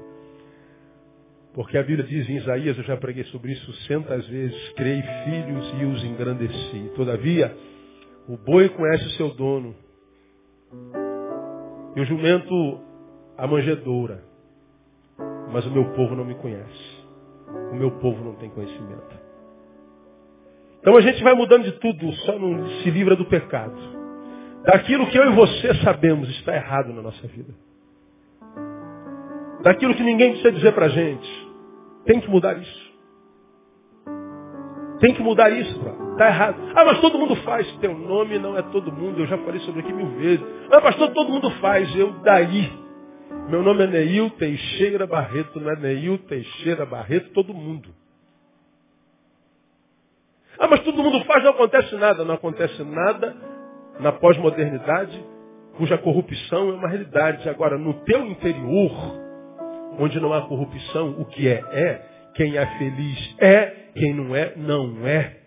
Porque 1.53 1.77
a 1.77 1.83
Bíblia 1.83 2.07
diz 2.07 2.29
em 2.29 2.37
Isaías, 2.37 2.77
eu 2.77 2.85
já 2.85 2.95
preguei 2.95 3.25
sobre 3.25 3.51
isso 3.51 3.73
centas 3.87 4.25
vezes, 4.29 4.69
criei 4.77 5.01
filhos 5.01 5.73
e 5.77 5.83
os 5.83 6.03
engrandeci. 6.05 6.93
Todavia, 6.95 7.53
o 8.25 8.37
boi 8.37 8.69
conhece 8.69 9.03
o 9.03 9.11
seu 9.17 9.33
dono. 9.35 9.75
E 11.93 11.99
o 11.99 12.05
jumento 12.05 12.79
a 13.37 13.45
manjedoura. 13.45 14.23
Mas 15.51 15.65
o 15.65 15.71
meu 15.71 15.91
povo 15.91 16.15
não 16.15 16.23
me 16.23 16.35
conhece. 16.35 16.90
O 17.71 17.75
meu 17.75 17.91
povo 17.91 18.23
não 18.23 18.33
tem 18.35 18.49
conhecimento. 18.49 19.19
Então 20.79 20.95
a 20.97 21.01
gente 21.01 21.23
vai 21.23 21.33
mudando 21.33 21.63
de 21.63 21.73
tudo, 21.73 22.11
só 22.25 22.37
não 22.37 22.67
se 22.81 22.89
livra 22.89 23.15
do 23.15 23.25
pecado. 23.25 23.77
Daquilo 24.63 25.07
que 25.07 25.17
eu 25.17 25.31
e 25.31 25.35
você 25.35 25.73
sabemos 25.83 26.29
está 26.29 26.55
errado 26.55 26.93
na 26.93 27.01
nossa 27.01 27.27
vida. 27.27 27.53
Daquilo 29.63 29.95
que 29.95 30.03
ninguém 30.03 30.31
precisa 30.31 30.51
dizer 30.51 30.73
para 30.73 30.87
a 30.87 30.89
gente. 30.89 31.49
Tem 32.05 32.19
que 32.19 32.29
mudar 32.29 32.57
isso. 32.57 32.91
Tem 34.99 35.13
que 35.13 35.21
mudar 35.21 35.49
isso, 35.49 35.79
Está 36.11 36.27
errado. 36.27 36.55
Ah, 36.75 36.85
mas 36.85 37.01
todo 37.01 37.17
mundo 37.17 37.35
faz. 37.37 37.65
Teu 37.77 37.97
nome 37.97 38.37
não 38.37 38.55
é 38.55 38.61
todo 38.61 38.91
mundo. 38.91 39.19
Eu 39.19 39.25
já 39.25 39.37
falei 39.39 39.59
sobre 39.61 39.81
aqui 39.81 39.91
mil 39.91 40.07
vezes. 40.17 40.45
Ah, 40.71 40.81
pastor, 40.81 41.09
todo 41.11 41.31
mundo 41.31 41.49
faz. 41.59 41.95
Eu 41.95 42.11
daí. 42.23 42.71
Meu 43.49 43.61
nome 43.61 43.83
é 43.83 43.87
Neil 43.87 44.29
Teixeira 44.31 45.05
Barreto. 45.05 45.59
Não 45.59 45.71
é 45.71 45.75
Neil 45.75 46.17
Teixeira 46.19 46.85
Barreto, 46.85 47.31
todo 47.31 47.53
mundo. 47.53 47.89
Ah, 50.57 50.67
mas 50.67 50.81
todo 50.81 51.01
mundo 51.01 51.23
faz, 51.25 51.43
não 51.43 51.51
acontece 51.51 51.95
nada. 51.95 52.23
Não 52.23 52.35
acontece 52.35 52.83
nada 52.83 53.35
na 53.99 54.11
pós-modernidade, 54.11 55.23
cuja 55.77 55.97
corrupção 55.97 56.69
é 56.69 56.73
uma 56.73 56.87
realidade. 56.87 57.47
Agora, 57.49 57.77
no 57.77 57.93
teu 58.05 58.25
interior, 58.25 58.91
onde 59.99 60.19
não 60.19 60.33
há 60.33 60.41
corrupção, 60.47 61.15
o 61.19 61.25
que 61.25 61.47
é, 61.47 61.63
é. 61.71 62.11
Quem 62.35 62.57
é 62.57 62.65
feliz 62.77 63.35
é, 63.39 63.65
quem 63.93 64.13
não 64.13 64.35
é, 64.35 64.53
não 64.55 65.05
é. 65.05 65.40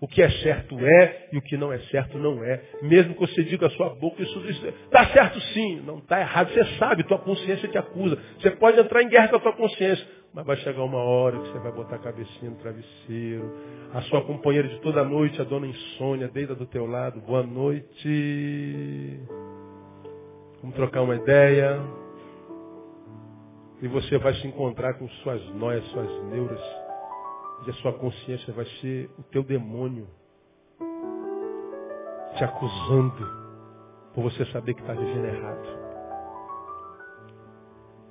O 0.00 0.08
que 0.08 0.22
é 0.22 0.30
certo 0.30 0.78
é 0.78 1.28
e 1.30 1.36
o 1.36 1.42
que 1.42 1.58
não 1.58 1.70
é 1.70 1.78
certo 1.90 2.16
não 2.16 2.42
é. 2.42 2.62
Mesmo 2.80 3.12
que 3.12 3.20
você 3.20 3.44
diga 3.44 3.66
a 3.66 3.70
sua 3.70 3.90
boca, 3.90 4.22
isso 4.22 4.38
está 4.48 5.06
certo 5.08 5.38
sim, 5.52 5.82
não 5.84 5.98
está 5.98 6.18
errado. 6.20 6.50
Você 6.50 6.64
sabe, 6.78 7.04
tua 7.04 7.18
consciência 7.18 7.68
te 7.68 7.76
acusa. 7.76 8.18
Você 8.38 8.50
pode 8.52 8.80
entrar 8.80 9.02
em 9.02 9.08
guerra 9.10 9.28
com 9.28 9.36
a 9.36 9.40
tua 9.40 9.52
consciência. 9.52 10.06
Mas 10.32 10.46
vai 10.46 10.56
chegar 10.58 10.82
uma 10.84 11.02
hora 11.02 11.38
que 11.40 11.48
você 11.48 11.58
vai 11.58 11.72
botar 11.72 11.96
a 11.96 11.98
cabecinha 11.98 12.50
no 12.50 12.56
travesseiro. 12.56 13.52
A 13.92 14.00
sua 14.02 14.22
companheira 14.22 14.68
de 14.68 14.80
toda 14.80 15.04
noite, 15.04 15.38
a 15.38 15.44
dona 15.44 15.66
insônia, 15.66 16.28
deita 16.28 16.54
do 16.54 16.64
teu 16.66 16.86
lado. 16.86 17.20
Boa 17.20 17.42
noite. 17.42 19.20
Vamos 20.62 20.76
trocar 20.76 21.02
uma 21.02 21.16
ideia. 21.16 21.78
E 23.82 23.88
você 23.88 24.16
vai 24.16 24.32
se 24.34 24.46
encontrar 24.46 24.94
com 24.94 25.06
suas 25.08 25.44
noias, 25.50 25.84
suas 25.88 26.24
neuras. 26.30 26.79
E 27.66 27.70
a 27.70 27.74
sua 27.74 27.92
consciência 27.92 28.52
vai 28.52 28.64
ser 28.80 29.10
o 29.18 29.22
teu 29.24 29.42
demônio. 29.42 30.08
Te 32.36 32.44
acusando 32.44 33.40
por 34.14 34.22
você 34.22 34.44
saber 34.46 34.74
que 34.74 34.80
está 34.80 34.94
vivendo 34.94 35.26
errado. 35.26 35.80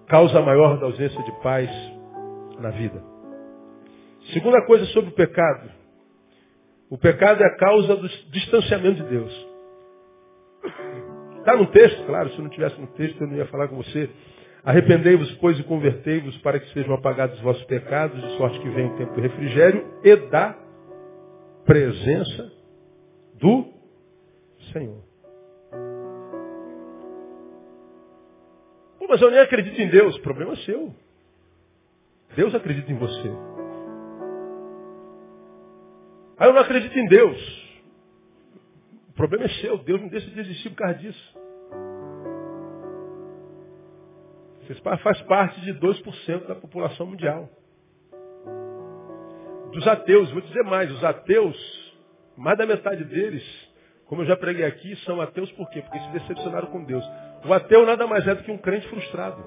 Causa 0.07 0.41
maior 0.41 0.79
da 0.79 0.85
ausência 0.85 1.21
de 1.23 1.31
paz 1.41 1.69
na 2.59 2.69
vida. 2.71 3.03
Segunda 4.33 4.65
coisa 4.65 4.85
sobre 4.87 5.09
o 5.09 5.13
pecado. 5.13 5.71
O 6.89 6.97
pecado 6.97 7.41
é 7.41 7.45
a 7.45 7.57
causa 7.57 7.95
do 7.95 8.07
distanciamento 8.07 9.03
de 9.03 9.09
Deus. 9.09 9.47
Está 11.39 11.55
no 11.55 11.67
texto, 11.67 12.05
claro, 12.05 12.29
se 12.31 12.41
não 12.41 12.49
tivesse 12.49 12.79
no 12.79 12.87
texto 12.87 13.21
eu 13.21 13.27
não 13.27 13.35
ia 13.35 13.45
falar 13.47 13.67
com 13.67 13.77
você. 13.77 14.09
Arrependei-vos, 14.63 15.31
pois, 15.35 15.57
e 15.57 15.63
convertei-vos 15.63 16.37
para 16.39 16.59
que 16.59 16.71
sejam 16.73 16.93
apagados 16.93 17.37
os 17.37 17.41
vossos 17.41 17.63
pecados, 17.65 18.21
de 18.21 18.37
sorte 18.37 18.59
que 18.59 18.69
venha 18.69 18.93
o 18.93 18.97
tempo 18.97 19.13
do 19.13 19.21
refrigério 19.21 19.87
e 20.03 20.15
da 20.29 20.55
presença 21.65 22.51
do 23.39 23.65
Senhor. 24.73 25.09
Mas 29.09 29.19
eu 29.21 29.31
nem 29.31 29.39
acredito 29.39 29.81
em 29.81 29.89
Deus. 29.89 30.15
O 30.17 30.21
problema 30.21 30.53
é 30.53 30.55
seu. 30.57 30.93
Deus 32.35 32.53
acredita 32.53 32.91
em 32.91 32.95
você. 32.95 33.27
Ah, 36.37 36.45
eu 36.45 36.53
não 36.53 36.61
acredito 36.61 36.97
em 36.97 37.07
Deus. 37.07 37.69
O 39.09 39.13
problema 39.13 39.45
é 39.45 39.49
seu. 39.49 39.79
Deus 39.79 39.99
não 39.99 40.09
deixa 40.09 40.29
de 40.29 40.39
existir 40.39 40.69
por 40.69 40.77
causa 40.77 40.93
disso. 40.99 41.39
Faz 44.75 45.21
parte 45.23 45.61
de 45.61 45.73
2% 45.73 46.47
da 46.47 46.55
população 46.55 47.07
mundial. 47.07 47.49
Dos 49.71 49.87
ateus, 49.87 50.31
vou 50.31 50.41
dizer 50.41 50.63
mais, 50.63 50.91
os 50.91 51.03
ateus, 51.03 51.57
mais 52.35 52.57
da 52.57 52.65
metade 52.65 53.03
deles, 53.03 53.43
como 54.05 54.23
eu 54.23 54.25
já 54.25 54.35
preguei 54.35 54.65
aqui, 54.65 54.95
são 55.05 55.21
ateus 55.21 55.51
por 55.51 55.69
quê? 55.69 55.81
Porque 55.81 55.99
se 55.99 56.09
decepcionaram 56.11 56.67
com 56.71 56.83
Deus. 56.83 57.05
O 57.45 57.53
ateu 57.53 57.85
nada 57.85 58.07
mais 58.07 58.27
é 58.27 58.33
do 58.33 58.43
que 58.43 58.51
um 58.51 58.57
crente 58.57 58.87
frustrado. 58.89 59.43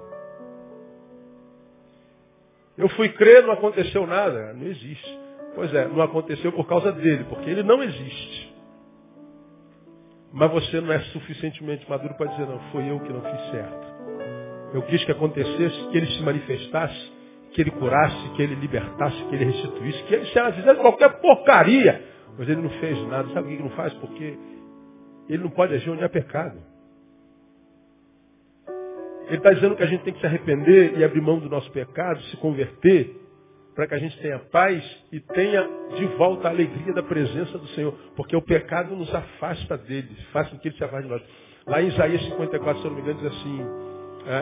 Eu 2.78 2.88
fui 2.90 3.08
crer, 3.10 3.42
não 3.42 3.52
aconteceu 3.52 4.06
nada. 4.06 4.52
Não 4.54 4.66
existe. 4.66 5.20
Pois 5.54 5.74
é, 5.74 5.86
não 5.88 6.00
aconteceu 6.00 6.52
por 6.52 6.66
causa 6.66 6.92
dele, 6.92 7.24
porque 7.24 7.50
ele 7.50 7.62
não 7.62 7.82
existe. 7.82 8.54
Mas 10.32 10.50
você 10.50 10.80
não 10.80 10.92
é 10.92 11.00
suficientemente 11.06 11.88
maduro 11.90 12.14
para 12.14 12.30
dizer, 12.30 12.46
não, 12.46 12.58
foi 12.70 12.88
eu 12.88 13.00
que 13.00 13.12
não 13.12 13.20
fiz 13.20 13.50
certo. 13.50 13.91
Eu 14.74 14.82
quis 14.82 15.04
que 15.04 15.12
acontecesse, 15.12 15.88
que 15.90 15.96
ele 15.96 16.06
se 16.06 16.22
manifestasse, 16.22 17.12
que 17.52 17.60
ele 17.60 17.70
curasse, 17.72 18.30
que 18.30 18.42
ele 18.42 18.54
libertasse, 18.54 19.16
que 19.24 19.34
ele 19.34 19.44
restituísse, 19.44 20.02
que 20.04 20.14
ele 20.14 20.26
se 20.26 20.38
ela 20.38 20.52
fizesse 20.52 20.80
qualquer 20.80 21.20
porcaria. 21.20 22.02
Mas 22.38 22.48
ele 22.48 22.62
não 22.62 22.70
fez 22.70 22.98
nada. 23.08 23.28
Sabe 23.28 23.40
o 23.40 23.48
que 23.48 23.54
ele 23.54 23.62
não 23.62 23.70
faz? 23.70 23.92
Porque 23.94 24.38
ele 25.28 25.42
não 25.42 25.50
pode 25.50 25.74
agir 25.74 25.90
onde 25.90 26.02
há 26.02 26.08
pecado. 26.08 26.58
Ele 29.26 29.36
está 29.36 29.52
dizendo 29.52 29.76
que 29.76 29.82
a 29.82 29.86
gente 29.86 30.02
tem 30.02 30.12
que 30.12 30.20
se 30.20 30.26
arrepender 30.26 30.98
e 30.98 31.04
abrir 31.04 31.20
mão 31.20 31.38
do 31.38 31.48
nosso 31.48 31.70
pecado, 31.70 32.20
se 32.22 32.36
converter, 32.38 33.16
para 33.74 33.86
que 33.86 33.94
a 33.94 33.98
gente 33.98 34.18
tenha 34.20 34.38
paz 34.38 34.84
e 35.10 35.20
tenha 35.20 35.66
de 35.96 36.04
volta 36.16 36.48
a 36.48 36.50
alegria 36.50 36.92
da 36.92 37.02
presença 37.02 37.56
do 37.58 37.66
Senhor. 37.68 37.94
Porque 38.16 38.36
o 38.36 38.42
pecado 38.42 38.94
nos 38.94 39.14
afasta 39.14 39.78
dele, 39.78 40.14
faz 40.32 40.48
com 40.48 40.58
que 40.58 40.68
ele 40.68 40.76
se 40.76 40.84
afaste 40.84 41.04
de 41.04 41.12
nós. 41.12 41.22
Lá 41.66 41.80
em 41.80 41.88
Isaías 41.88 42.22
54, 42.24 42.82
se 42.82 42.86
eu 42.86 42.90
não 42.90 42.96
me 42.98 43.02
engano, 43.02 43.20
diz 43.20 43.32
assim, 43.32 43.91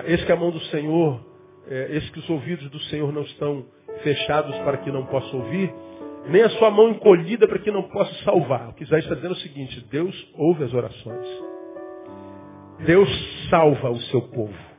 esse 0.06 0.24
que 0.24 0.32
a 0.32 0.36
mão 0.36 0.50
do 0.50 0.60
Senhor, 0.64 1.20
esse 1.68 2.10
que 2.10 2.18
os 2.18 2.28
ouvidos 2.28 2.68
do 2.70 2.80
Senhor 2.84 3.12
não 3.12 3.22
estão 3.22 3.64
fechados 4.02 4.56
para 4.58 4.78
que 4.78 4.90
não 4.90 5.06
possa 5.06 5.36
ouvir, 5.36 5.72
nem 6.28 6.42
a 6.42 6.50
sua 6.50 6.70
mão 6.70 6.90
encolhida 6.90 7.48
para 7.48 7.58
que 7.58 7.70
não 7.70 7.82
possa 7.84 8.12
salvar. 8.24 8.68
O 8.68 8.74
que 8.74 8.84
Isaías 8.84 9.04
está 9.04 9.14
dizendo 9.14 9.34
é 9.34 9.36
o 9.36 9.40
seguinte, 9.40 9.86
Deus 9.90 10.32
ouve 10.36 10.64
as 10.64 10.74
orações. 10.74 11.26
Deus 12.80 13.08
salva 13.48 13.90
o 13.90 14.00
seu 14.02 14.22
povo. 14.22 14.70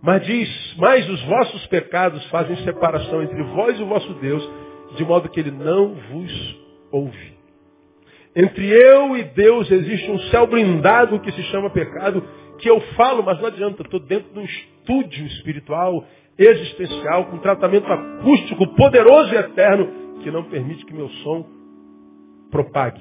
Mas 0.00 0.24
diz, 0.24 0.76
mas 0.78 1.08
os 1.08 1.22
vossos 1.24 1.66
pecados 1.66 2.24
fazem 2.26 2.56
separação 2.58 3.22
entre 3.22 3.42
vós 3.42 3.78
e 3.78 3.82
o 3.82 3.86
vosso 3.86 4.14
Deus, 4.14 4.48
de 4.96 5.04
modo 5.04 5.28
que 5.28 5.40
ele 5.40 5.50
não 5.50 5.94
vos 5.94 6.60
ouve. 6.92 7.36
Entre 8.36 8.66
eu 8.68 9.16
e 9.16 9.24
Deus 9.24 9.68
existe 9.70 10.10
um 10.10 10.18
céu 10.30 10.46
blindado 10.46 11.18
que 11.18 11.32
se 11.32 11.42
chama 11.44 11.70
pecado, 11.70 12.22
que 12.58 12.68
eu 12.68 12.80
falo, 12.96 13.22
mas 13.22 13.38
não 13.40 13.46
adianta, 13.46 13.82
estou 13.82 14.00
dentro 14.00 14.32
de 14.32 14.38
um 14.38 14.44
estúdio 14.44 15.26
espiritual, 15.26 16.04
existencial, 16.36 17.26
com 17.26 17.38
tratamento 17.38 17.86
acústico 17.86 18.66
poderoso 18.74 19.32
e 19.34 19.38
eterno, 19.38 20.18
que 20.22 20.30
não 20.30 20.44
permite 20.44 20.84
que 20.84 20.92
meu 20.92 21.08
som 21.08 21.46
propague. 22.50 23.00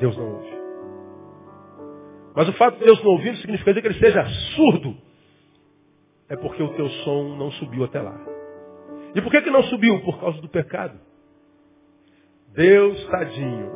Deus 0.00 0.16
não 0.16 0.34
ouve. 0.34 0.54
Mas 2.34 2.48
o 2.48 2.52
fato 2.54 2.78
de 2.78 2.84
Deus 2.84 3.02
não 3.02 3.12
ouvir 3.12 3.36
significa 3.36 3.72
dizer 3.72 3.82
que 3.82 3.88
ele 3.88 4.00
seja 4.00 4.24
surdo. 4.56 4.96
É 6.28 6.36
porque 6.36 6.62
o 6.62 6.74
teu 6.74 6.88
som 6.88 7.36
não 7.36 7.50
subiu 7.52 7.84
até 7.84 8.00
lá. 8.00 8.18
E 9.14 9.22
por 9.22 9.30
que, 9.30 9.42
que 9.42 9.50
não 9.50 9.62
subiu? 9.64 10.00
Por 10.00 10.18
causa 10.18 10.40
do 10.40 10.48
pecado. 10.48 10.98
Deus, 12.54 13.06
tadinho. 13.06 13.70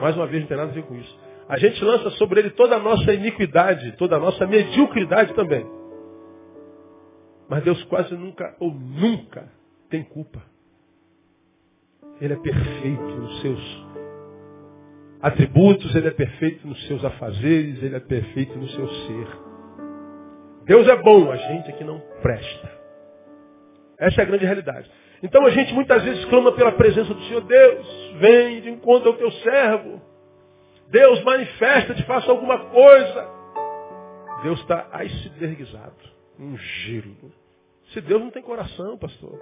Mais 0.00 0.16
uma 0.16 0.26
vez, 0.26 0.42
não 0.42 0.48
tem 0.48 0.56
nada 0.56 0.70
a 0.70 0.74
ver 0.74 0.82
com 0.82 0.96
isso 0.96 1.23
a 1.48 1.58
gente 1.58 1.82
lança 1.84 2.10
sobre 2.10 2.40
ele 2.40 2.50
toda 2.50 2.76
a 2.76 2.78
nossa 2.78 3.12
iniquidade, 3.12 3.92
toda 3.92 4.16
a 4.16 4.18
nossa 4.18 4.46
mediocridade 4.46 5.34
também. 5.34 5.66
Mas 7.48 7.62
Deus 7.62 7.82
quase 7.84 8.14
nunca 8.14 8.56
ou 8.58 8.72
nunca 8.72 9.50
tem 9.90 10.02
culpa. 10.02 10.42
Ele 12.20 12.32
é 12.32 12.36
perfeito 12.36 13.02
nos 13.02 13.40
seus 13.42 13.84
atributos, 15.20 15.94
ele 15.94 16.08
é 16.08 16.10
perfeito 16.10 16.66
nos 16.66 16.86
seus 16.86 17.04
afazeres, 17.04 17.82
ele 17.82 17.96
é 17.96 18.00
perfeito 18.00 18.58
no 18.58 18.68
seu 18.68 18.88
ser. 18.88 19.28
Deus 20.64 20.88
é 20.88 20.96
bom, 20.96 21.30
a 21.30 21.36
gente 21.36 21.68
é 21.68 21.72
que 21.72 21.84
não 21.84 22.00
presta. 22.22 22.70
Essa 23.98 24.20
é 24.20 24.24
a 24.24 24.26
grande 24.26 24.44
realidade. 24.44 24.90
Então 25.22 25.44
a 25.46 25.50
gente 25.50 25.72
muitas 25.72 26.02
vezes 26.02 26.24
clama 26.26 26.52
pela 26.52 26.72
presença 26.72 27.12
do 27.12 27.22
Senhor. 27.22 27.42
Deus, 27.42 28.14
vem 28.18 28.60
de 28.60 28.70
encontro 28.70 29.10
ao 29.10 29.16
teu 29.16 29.30
servo. 29.32 30.00
Deus 30.88 31.22
manifesta-te, 31.24 32.02
faça 32.04 32.30
alguma 32.30 32.58
coisa. 32.66 33.30
Deus 34.42 34.60
está 34.60 34.88
aiceberguizado, 34.92 35.96
um 36.38 36.56
gelo. 36.56 37.32
Se 37.92 38.00
Deus 38.00 38.20
não 38.20 38.30
tem 38.30 38.42
coração, 38.42 38.98
pastor. 38.98 39.38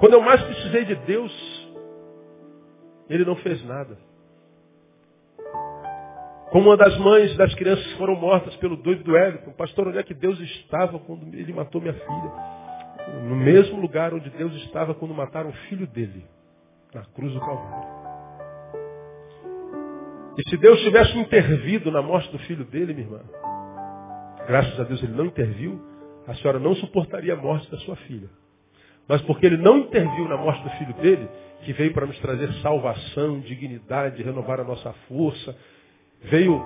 Quando 0.00 0.14
eu 0.14 0.20
mais 0.20 0.42
precisei 0.42 0.84
de 0.84 0.94
Deus, 0.96 1.32
Ele 3.08 3.24
não 3.24 3.36
fez 3.36 3.64
nada. 3.64 3.96
Como 6.50 6.68
uma 6.68 6.76
das 6.76 6.96
mães 6.98 7.36
das 7.36 7.52
crianças 7.54 7.84
que 7.84 7.98
foram 7.98 8.14
mortas 8.14 8.54
pelo 8.56 8.76
doido 8.76 9.02
do 9.02 9.16
Everton. 9.16 9.50
Pastor, 9.52 9.88
onde 9.88 9.98
é 9.98 10.02
que 10.02 10.14
Deus 10.14 10.38
estava 10.38 10.98
quando 11.00 11.34
ele 11.34 11.52
matou 11.52 11.80
minha 11.80 11.94
filha? 11.94 13.24
No 13.28 13.34
mesmo 13.34 13.80
lugar 13.80 14.14
onde 14.14 14.30
Deus 14.30 14.54
estava 14.64 14.94
quando 14.94 15.12
mataram 15.12 15.50
o 15.50 15.54
filho 15.68 15.86
dele. 15.86 16.24
Na 16.94 17.04
cruz 17.06 17.32
do 17.32 17.40
Calvário. 17.40 18.03
E 20.36 20.48
se 20.48 20.56
Deus 20.56 20.80
tivesse 20.80 21.16
intervido 21.18 21.90
na 21.90 22.02
morte 22.02 22.30
do 22.32 22.38
filho 22.40 22.64
dele, 22.64 22.92
minha 22.92 23.06
irmã, 23.06 23.20
graças 24.46 24.78
a 24.80 24.84
Deus 24.84 25.02
ele 25.02 25.12
não 25.12 25.26
interviu, 25.26 25.80
a 26.26 26.34
senhora 26.34 26.58
não 26.58 26.74
suportaria 26.76 27.34
a 27.34 27.36
morte 27.36 27.70
da 27.70 27.78
sua 27.78 27.96
filha. 27.96 28.28
Mas 29.06 29.20
porque 29.22 29.46
ele 29.46 29.58
não 29.58 29.78
interviu 29.78 30.26
na 30.28 30.36
morte 30.36 30.62
do 30.62 30.70
filho 30.70 30.94
dele, 30.94 31.28
que 31.64 31.72
veio 31.72 31.92
para 31.92 32.06
nos 32.06 32.18
trazer 32.18 32.52
salvação, 32.54 33.40
dignidade, 33.40 34.22
renovar 34.22 34.60
a 34.60 34.64
nossa 34.64 34.92
força, 35.08 35.54
veio 36.22 36.60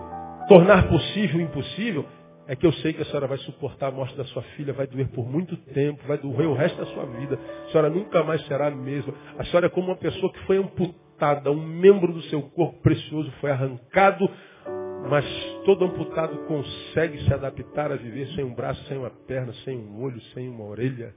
tornar 0.48 0.88
possível 0.88 1.38
o 1.38 1.42
impossível, 1.42 2.06
é 2.46 2.56
que 2.56 2.66
eu 2.66 2.72
sei 2.74 2.94
que 2.94 3.02
a 3.02 3.04
senhora 3.04 3.26
vai 3.26 3.36
suportar 3.38 3.88
a 3.88 3.90
morte 3.90 4.16
da 4.16 4.24
sua 4.24 4.42
filha, 4.56 4.72
vai 4.72 4.86
doer 4.86 5.08
por 5.08 5.30
muito 5.30 5.54
tempo, 5.74 6.02
vai 6.06 6.16
doer 6.16 6.48
o 6.48 6.54
resto 6.54 6.78
da 6.78 6.86
sua 6.86 7.04
vida. 7.04 7.38
A 7.66 7.70
senhora 7.70 7.90
nunca 7.90 8.24
mais 8.24 8.40
será 8.46 8.68
a 8.68 8.70
mesma. 8.70 9.12
A 9.38 9.44
senhora 9.44 9.66
é 9.66 9.68
como 9.68 9.88
uma 9.88 9.96
pessoa 9.96 10.32
que 10.32 10.38
foi 10.46 10.56
amputada, 10.56 11.07
um 11.50 11.66
membro 11.66 12.12
do 12.12 12.22
seu 12.22 12.42
corpo 12.42 12.80
precioso 12.80 13.30
foi 13.40 13.50
arrancado, 13.50 14.28
mas 15.08 15.24
todo 15.64 15.84
amputado 15.84 16.36
consegue 16.46 17.24
se 17.24 17.32
adaptar 17.32 17.92
a 17.92 17.96
viver 17.96 18.26
sem 18.34 18.44
um 18.44 18.54
braço, 18.54 18.82
sem 18.84 18.98
uma 18.98 19.10
perna, 19.10 19.52
sem 19.64 19.76
um 19.78 20.02
olho, 20.02 20.20
sem 20.34 20.48
uma 20.48 20.64
orelha. 20.64 21.14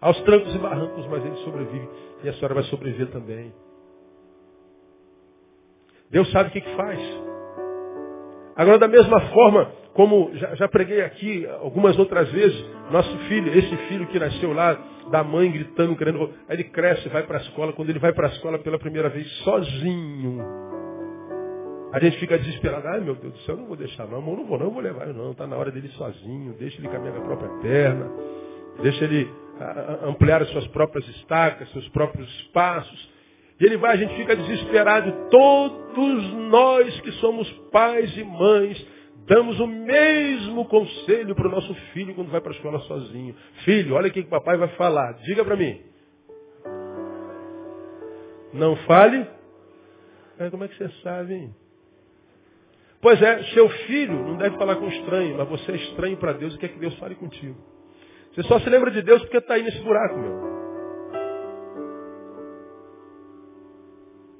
Aos 0.00 0.20
trancos 0.22 0.54
e 0.54 0.58
barrancos, 0.58 1.06
mas 1.08 1.24
ele 1.24 1.36
sobrevive. 1.36 1.88
E 2.22 2.28
a 2.28 2.32
senhora 2.34 2.54
vai 2.54 2.64
sobreviver 2.64 3.10
também. 3.10 3.52
Deus 6.10 6.30
sabe 6.30 6.50
o 6.50 6.52
que, 6.52 6.60
que 6.60 6.76
faz. 6.76 7.00
Agora, 8.56 8.78
da 8.78 8.88
mesma 8.88 9.20
forma, 9.32 9.72
como 9.94 10.30
já, 10.34 10.54
já, 10.56 10.68
preguei 10.68 11.02
aqui 11.02 11.46
algumas 11.60 11.96
outras 11.98 12.28
vezes, 12.30 12.64
nosso 12.90 13.16
filho, 13.28 13.56
esse 13.56 13.76
filho 13.88 14.06
que 14.08 14.18
nasceu 14.18 14.52
lá, 14.52 14.76
da 15.10 15.22
mãe 15.22 15.50
gritando, 15.50 15.96
querendo. 15.96 16.30
Aí 16.48 16.56
ele 16.56 16.64
cresce, 16.64 17.08
vai 17.08 17.22
para 17.22 17.38
a 17.38 17.40
escola. 17.40 17.72
Quando 17.72 17.90
ele 17.90 17.98
vai 17.98 18.12
para 18.12 18.26
a 18.26 18.30
escola 18.30 18.58
pela 18.58 18.78
primeira 18.78 19.08
vez, 19.08 19.26
sozinho. 19.44 20.42
A 21.92 22.00
gente 22.00 22.18
fica 22.18 22.36
desesperado. 22.36 22.88
Ai 22.88 23.00
meu 23.00 23.14
Deus 23.14 23.32
do 23.34 23.38
céu, 23.40 23.56
não 23.56 23.66
vou 23.66 23.76
deixar 23.76 24.06
não. 24.06 24.18
Eu 24.18 24.36
não 24.36 24.44
vou 24.44 24.58
não, 24.58 24.70
vou 24.70 24.82
levar 24.82 25.06
não. 25.06 25.30
Está 25.30 25.46
na 25.46 25.56
hora 25.56 25.70
dele 25.70 25.88
sozinho. 25.90 26.54
Deixa 26.58 26.78
ele 26.80 26.88
caminhar 26.88 27.14
com 27.14 27.22
a 27.22 27.24
própria 27.24 27.50
perna. 27.60 28.10
Deixa 28.82 29.04
ele 29.04 29.30
ampliar 30.02 30.42
as 30.42 30.48
suas 30.50 30.66
próprias 30.68 31.06
estacas, 31.08 31.70
seus 31.70 31.88
próprios 31.90 32.28
passos. 32.52 33.14
E 33.60 33.64
ele 33.64 33.76
vai, 33.76 33.92
a 33.92 33.96
gente 33.96 34.16
fica 34.16 34.34
desesperado. 34.34 35.28
Todos 35.30 36.32
nós 36.50 37.00
que 37.00 37.12
somos 37.12 37.48
pais 37.70 38.16
e 38.16 38.24
mães, 38.24 38.86
damos 39.26 39.58
o 39.60 39.66
mesmo 39.66 40.66
conselho 40.66 41.34
para 41.34 41.48
o 41.48 41.50
nosso 41.50 41.74
filho 41.92 42.14
quando 42.14 42.30
vai 42.30 42.40
para 42.40 42.52
a 42.52 42.54
escola 42.54 42.78
sozinho. 42.80 43.34
Filho, 43.64 43.94
olha 43.94 44.08
o 44.08 44.12
que 44.12 44.20
o 44.20 44.26
papai 44.26 44.56
vai 44.56 44.68
falar. 44.76 45.12
Diga 45.24 45.44
para 45.44 45.56
mim. 45.56 45.80
Não 48.52 48.76
fale. 48.86 49.26
É, 50.38 50.50
como 50.50 50.64
é 50.64 50.68
que 50.68 50.76
você 50.76 50.88
sabe, 51.02 51.34
hein? 51.34 51.54
Pois 53.00 53.20
é, 53.20 53.42
seu 53.52 53.68
filho 53.68 54.14
não 54.14 54.36
deve 54.36 54.56
falar 54.56 54.76
com 54.76 54.88
estranho, 54.88 55.36
mas 55.36 55.48
você 55.48 55.72
é 55.72 55.76
estranho 55.76 56.16
para 56.16 56.32
Deus 56.32 56.54
e 56.54 56.58
quer 56.58 56.68
que 56.68 56.78
Deus 56.78 56.96
fale 56.98 57.14
contigo. 57.14 57.56
Você 58.32 58.42
só 58.44 58.58
se 58.58 58.68
lembra 58.70 58.90
de 58.90 59.02
Deus 59.02 59.20
porque 59.22 59.36
está 59.36 59.54
aí 59.54 59.62
nesse 59.62 59.80
buraco, 59.80 60.18
meu. 60.18 60.54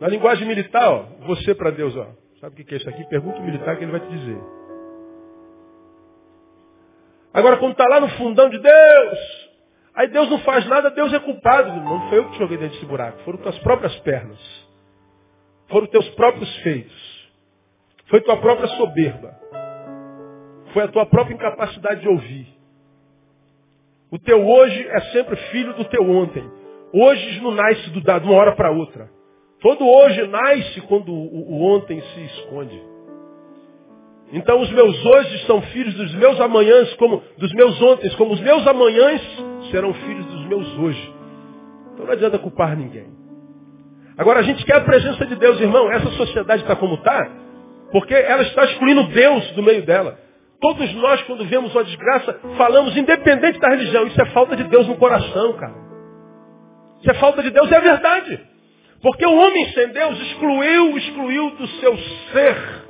Na 0.00 0.08
linguagem 0.08 0.48
militar, 0.48 0.88
ó, 0.90 1.26
você 1.26 1.54
para 1.54 1.70
Deus, 1.70 1.94
ó, 1.96 2.08
sabe 2.40 2.60
o 2.60 2.64
que 2.64 2.74
é 2.74 2.78
isso 2.78 2.88
aqui? 2.88 3.04
Pergunta 3.08 3.38
o 3.38 3.44
militar 3.44 3.76
que 3.76 3.84
ele 3.84 3.92
vai 3.92 4.00
te 4.00 4.08
dizer. 4.08 4.63
Agora, 7.34 7.56
quando 7.56 7.72
está 7.72 7.88
lá 7.88 7.98
no 7.98 8.08
fundão 8.10 8.48
de 8.48 8.58
Deus, 8.58 9.18
aí 9.92 10.06
Deus 10.06 10.30
não 10.30 10.38
faz 10.38 10.64
nada, 10.66 10.90
Deus 10.92 11.12
é 11.12 11.18
culpado. 11.18 11.68
Não 11.80 12.08
foi 12.08 12.18
eu 12.18 12.26
que 12.26 12.32
te 12.34 12.38
joguei 12.38 12.56
dentro 12.56 12.74
desse 12.74 12.86
buraco, 12.86 13.18
foram 13.24 13.38
tuas 13.38 13.58
próprias 13.58 13.94
pernas. 14.00 14.38
Foram 15.68 15.88
teus 15.88 16.08
próprios 16.10 16.56
feitos. 16.58 17.14
Foi 18.06 18.20
tua 18.20 18.36
própria 18.36 18.68
soberba. 18.68 19.34
Foi 20.72 20.84
a 20.84 20.88
tua 20.88 21.06
própria 21.06 21.34
incapacidade 21.34 22.02
de 22.02 22.08
ouvir. 22.08 22.46
O 24.12 24.18
teu 24.18 24.46
hoje 24.46 24.86
é 24.88 25.00
sempre 25.12 25.34
filho 25.50 25.74
do 25.74 25.84
teu 25.86 26.08
ontem. 26.08 26.48
Hoje 26.92 27.40
não 27.40 27.50
nasce 27.50 27.90
de 27.90 27.98
uma 27.98 28.34
hora 28.34 28.54
para 28.54 28.70
outra. 28.70 29.10
Todo 29.60 29.84
hoje 29.84 30.24
nasce 30.28 30.80
quando 30.82 31.12
o, 31.12 31.62
ontem 31.74 32.00
se 32.00 32.24
esconde. 32.26 32.93
Então 34.32 34.60
os 34.60 34.70
meus 34.70 35.04
hoje 35.04 35.46
são 35.46 35.62
filhos 35.62 35.94
dos 35.94 36.14
meus 36.14 36.40
amanhãs, 36.40 36.92
como 36.94 37.22
dos 37.38 37.52
meus 37.52 37.80
ontem, 37.82 38.10
como 38.16 38.32
os 38.32 38.40
meus 38.40 38.66
amanhãs 38.66 39.20
serão 39.70 39.92
filhos 39.94 40.26
dos 40.26 40.46
meus 40.46 40.78
hoje. 40.78 41.14
Então 41.92 42.06
não 42.06 42.12
adianta 42.12 42.38
culpar 42.38 42.76
ninguém. 42.76 43.06
Agora 44.16 44.40
a 44.40 44.42
gente 44.42 44.64
quer 44.64 44.76
a 44.76 44.80
presença 44.80 45.26
de 45.26 45.36
Deus, 45.36 45.60
irmão. 45.60 45.90
Essa 45.90 46.10
sociedade 46.12 46.62
está 46.62 46.76
como 46.76 46.94
está, 46.94 47.30
porque 47.92 48.14
ela 48.14 48.42
está 48.42 48.64
excluindo 48.64 49.04
Deus 49.08 49.50
do 49.52 49.62
meio 49.62 49.84
dela. 49.84 50.18
Todos 50.60 50.94
nós, 50.94 51.22
quando 51.22 51.44
vemos 51.44 51.74
uma 51.74 51.84
desgraça, 51.84 52.40
falamos 52.56 52.96
independente 52.96 53.58
da 53.58 53.68
religião. 53.68 54.06
Isso 54.06 54.20
é 54.20 54.26
falta 54.26 54.56
de 54.56 54.64
Deus 54.64 54.86
no 54.86 54.96
coração, 54.96 55.52
cara. 55.54 55.74
Isso 57.00 57.10
é 57.10 57.14
falta 57.14 57.42
de 57.42 57.50
Deus, 57.50 57.70
é 57.70 57.80
verdade. 57.80 58.40
Porque 59.02 59.26
o 59.26 59.36
homem 59.36 59.68
sem 59.72 59.88
Deus 59.88 60.18
excluiu, 60.18 60.96
excluiu 60.96 61.50
do 61.50 61.66
seu 61.66 61.98
ser 62.32 62.83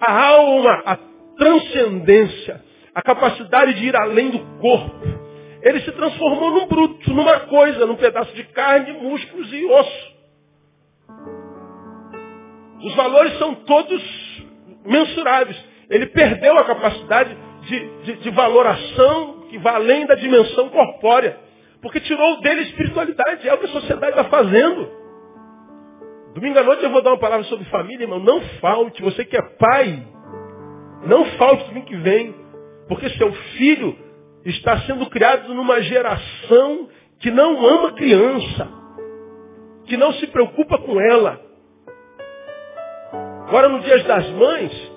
a 0.00 0.26
alma, 0.28 0.82
a 0.86 0.98
transcendência, 1.36 2.64
a 2.94 3.02
capacidade 3.02 3.74
de 3.74 3.86
ir 3.86 3.96
além 3.96 4.30
do 4.30 4.38
corpo. 4.58 5.20
Ele 5.62 5.80
se 5.80 5.92
transformou 5.92 6.52
num 6.52 6.66
bruto, 6.66 7.12
numa 7.12 7.40
coisa, 7.40 7.86
num 7.86 7.96
pedaço 7.96 8.34
de 8.34 8.44
carne, 8.44 8.92
músculos 8.92 9.52
e 9.52 9.64
osso. 9.66 10.20
Os 12.82 12.94
valores 12.94 13.38
são 13.38 13.54
todos 13.54 14.02
mensuráveis. 14.86 15.56
Ele 15.90 16.06
perdeu 16.06 16.56
a 16.58 16.64
capacidade 16.64 17.36
de, 17.62 18.02
de, 18.04 18.12
de 18.16 18.30
valoração 18.30 19.48
que 19.50 19.58
vai 19.58 19.74
além 19.74 20.06
da 20.06 20.14
dimensão 20.14 20.70
corpórea. 20.70 21.38
Porque 21.82 22.00
tirou 22.00 22.40
dele 22.40 22.62
espiritualidade. 22.62 23.46
É 23.46 23.54
o 23.54 23.58
que 23.58 23.66
a 23.66 23.70
sociedade 23.70 24.12
está 24.12 24.24
fazendo. 24.24 24.99
Domingo 26.34 26.58
à 26.58 26.62
noite 26.62 26.84
eu 26.84 26.90
vou 26.90 27.02
dar 27.02 27.10
uma 27.10 27.18
palavra 27.18 27.44
sobre 27.46 27.64
família, 27.66 28.04
irmão. 28.04 28.20
Não 28.20 28.40
falte. 28.60 29.02
Você 29.02 29.24
que 29.24 29.36
é 29.36 29.42
pai, 29.42 30.06
não 31.06 31.24
falte 31.36 31.64
domingo 31.64 31.86
que 31.86 31.96
vem. 31.96 32.34
Porque 32.88 33.08
seu 33.10 33.32
filho 33.32 33.96
está 34.44 34.80
sendo 34.82 35.08
criado 35.10 35.52
numa 35.54 35.80
geração 35.82 36.88
que 37.18 37.30
não 37.30 37.66
ama 37.66 37.92
criança. 37.92 38.68
Que 39.86 39.96
não 39.96 40.12
se 40.14 40.26
preocupa 40.28 40.78
com 40.78 41.00
ela. 41.00 41.40
Agora, 43.48 43.68
no 43.68 43.80
Dia 43.80 43.98
das 44.04 44.30
Mães, 44.30 44.92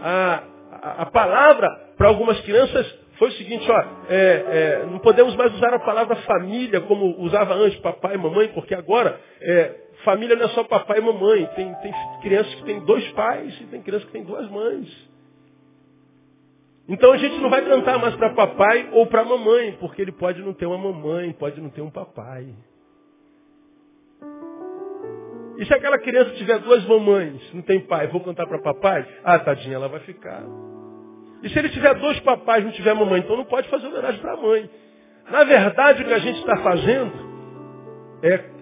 a, 0.00 0.42
a, 0.70 1.02
a 1.02 1.06
palavra 1.06 1.68
para 1.96 2.08
algumas 2.08 2.40
crianças 2.42 2.86
foi 3.18 3.28
o 3.28 3.32
seguinte, 3.32 3.68
ó, 3.70 3.84
é, 4.08 4.14
é, 4.14 4.86
não 4.90 4.98
podemos 4.98 5.34
mais 5.34 5.52
usar 5.54 5.72
a 5.74 5.78
palavra 5.80 6.14
família 6.16 6.80
como 6.82 7.18
usava 7.22 7.54
antes, 7.54 7.78
papai 7.80 8.14
e 8.14 8.18
mamãe, 8.18 8.48
porque 8.48 8.74
agora 8.74 9.18
é, 9.40 9.85
Família 10.06 10.36
não 10.36 10.44
é 10.44 10.48
só 10.50 10.62
papai 10.62 10.98
e 10.98 11.00
mamãe. 11.00 11.46
Tem, 11.56 11.74
tem 11.82 11.92
crianças 12.22 12.54
que 12.54 12.62
têm 12.62 12.78
dois 12.84 13.06
pais 13.10 13.60
e 13.60 13.66
tem 13.66 13.82
crianças 13.82 14.06
que 14.06 14.12
têm 14.12 14.22
duas 14.22 14.48
mães. 14.48 14.88
Então 16.88 17.12
a 17.12 17.16
gente 17.16 17.36
não 17.40 17.50
vai 17.50 17.64
cantar 17.64 17.98
mais 17.98 18.14
para 18.14 18.32
papai 18.32 18.88
ou 18.92 19.08
para 19.08 19.24
mamãe, 19.24 19.76
porque 19.80 20.00
ele 20.00 20.12
pode 20.12 20.40
não 20.42 20.54
ter 20.54 20.64
uma 20.64 20.78
mamãe, 20.78 21.32
pode 21.32 21.60
não 21.60 21.70
ter 21.70 21.80
um 21.80 21.90
papai. 21.90 22.54
E 25.58 25.66
se 25.66 25.74
aquela 25.74 25.98
criança 25.98 26.30
tiver 26.36 26.60
duas 26.60 26.84
mamães, 26.86 27.42
não 27.52 27.62
tem 27.62 27.80
pai, 27.80 28.06
vou 28.06 28.20
cantar 28.20 28.46
para 28.46 28.60
papai? 28.60 29.04
Ah, 29.24 29.40
tadinha, 29.40 29.74
ela 29.74 29.88
vai 29.88 30.00
ficar. 30.00 30.44
E 31.42 31.48
se 31.48 31.58
ele 31.58 31.70
tiver 31.70 31.94
dois 31.94 32.20
papais, 32.20 32.64
não 32.64 32.70
tiver 32.70 32.94
mamãe, 32.94 33.22
então 33.22 33.36
não 33.36 33.44
pode 33.44 33.68
fazer 33.68 33.88
homenagem 33.88 34.20
para 34.20 34.34
a 34.34 34.36
mãe. 34.36 34.70
Na 35.28 35.42
verdade, 35.42 36.04
o 36.04 36.06
que 36.06 36.14
a 36.14 36.20
gente 36.20 36.38
está 36.38 36.58
fazendo 36.58 37.12
é 38.22 38.55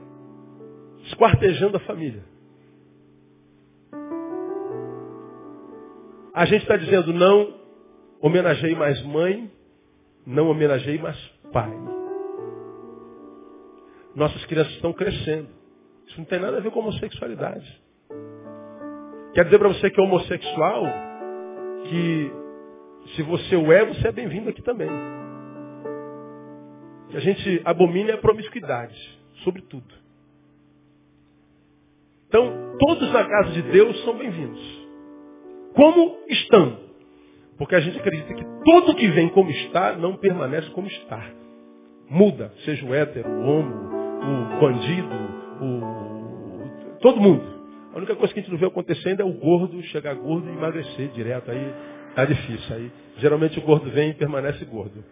esquartejando 1.15 1.77
a 1.77 1.81
família. 1.81 2.23
A 6.35 6.45
gente 6.45 6.63
está 6.63 6.77
dizendo 6.77 7.13
não 7.13 7.55
homenageei 8.21 8.75
mais 8.75 9.01
mãe, 9.05 9.51
não 10.27 10.49
homenageei 10.49 10.99
mais 10.99 11.17
pai. 11.53 11.73
Nossas 14.15 14.45
crianças 14.47 14.73
estão 14.75 14.93
crescendo. 14.93 15.49
Isso 16.07 16.19
não 16.19 16.25
tem 16.25 16.41
nada 16.41 16.57
a 16.57 16.61
ver 16.61 16.71
com 16.71 16.81
homossexualidade. 16.81 17.83
Quer 19.35 19.45
dizer 19.45 19.59
para 19.59 19.69
você 19.69 19.91
que 19.91 20.01
é 20.01 20.05
homossexual, 20.05 20.85
que 21.89 22.33
se 23.15 23.23
você 23.23 23.57
o 23.57 23.73
é, 23.73 23.85
você 23.85 24.09
é 24.09 24.13
bem-vindo 24.13 24.51
aqui 24.51 24.63
também. 24.63 24.89
que 27.11 27.17
a 27.17 27.21
gente 27.21 27.63
abomina 27.65 28.15
a 28.15 28.19
promiscuidade, 28.19 28.97
sobretudo. 29.45 30.04
Então, 32.35 32.53
todos 32.81 33.13
na 33.13 33.23
casa 33.23 33.53
de 33.53 33.63
Deus 33.63 34.03
são 34.03 34.19
bem-vindos. 34.19 34.61
Como 35.73 36.17
estão? 36.29 36.81
Porque 37.57 37.77
a 37.77 37.81
gente 37.81 37.97
acredita 37.97 38.35
que 38.35 38.45
tudo 38.65 38.97
que 38.97 39.07
vem 39.07 39.29
como 39.29 39.53
está 39.53 39.93
não 39.93 40.17
permanece 40.17 40.69
como 40.71 40.89
está. 40.89 41.31
Muda, 42.11 42.51
seja 42.65 42.85
o 42.85 42.93
hétero, 42.93 43.31
o 43.31 43.47
homo, 43.47 43.73
o 44.21 44.61
bandido, 44.61 45.15
o... 45.63 46.99
todo 46.99 47.21
mundo. 47.21 47.45
A 47.95 47.99
única 47.99 48.17
coisa 48.17 48.35
que 48.35 48.41
a 48.41 48.43
gente 48.43 48.51
não 48.51 48.59
vê 48.59 48.67
acontecendo 48.67 49.21
é 49.21 49.25
o 49.25 49.35
gordo 49.35 49.81
chegar 49.85 50.17
gordo 50.17 50.49
e 50.49 50.55
emagrecer 50.55 51.11
direto. 51.11 51.53
Aí 51.53 51.73
tá 52.17 52.25
difícil. 52.25 52.75
Aí 52.75 52.91
geralmente 53.19 53.61
o 53.61 53.63
gordo 53.63 53.89
vem 53.93 54.11
e 54.11 54.15
permanece 54.15 54.65
gordo. 54.65 55.05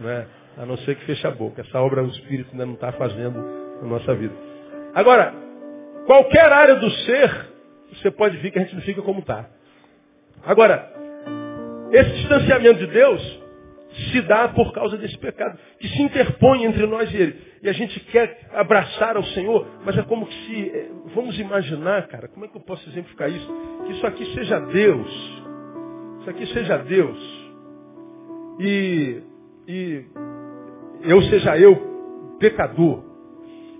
Né? 0.00 0.26
A 0.56 0.64
não 0.64 0.78
ser 0.78 0.96
que 0.96 1.04
feche 1.04 1.26
a 1.26 1.30
boca. 1.30 1.60
Essa 1.60 1.78
obra 1.78 2.02
o 2.02 2.08
Espírito 2.08 2.48
ainda 2.52 2.64
não 2.64 2.72
está 2.72 2.90
fazendo 2.92 3.38
na 3.82 3.86
nossa 3.86 4.14
vida. 4.14 4.32
Agora, 4.94 5.49
qualquer 6.10 6.52
área 6.52 6.74
do 6.74 6.90
ser, 6.90 7.50
você 7.92 8.10
pode 8.10 8.36
ver 8.38 8.50
que 8.50 8.58
a 8.58 8.62
gente 8.62 8.74
não 8.74 8.82
fica 8.82 9.00
como 9.00 9.20
está. 9.20 9.48
Agora, 10.44 10.92
esse 11.92 12.10
distanciamento 12.14 12.80
de 12.80 12.88
Deus 12.88 13.40
se 14.10 14.20
dá 14.22 14.48
por 14.48 14.72
causa 14.72 14.96
desse 14.96 15.16
pecado, 15.18 15.56
que 15.78 15.86
se 15.86 16.02
interpõe 16.02 16.64
entre 16.64 16.84
nós 16.84 17.12
e 17.12 17.16
Ele. 17.16 17.40
E 17.62 17.68
a 17.68 17.72
gente 17.72 18.00
quer 18.00 18.40
abraçar 18.54 19.16
ao 19.16 19.22
Senhor, 19.22 19.64
mas 19.84 19.96
é 19.96 20.02
como 20.02 20.26
que 20.26 20.34
se, 20.46 20.70
eh, 20.70 20.90
vamos 21.14 21.38
imaginar, 21.38 22.08
cara, 22.08 22.26
como 22.26 22.44
é 22.44 22.48
que 22.48 22.56
eu 22.56 22.62
posso 22.62 22.88
exemplificar 22.88 23.30
isso? 23.30 23.48
Que 23.86 23.92
isso 23.92 24.04
aqui 24.04 24.34
seja 24.34 24.58
Deus. 24.58 25.42
Isso 26.22 26.30
aqui 26.30 26.46
seja 26.48 26.76
Deus. 26.78 27.50
E, 28.58 29.22
e 29.68 30.04
eu 31.04 31.22
seja 31.22 31.56
eu, 31.56 32.36
pecador. 32.40 33.09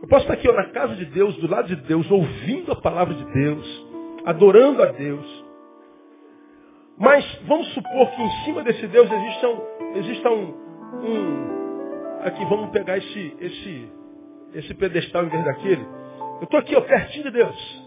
Eu 0.02 0.08
posso 0.08 0.22
estar 0.22 0.34
aqui 0.34 0.48
ó, 0.48 0.52
na 0.52 0.70
casa 0.70 0.94
de 0.96 1.04
Deus, 1.06 1.36
do 1.36 1.48
lado 1.48 1.68
de 1.68 1.76
Deus, 1.76 2.10
ouvindo 2.10 2.72
a 2.72 2.76
palavra 2.76 3.14
de 3.14 3.24
Deus, 3.32 3.86
adorando 4.24 4.82
a 4.82 4.86
Deus. 4.86 5.44
Mas 6.98 7.24
vamos 7.46 7.72
supor 7.74 8.10
que 8.10 8.22
em 8.22 8.30
cima 8.44 8.62
desse 8.62 8.86
Deus 8.86 9.10
exista 9.10 9.48
um, 9.48 9.96
exista 9.96 10.30
um, 10.30 10.54
um 11.02 11.60
aqui 12.22 12.44
vamos 12.44 12.70
pegar 12.70 12.98
esse, 12.98 13.36
esse, 13.40 13.92
esse 14.54 14.74
pedestal 14.74 15.24
em 15.24 15.28
vez 15.28 15.44
daquele. 15.44 15.86
Eu 16.40 16.44
estou 16.44 16.60
aqui, 16.60 16.74
ó, 16.76 16.80
pertinho 16.80 17.24
de 17.24 17.30
Deus 17.30 17.79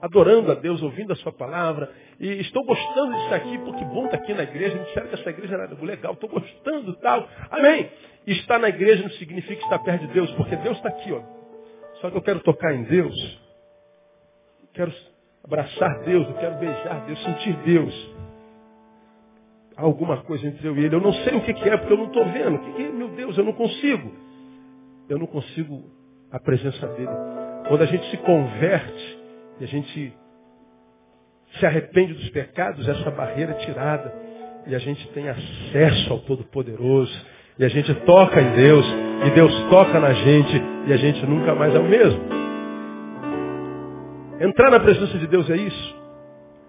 adorando 0.00 0.52
a 0.52 0.54
Deus, 0.54 0.82
ouvindo 0.82 1.12
a 1.12 1.16
sua 1.16 1.32
palavra. 1.32 1.90
E 2.20 2.40
estou 2.40 2.64
gostando 2.64 3.12
disso 3.14 3.34
aqui, 3.34 3.58
porque 3.58 3.84
bom 3.84 4.06
estar 4.06 4.18
aqui 4.18 4.34
na 4.34 4.44
igreja. 4.44 4.76
Me 4.76 4.84
disseram 4.84 5.08
que 5.08 5.14
essa 5.14 5.30
igreja 5.30 5.54
era 5.54 5.74
legal, 5.82 6.12
estou 6.12 6.28
gostando 6.28 6.94
tal. 6.96 7.28
Amém. 7.50 7.90
Estar 8.26 8.58
na 8.58 8.68
igreja 8.68 9.02
não 9.02 9.10
significa 9.10 9.62
estar 9.62 9.78
perto 9.80 10.06
de 10.06 10.12
Deus, 10.12 10.30
porque 10.32 10.56
Deus 10.56 10.76
está 10.76 10.88
aqui, 10.88 11.12
ó. 11.12 11.22
Só 12.00 12.10
que 12.10 12.16
eu 12.16 12.22
quero 12.22 12.40
tocar 12.40 12.74
em 12.74 12.84
Deus. 12.84 13.40
Quero 14.74 14.92
abraçar 15.42 16.00
Deus, 16.04 16.28
eu 16.28 16.34
quero 16.34 16.56
beijar 16.56 17.06
Deus, 17.06 17.22
sentir 17.24 17.56
Deus. 17.64 18.18
Há 19.76 19.82
alguma 19.82 20.18
coisa 20.18 20.46
entre 20.46 20.66
eu 20.66 20.76
e 20.76 20.84
Ele. 20.84 20.94
Eu 20.94 21.00
não 21.00 21.12
sei 21.12 21.34
o 21.36 21.40
que, 21.40 21.52
é, 21.52 21.76
porque 21.76 21.92
eu 21.92 21.96
não 21.96 22.06
estou 22.06 22.24
vendo. 22.26 22.56
O 22.56 22.74
que 22.74 22.82
é, 22.82 22.88
meu 22.90 23.08
Deus? 23.08 23.38
Eu 23.38 23.44
não 23.44 23.52
consigo. 23.52 24.12
Eu 25.08 25.18
não 25.18 25.26
consigo 25.26 25.84
a 26.30 26.38
presença 26.38 26.86
dele. 26.88 27.10
Quando 27.68 27.82
a 27.82 27.86
gente 27.86 28.10
se 28.10 28.16
converte, 28.18 29.17
e 29.60 29.64
a 29.64 29.66
gente 29.66 30.12
se 31.58 31.66
arrepende 31.66 32.14
dos 32.14 32.28
pecados, 32.30 32.86
essa 32.88 33.10
barreira 33.10 33.52
é 33.52 33.54
tirada. 33.54 34.12
E 34.66 34.74
a 34.74 34.78
gente 34.78 35.08
tem 35.08 35.28
acesso 35.28 36.12
ao 36.12 36.18
Todo-Poderoso. 36.20 37.26
E 37.58 37.64
a 37.64 37.68
gente 37.68 37.92
toca 38.04 38.40
em 38.40 38.52
Deus. 38.52 38.86
E 39.26 39.30
Deus 39.30 39.52
toca 39.70 39.98
na 39.98 40.12
gente. 40.12 40.62
E 40.86 40.92
a 40.92 40.96
gente 40.96 41.24
nunca 41.26 41.54
mais 41.54 41.74
é 41.74 41.78
o 41.78 41.84
mesmo. 41.84 42.20
Entrar 44.40 44.70
na 44.70 44.78
presença 44.78 45.18
de 45.18 45.26
Deus 45.26 45.48
é 45.48 45.56
isso. 45.56 45.96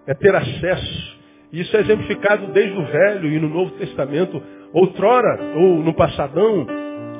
É 0.07 0.13
ter 0.13 0.33
acesso. 0.33 1.19
E 1.51 1.61
isso 1.61 1.75
é 1.75 1.81
exemplificado 1.81 2.47
desde 2.47 2.77
o 2.77 2.85
Velho 2.85 3.29
e 3.29 3.39
no 3.39 3.49
Novo 3.49 3.71
Testamento. 3.71 4.41
Outrora, 4.71 5.55
ou 5.55 5.83
no 5.83 5.93
passadão, 5.93 6.65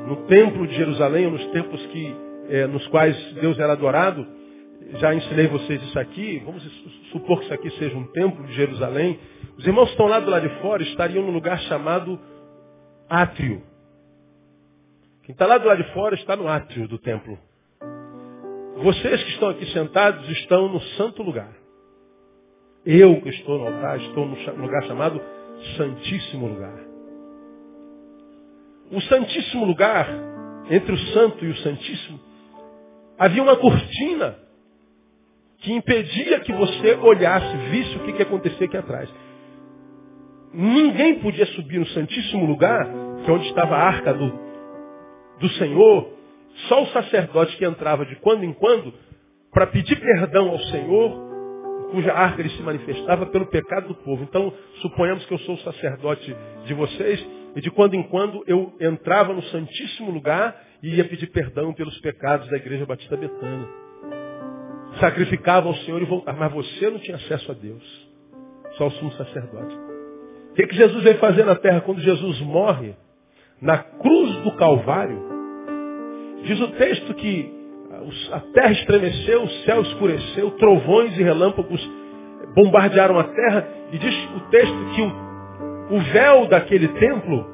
no 0.08 0.16
templo 0.28 0.66
de 0.66 0.76
Jerusalém, 0.76 1.26
ou 1.26 1.34
nos 1.34 1.46
templos 1.48 1.86
que, 1.88 2.16
eh, 2.50 2.68
nos 2.68 2.88
quais 2.88 3.16
Deus 3.42 3.60
era 3.60 3.74
adorado, 3.74 4.26
já 4.98 5.14
ensinei 5.14 5.48
vocês 5.48 5.82
isso 5.84 6.00
aqui, 6.00 6.42
vamos 6.44 6.64
supor 7.12 7.40
que 7.40 7.46
isso 7.46 7.54
aqui 7.54 7.70
seja 7.72 7.96
um 7.96 8.08
templo 8.08 8.46
de 8.46 8.54
Jerusalém. 8.54 9.20
Os 9.58 9.66
irmãos 9.66 9.86
que 9.86 9.92
estão 9.92 10.08
lá 10.08 10.20
do 10.20 10.30
lado 10.30 10.48
de 10.48 10.62
fora 10.62 10.82
estariam 10.84 11.24
num 11.24 11.32
lugar 11.32 11.60
chamado 11.62 12.20
átrio. 13.10 13.62
Quem 15.24 15.34
está 15.34 15.46
lá 15.46 15.58
do 15.58 15.68
lado 15.68 15.84
de 15.84 15.94
fora 15.94 16.16
está 16.16 16.36
no 16.36 16.48
átrio 16.48 16.88
do 16.88 16.98
templo. 16.98 17.38
Vocês 18.78 19.24
que 19.24 19.30
estão 19.32 19.50
aqui 19.50 19.66
sentados 19.68 20.28
estão 20.30 20.70
no 20.70 20.80
santo 20.98 21.22
lugar. 21.22 21.54
Eu 22.86 23.22
que 23.22 23.30
estou 23.30 23.60
no 23.60 23.68
altar 23.68 24.00
estou 24.00 24.26
no 24.26 24.62
lugar 24.62 24.84
chamado 24.86 25.22
Santíssimo 25.78 26.48
Lugar. 26.48 26.80
O 28.92 29.02
Santíssimo 29.02 29.66
Lugar, 29.66 30.08
entre 30.70 30.94
o 30.94 30.98
Santo 31.14 31.46
e 31.46 31.50
o 31.50 31.58
Santíssimo, 31.58 32.20
havia 33.20 33.44
uma 33.44 33.58
cortina 33.58 34.49
que 35.60 35.74
impedia 35.74 36.40
que 36.40 36.54
você 36.54 36.96
olhasse, 36.96 37.58
visse 37.70 37.98
o 37.98 38.00
que, 38.00 38.14
que 38.14 38.20
ia 38.20 38.26
acontecer 38.26 38.66
aqui 38.66 38.78
atrás. 38.78 39.10
Ninguém 40.54 41.20
podia 41.20 41.46
subir 41.48 41.80
no 41.80 41.86
Santíssimo 41.88 42.46
Lugar, 42.46 42.88
que 43.24 43.30
é 43.30 43.34
onde 43.34 43.48
estava 43.48 43.76
a 43.76 43.84
arca 43.84 44.14
do, 44.14 44.40
do 45.40 45.50
Senhor, 45.50 46.14
só 46.68 46.84
o 46.84 46.88
sacerdote 46.88 47.56
que 47.58 47.66
entrava 47.66 48.06
de 48.06 48.16
quando 48.18 48.44
em 48.44 48.54
quando 48.54 48.94
para 49.52 49.68
pedir 49.68 50.00
perdão 50.00 50.50
ao 50.50 50.60
Senhor, 50.60 51.30
cuja 51.92 52.14
arca 52.14 52.42
ele 52.42 52.50
se 52.52 52.62
manifestava 52.62 53.26
pelo 53.26 53.48
pecado 53.48 53.90
do 53.90 53.96
povo. 53.96 54.24
Então, 54.24 54.54
suponhamos 54.82 55.26
que 55.26 55.34
eu 55.34 55.40
sou 55.40 55.56
o 55.56 55.60
sacerdote 55.60 56.36
de 56.66 56.74
vocês, 56.74 57.26
e 57.56 57.62
de 57.62 57.72
quando 57.72 57.96
em 57.96 58.04
quando 58.04 58.44
eu 58.48 58.74
entrava 58.80 59.34
no 59.34 59.42
Santíssimo 59.44 60.12
Lugar 60.12 60.56
e 60.84 60.96
ia 60.96 61.04
pedir 61.04 61.28
perdão 61.28 61.74
pelos 61.74 62.00
pecados 62.00 62.48
da 62.48 62.58
Igreja 62.58 62.86
Batista 62.86 63.18
Betânia 63.18 63.89
sacrificava 65.00 65.68
ao 65.68 65.76
Senhor 65.76 66.02
e 66.02 66.06
voltava. 66.06 66.38
Mas 66.38 66.52
você 66.52 66.90
não 66.90 67.00
tinha 67.00 67.18
acesso 67.18 67.52
a 67.52 67.56
Deus. 67.56 68.10
Só 68.78 68.88
o 68.88 68.92
sumo 68.92 69.12
sacerdote. 69.14 69.76
O 70.52 70.54
que, 70.54 70.68
que 70.68 70.76
Jesus 70.76 71.04
veio 71.04 71.18
fazer 71.18 71.46
na 71.46 71.56
terra 71.56 71.82
quando 71.82 72.02
Jesus 72.02 72.40
morre? 72.42 72.96
Na 73.62 73.78
cruz 73.78 74.36
do 74.44 74.52
Calvário. 74.54 75.22
Diz 76.44 76.60
o 76.62 76.68
texto 76.70 77.14
que 77.16 77.60
a 78.32 78.40
terra 78.40 78.72
estremeceu, 78.72 79.44
o 79.44 79.50
céu 79.66 79.82
escureceu, 79.82 80.52
trovões 80.52 81.18
e 81.18 81.24
relâmpagos 81.24 81.90
bombardearam 82.56 83.20
a 83.20 83.24
terra. 83.24 83.68
E 83.92 83.98
diz 83.98 84.16
o 84.36 84.40
texto 84.50 84.86
que 84.96 85.02
o, 85.02 85.96
o 85.96 86.00
véu 86.14 86.48
daquele 86.48 86.88
templo 86.88 87.46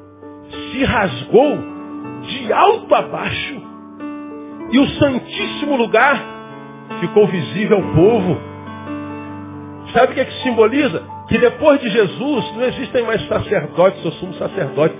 se 0.70 0.84
rasgou 0.84 1.58
de 2.22 2.52
alto 2.52 2.94
a 2.94 3.02
baixo. 3.02 3.62
E 4.70 4.78
o 4.78 4.86
santíssimo 4.90 5.76
lugar 5.76 6.35
ficou 7.00 7.26
visível 7.26 7.78
ao 7.78 7.94
povo. 7.94 8.38
Sabe 9.92 10.12
o 10.12 10.14
que, 10.14 10.20
é 10.20 10.24
que 10.24 10.42
simboliza? 10.42 11.02
Que 11.28 11.38
depois 11.38 11.80
de 11.80 11.88
Jesus 11.88 12.56
não 12.56 12.64
existem 12.64 13.04
mais 13.04 13.26
sacerdotes 13.26 14.04
ou 14.04 14.12
sumo 14.12 14.34
sacerdote. 14.34 14.94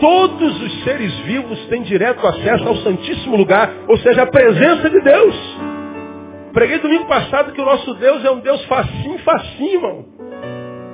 Todos 0.00 0.62
os 0.62 0.84
seres 0.84 1.14
vivos 1.20 1.58
têm 1.66 1.82
direto 1.82 2.26
acesso 2.26 2.66
ao 2.66 2.76
Santíssimo 2.76 3.36
Lugar, 3.36 3.70
ou 3.86 3.98
seja, 3.98 4.22
a 4.22 4.26
presença 4.26 4.88
de 4.88 5.00
Deus. 5.00 5.58
Preguei 6.52 6.78
domingo 6.78 7.06
passado 7.06 7.52
que 7.52 7.60
o 7.60 7.64
nosso 7.64 7.94
Deus 7.94 8.24
é 8.24 8.30
um 8.30 8.40
Deus 8.40 8.64
facinho, 8.64 9.18
facinho, 9.18 9.74
irmão. 9.74 10.04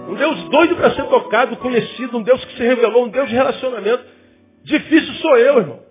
Um 0.09 0.15
Deus 0.15 0.49
doido 0.51 0.77
para 0.77 0.91
ser 0.91 1.05
tocado, 1.05 1.57
conhecido, 1.57 2.19
um 2.19 2.23
Deus 2.23 2.45
que 2.45 2.57
se 2.57 2.63
revelou, 2.63 3.07
um 3.07 3.09
Deus 3.09 3.29
de 3.29 3.35
relacionamento. 3.35 4.05
Difícil 4.65 5.15
sou 5.15 5.37
eu, 5.39 5.59
irmão. 5.59 5.86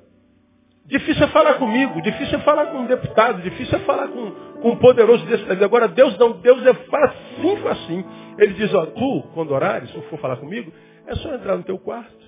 Difícil 0.88 1.24
é 1.24 1.28
falar 1.30 1.56
comigo, 1.56 2.00
difícil 2.02 2.38
é 2.38 2.42
falar 2.44 2.68
com 2.68 2.78
um 2.80 2.86
deputado, 2.86 3.42
difícil 3.42 3.76
é 3.76 3.82
falar 3.82 4.08
com, 4.08 4.32
com 4.62 4.70
um 4.70 4.76
poderoso 4.78 5.26
desse 5.26 5.44
país. 5.46 5.62
Agora, 5.62 5.88
Deus 5.88 6.16
não, 6.20 6.34
Deus 6.34 6.64
é 6.66 6.74
facinho, 6.74 7.68
assim. 7.68 8.06
Ele 8.38 8.54
diz, 8.54 8.72
ó, 8.74 8.86
tu, 8.86 9.24
quando 9.34 9.52
orares, 9.52 9.90
se 9.90 10.02
for 10.02 10.20
falar 10.20 10.38
comigo, 10.38 10.72
é 11.08 11.16
só 11.16 11.34
entrar 11.34 11.58
no 11.58 11.64
teu 11.64 11.80
quarto. 11.80 12.24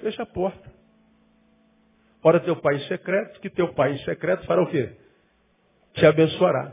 Fecha 0.00 0.22
a 0.22 0.26
porta. 0.26 0.72
Ora 2.24 2.40
teu 2.40 2.56
pai 2.56 2.76
em 2.76 2.80
secreto, 2.88 3.40
que 3.40 3.50
teu 3.50 3.74
pai 3.74 3.92
em 3.92 3.98
secreto 3.98 4.46
fará 4.46 4.62
o 4.62 4.66
quê? 4.66 4.90
Te 5.94 6.06
abençoará. 6.06 6.72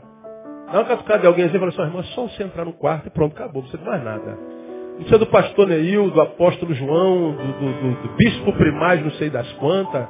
Dá 0.72 0.78
uma 0.80 0.84
catucada 0.84 1.20
de 1.20 1.26
alguém 1.26 1.44
assim 1.44 1.56
e 1.56 1.58
fala 1.58 1.70
assim, 1.70 1.98
é 1.98 2.02
só 2.14 2.22
você 2.28 2.42
entrar 2.42 2.64
no 2.64 2.72
quarto 2.72 3.08
e 3.08 3.10
pronto, 3.10 3.34
acabou, 3.34 3.62
não 3.62 3.68
precisa 3.68 3.82
de 3.82 3.88
mais 3.88 4.02
nada. 4.02 4.36
Não 4.36 4.96
precisa 4.96 5.18
do 5.18 5.26
pastor 5.26 5.68
Neil, 5.68 6.10
do 6.10 6.20
apóstolo 6.20 6.74
João, 6.74 7.32
do, 7.32 7.52
do, 7.52 7.72
do, 7.72 8.08
do 8.08 8.16
bispo 8.16 8.52
primário, 8.54 9.04
não 9.04 9.12
sei 9.12 9.28
das 9.28 9.50
quantas 9.54 10.08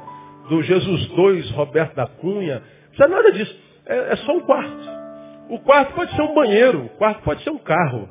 do 0.49 0.61
Jesus 0.63 1.07
2, 1.07 1.51
Roberto 1.51 1.95
da 1.95 2.07
Cunha. 2.07 2.55
Não 2.55 2.87
precisa 2.89 3.07
nada 3.07 3.31
disso. 3.31 3.59
É, 3.85 4.13
é 4.13 4.15
só 4.17 4.33
um 4.33 4.41
quarto. 4.41 4.97
O 5.49 5.59
quarto 5.59 5.93
pode 5.93 6.15
ser 6.15 6.21
um 6.21 6.33
banheiro, 6.33 6.85
o 6.85 6.89
quarto 6.89 7.23
pode 7.23 7.43
ser 7.43 7.49
um 7.49 7.57
carro. 7.57 8.09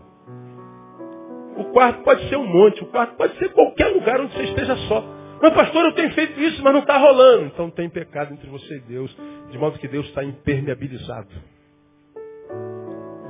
O 1.56 1.64
quarto 1.72 2.02
pode 2.02 2.28
ser 2.28 2.36
um 2.36 2.46
monte, 2.46 2.82
o 2.82 2.86
quarto 2.86 3.16
pode 3.16 3.36
ser 3.38 3.50
qualquer 3.50 3.88
lugar 3.88 4.20
onde 4.20 4.34
você 4.34 4.44
esteja 4.44 4.76
só. 4.88 5.04
Mas 5.40 5.52
pastor, 5.52 5.84
eu 5.84 5.92
tenho 5.92 6.12
feito 6.12 6.38
isso, 6.40 6.62
mas 6.62 6.72
não 6.72 6.80
está 6.80 6.96
rolando. 6.96 7.46
Então 7.46 7.70
tem 7.70 7.88
pecado 7.90 8.32
entre 8.32 8.48
você 8.48 8.76
e 8.76 8.80
Deus, 8.80 9.14
de 9.50 9.58
modo 9.58 9.78
que 9.78 9.88
Deus 9.88 10.06
está 10.06 10.24
impermeabilizado. 10.24 11.28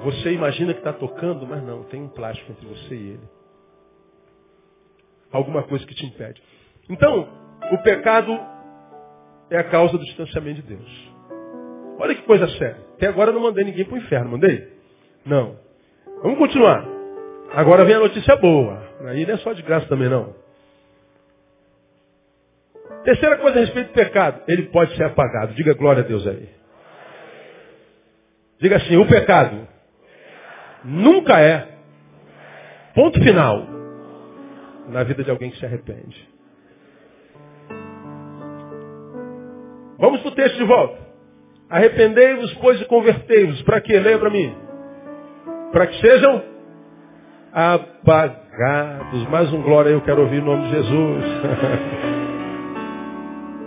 Você 0.05 0.33
imagina 0.33 0.73
que 0.73 0.81
está 0.81 0.93
tocando, 0.93 1.47
mas 1.47 1.63
não, 1.65 1.83
tem 1.85 2.03
um 2.03 2.09
plástico 2.09 2.53
entre 2.53 2.67
você 2.67 2.95
e 2.95 3.09
ele. 3.11 3.29
Alguma 5.33 5.65
coisa 5.65 5.85
que 5.85 5.95
te 5.95 6.07
impede. 6.07 6.41
Então, 6.89 7.29
o 7.73 7.79
pecado 7.79 8.39
é 9.51 9.59
a 9.59 9.65
causa 9.65 9.97
do 9.97 10.05
distanciamento 10.05 10.63
de 10.63 10.69
Deus. 10.69 11.13
Olha 11.99 12.15
que 12.15 12.23
coisa 12.23 12.47
séria. 12.59 12.79
Até 12.97 13.07
agora 13.07 13.31
eu 13.31 13.35
não 13.35 13.43
mandei 13.43 13.65
ninguém 13.65 13.85
para 13.85 13.95
o 13.95 13.99
inferno, 13.99 14.31
mandei? 14.31 14.73
Não. 15.25 15.59
Vamos 16.23 16.39
continuar. 16.39 16.87
Agora 17.53 17.85
vem 17.85 17.95
a 17.95 18.01
notícia 18.01 18.37
boa. 18.37 18.83
Aí 19.07 19.25
não 19.27 19.35
é 19.35 19.39
só 19.39 19.53
de 19.53 19.63
graça 19.63 19.87
também 19.87 20.09
não. 20.09 20.35
Terceira 23.05 23.39
coisa 23.39 23.59
a 23.59 23.61
respeito 23.61 23.89
do 23.89 23.95
pecado. 23.95 24.43
Ele 24.49 24.65
pode 24.65 24.95
ser 24.97 25.05
apagado. 25.05 25.55
Diga 25.55 25.75
glória 25.75 26.03
a 26.03 26.07
Deus 26.07 26.27
aí. 26.27 26.49
Diga 28.61 28.77
assim, 28.77 28.97
o 28.97 29.07
pecado 29.07 29.69
nunca 30.85 31.41
é 31.41 31.69
ponto 32.95 33.23
final 33.23 33.67
na 34.89 35.03
vida 35.05 35.23
de 35.23 35.31
alguém 35.31 35.51
que 35.51 35.59
se 35.59 35.67
arrepende. 35.67 36.36
Vamos 39.99 40.21
para 40.21 40.31
o 40.31 40.35
texto 40.35 40.57
de 40.57 40.65
volta. 40.65 40.99
Arrependei-vos, 41.69 42.55
pois, 42.55 42.81
e 42.81 42.85
convertei-vos. 42.85 43.63
Para 43.63 43.81
quê? 43.81 43.99
Leia 43.99 44.19
para 44.19 44.31
mim. 44.31 44.55
Para 45.73 45.87
que 45.87 46.01
sejam 46.01 46.43
apagados. 47.53 49.29
Mais 49.31 49.53
um 49.53 49.63
glória 49.63 49.91
eu 49.91 50.01
quero 50.03 50.23
ouvir 50.23 50.43
o 50.43 50.45
nome 50.45 50.65
de 50.65 50.71
Jesus. 50.71 51.25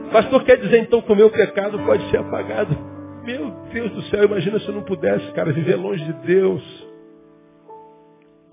Pastor, 0.13 0.43
quer 0.43 0.57
dizer 0.57 0.79
então 0.79 1.01
que 1.01 1.11
o 1.11 1.15
meu 1.15 1.29
pecado 1.29 1.77
pode 1.79 2.09
ser 2.09 2.17
apagado? 2.17 2.75
Meu 3.23 3.51
Deus 3.71 3.91
do 3.91 4.01
céu, 4.03 4.23
imagina 4.23 4.59
se 4.59 4.67
eu 4.67 4.73
não 4.73 4.83
pudesse, 4.83 5.31
cara, 5.33 5.51
viver 5.51 5.75
longe 5.75 6.03
de 6.03 6.13
Deus. 6.25 6.89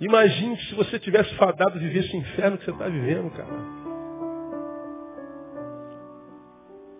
Imagine 0.00 0.56
se 0.58 0.74
você 0.74 0.98
tivesse 0.98 1.34
fadado 1.36 1.78
viver 1.78 2.00
esse 2.00 2.16
inferno 2.16 2.58
que 2.58 2.64
você 2.64 2.70
está 2.72 2.88
vivendo, 2.88 3.30
cara. 3.30 3.85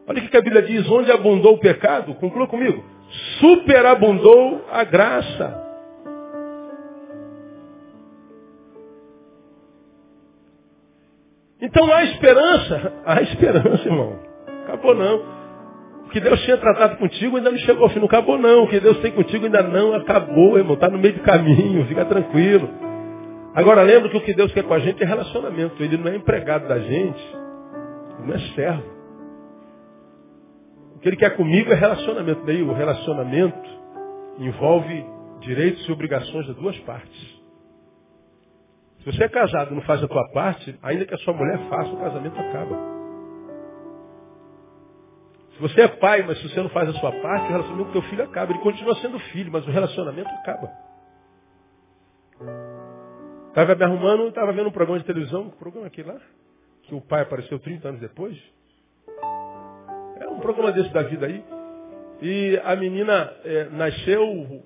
Olha 0.08 0.22
o 0.22 0.28
que 0.28 0.36
a 0.36 0.42
Bíblia 0.42 0.62
diz, 0.62 0.88
onde 0.88 1.10
abundou 1.10 1.54
o 1.54 1.58
pecado, 1.58 2.14
conclua 2.14 2.46
comigo, 2.46 2.84
superabundou 3.40 4.64
a 4.70 4.84
graça. 4.84 5.66
Então 11.60 11.92
há 11.92 12.04
esperança, 12.04 12.92
há 13.04 13.22
esperança, 13.22 13.88
irmão. 13.88 14.18
Acabou 14.64 14.94
não. 14.94 15.36
O 16.06 16.08
que 16.10 16.20
Deus 16.20 16.40
tinha 16.42 16.56
tratado 16.56 16.96
contigo 16.98 17.36
ainda 17.36 17.50
não 17.50 17.58
chegou 17.58 17.82
ao 17.82 17.90
fim, 17.90 17.98
não 17.98 18.06
acabou 18.06 18.38
não. 18.38 18.62
O 18.62 18.68
que 18.68 18.78
Deus 18.78 18.98
tem 18.98 19.10
contigo 19.10 19.46
ainda 19.46 19.62
não 19.62 19.92
acabou, 19.94 20.56
irmão. 20.56 20.74
Está 20.74 20.88
no 20.88 20.98
meio 20.98 21.14
do 21.14 21.22
caminho, 21.22 21.84
fica 21.86 22.04
tranquilo. 22.04 22.70
Agora 23.54 23.82
lembra 23.82 24.08
que 24.08 24.16
o 24.16 24.20
que 24.20 24.34
Deus 24.34 24.52
quer 24.52 24.62
com 24.62 24.74
a 24.74 24.78
gente 24.78 25.02
é 25.02 25.06
relacionamento. 25.06 25.82
Ele 25.82 25.96
não 25.96 26.12
é 26.12 26.16
empregado 26.16 26.68
da 26.68 26.78
gente, 26.78 27.36
ele 28.18 28.28
não 28.28 28.34
é 28.34 28.38
servo. 28.54 28.95
O 30.96 30.98
que 30.98 31.08
ele 31.10 31.16
quer 31.16 31.36
comigo 31.36 31.70
é 31.70 31.74
relacionamento. 31.74 32.42
Daí 32.46 32.62
o 32.62 32.72
relacionamento 32.72 33.68
envolve 34.38 35.04
direitos 35.40 35.86
e 35.86 35.92
obrigações 35.92 36.46
das 36.46 36.56
duas 36.56 36.78
partes. 36.80 37.36
Se 39.00 39.12
você 39.12 39.24
é 39.24 39.28
casado 39.28 39.72
e 39.72 39.74
não 39.74 39.82
faz 39.82 40.02
a 40.02 40.08
tua 40.08 40.26
parte, 40.32 40.76
ainda 40.82 41.04
que 41.04 41.14
a 41.14 41.18
sua 41.18 41.34
mulher 41.34 41.58
faça, 41.68 41.90
o 41.90 41.98
casamento 41.98 42.40
acaba. 42.40 42.96
Se 45.52 45.60
você 45.60 45.82
é 45.82 45.88
pai, 45.88 46.22
mas 46.22 46.38
se 46.38 46.48
você 46.48 46.62
não 46.62 46.70
faz 46.70 46.88
a 46.88 46.92
sua 46.94 47.12
parte, 47.12 47.44
o 47.44 47.50
relacionamento 47.50 47.88
do 47.88 47.92
teu 47.92 48.02
filho 48.08 48.24
acaba. 48.24 48.52
Ele 48.52 48.60
continua 48.60 48.94
sendo 48.96 49.18
filho, 49.18 49.52
mas 49.52 49.66
o 49.66 49.70
relacionamento 49.70 50.30
acaba. 50.30 50.72
Estava 53.48 53.74
me 53.74 53.84
arrumando, 53.84 54.28
estava 54.28 54.52
vendo 54.52 54.68
um 54.68 54.72
programa 54.72 54.98
de 54.98 55.06
televisão, 55.06 55.42
um 55.42 55.50
programa 55.50 55.86
aqui 55.86 56.02
lá, 56.02 56.16
que 56.84 56.94
o 56.94 57.02
pai 57.02 57.22
apareceu 57.22 57.58
30 57.58 57.88
anos 57.88 58.00
depois. 58.00 58.55
Programa 60.46 60.70
desse 60.70 60.90
da 60.90 61.02
vida 61.02 61.26
aí. 61.26 61.42
E 62.22 62.60
a 62.62 62.76
menina 62.76 63.32
é, 63.44 63.64
nasceu, 63.72 64.62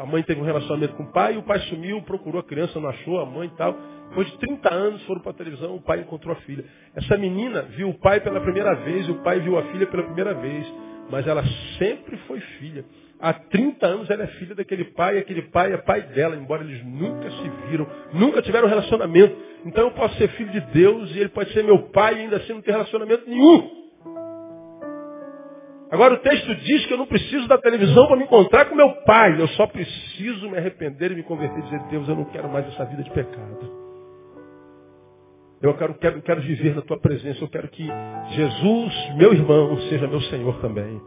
a 0.00 0.06
mãe 0.06 0.22
teve 0.22 0.40
um 0.40 0.44
relacionamento 0.44 0.94
com 0.94 1.02
o 1.02 1.12
pai, 1.12 1.36
o 1.36 1.42
pai 1.42 1.58
sumiu, 1.62 2.00
procurou 2.02 2.40
a 2.40 2.44
criança, 2.44 2.78
não 2.78 2.88
achou 2.88 3.18
a 3.18 3.26
mãe 3.26 3.48
e 3.48 3.56
tal. 3.56 3.76
Depois 4.10 4.30
de 4.30 4.38
30 4.38 4.72
anos 4.72 5.02
foram 5.06 5.20
para 5.20 5.32
a 5.32 5.34
televisão, 5.34 5.74
o 5.74 5.82
pai 5.82 6.02
encontrou 6.02 6.32
a 6.32 6.36
filha. 6.42 6.64
Essa 6.94 7.18
menina 7.18 7.62
viu 7.62 7.88
o 7.88 7.94
pai 7.94 8.20
pela 8.20 8.40
primeira 8.40 8.76
vez, 8.76 9.08
e 9.08 9.10
o 9.10 9.16
pai 9.16 9.40
viu 9.40 9.58
a 9.58 9.62
filha 9.64 9.88
pela 9.88 10.04
primeira 10.04 10.34
vez. 10.34 10.72
Mas 11.10 11.26
ela 11.26 11.42
sempre 11.80 12.16
foi 12.28 12.38
filha. 12.60 12.84
Há 13.18 13.32
30 13.32 13.86
anos 13.86 14.08
ela 14.08 14.22
é 14.22 14.28
filha 14.28 14.54
daquele 14.54 14.84
pai, 14.84 15.16
e 15.16 15.18
aquele 15.18 15.42
pai 15.42 15.72
é 15.72 15.78
pai 15.78 16.02
dela, 16.02 16.36
embora 16.36 16.62
eles 16.62 16.80
nunca 16.84 17.28
se 17.28 17.50
viram, 17.68 17.88
nunca 18.14 18.40
tiveram 18.40 18.68
relacionamento. 18.68 19.36
Então 19.66 19.82
eu 19.82 19.90
posso 19.90 20.16
ser 20.16 20.28
filho 20.28 20.52
de 20.52 20.60
Deus 20.72 21.10
e 21.16 21.18
ele 21.18 21.30
pode 21.30 21.52
ser 21.52 21.64
meu 21.64 21.88
pai 21.88 22.14
e 22.14 22.18
ainda 22.20 22.36
assim 22.36 22.52
não 22.52 22.62
ter 22.62 22.70
relacionamento 22.70 23.28
nenhum. 23.28 23.87
Agora 25.90 26.14
o 26.14 26.18
texto 26.18 26.54
diz 26.54 26.84
que 26.86 26.92
eu 26.92 26.98
não 26.98 27.06
preciso 27.06 27.48
da 27.48 27.56
televisão 27.56 28.06
para 28.06 28.16
me 28.16 28.24
encontrar 28.24 28.66
com 28.66 28.74
meu 28.74 28.90
pai. 29.04 29.40
Eu 29.40 29.48
só 29.48 29.66
preciso 29.66 30.50
me 30.50 30.58
arrepender 30.58 31.12
e 31.12 31.16
me 31.16 31.22
converter 31.22 31.58
e 31.58 31.62
dizer, 31.62 31.80
Deus, 31.90 32.08
eu 32.08 32.16
não 32.16 32.24
quero 32.26 32.48
mais 32.48 32.66
essa 32.68 32.84
vida 32.84 33.02
de 33.02 33.10
pecado. 33.10 33.78
Eu 35.62 35.74
quero, 35.74 35.94
quero, 35.94 36.22
quero 36.22 36.40
viver 36.42 36.74
na 36.74 36.82
tua 36.82 37.00
presença. 37.00 37.42
Eu 37.42 37.48
quero 37.48 37.68
que 37.68 37.86
Jesus, 38.30 39.14
meu 39.16 39.32
irmão, 39.32 39.76
seja 39.88 40.06
meu 40.06 40.20
Senhor 40.22 40.60
também. 40.60 41.00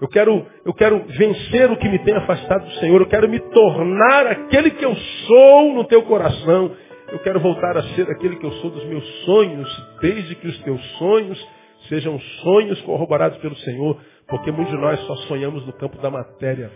Eu 0.00 0.08
quero, 0.08 0.46
eu 0.66 0.74
quero 0.74 1.02
vencer 1.06 1.70
o 1.70 1.76
que 1.76 1.88
me 1.88 1.98
tem 2.00 2.14
afastado 2.14 2.64
do 2.64 2.72
Senhor. 2.72 3.00
Eu 3.00 3.08
quero 3.08 3.28
me 3.28 3.40
tornar 3.40 4.26
aquele 4.26 4.70
que 4.72 4.84
eu 4.84 4.94
sou 4.94 5.74
no 5.74 5.84
teu 5.84 6.02
coração. 6.02 6.72
Eu 7.10 7.18
quero 7.20 7.40
voltar 7.40 7.76
a 7.76 7.82
ser 7.94 8.10
aquele 8.10 8.36
que 8.36 8.44
eu 8.44 8.52
sou 8.52 8.70
dos 8.70 8.84
meus 8.84 9.04
sonhos, 9.24 9.96
desde 10.00 10.34
que 10.34 10.46
os 10.46 10.58
teus 10.62 10.82
sonhos 10.98 11.48
sejam 11.88 12.18
sonhos 12.42 12.80
corroborados 12.82 13.38
pelo 13.38 13.56
Senhor, 13.56 13.98
porque 14.28 14.50
muitos 14.50 14.74
de 14.74 14.80
nós 14.80 15.00
só 15.00 15.16
sonhamos 15.28 15.66
no 15.66 15.72
campo 15.72 15.98
da 15.98 16.10
matéria, 16.10 16.70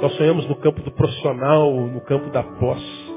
só 0.00 0.08
sonhamos 0.10 0.46
no 0.48 0.56
campo 0.56 0.82
do 0.82 0.90
profissional, 0.92 1.72
no 1.72 2.00
campo 2.02 2.30
da 2.30 2.42
posse. 2.42 3.14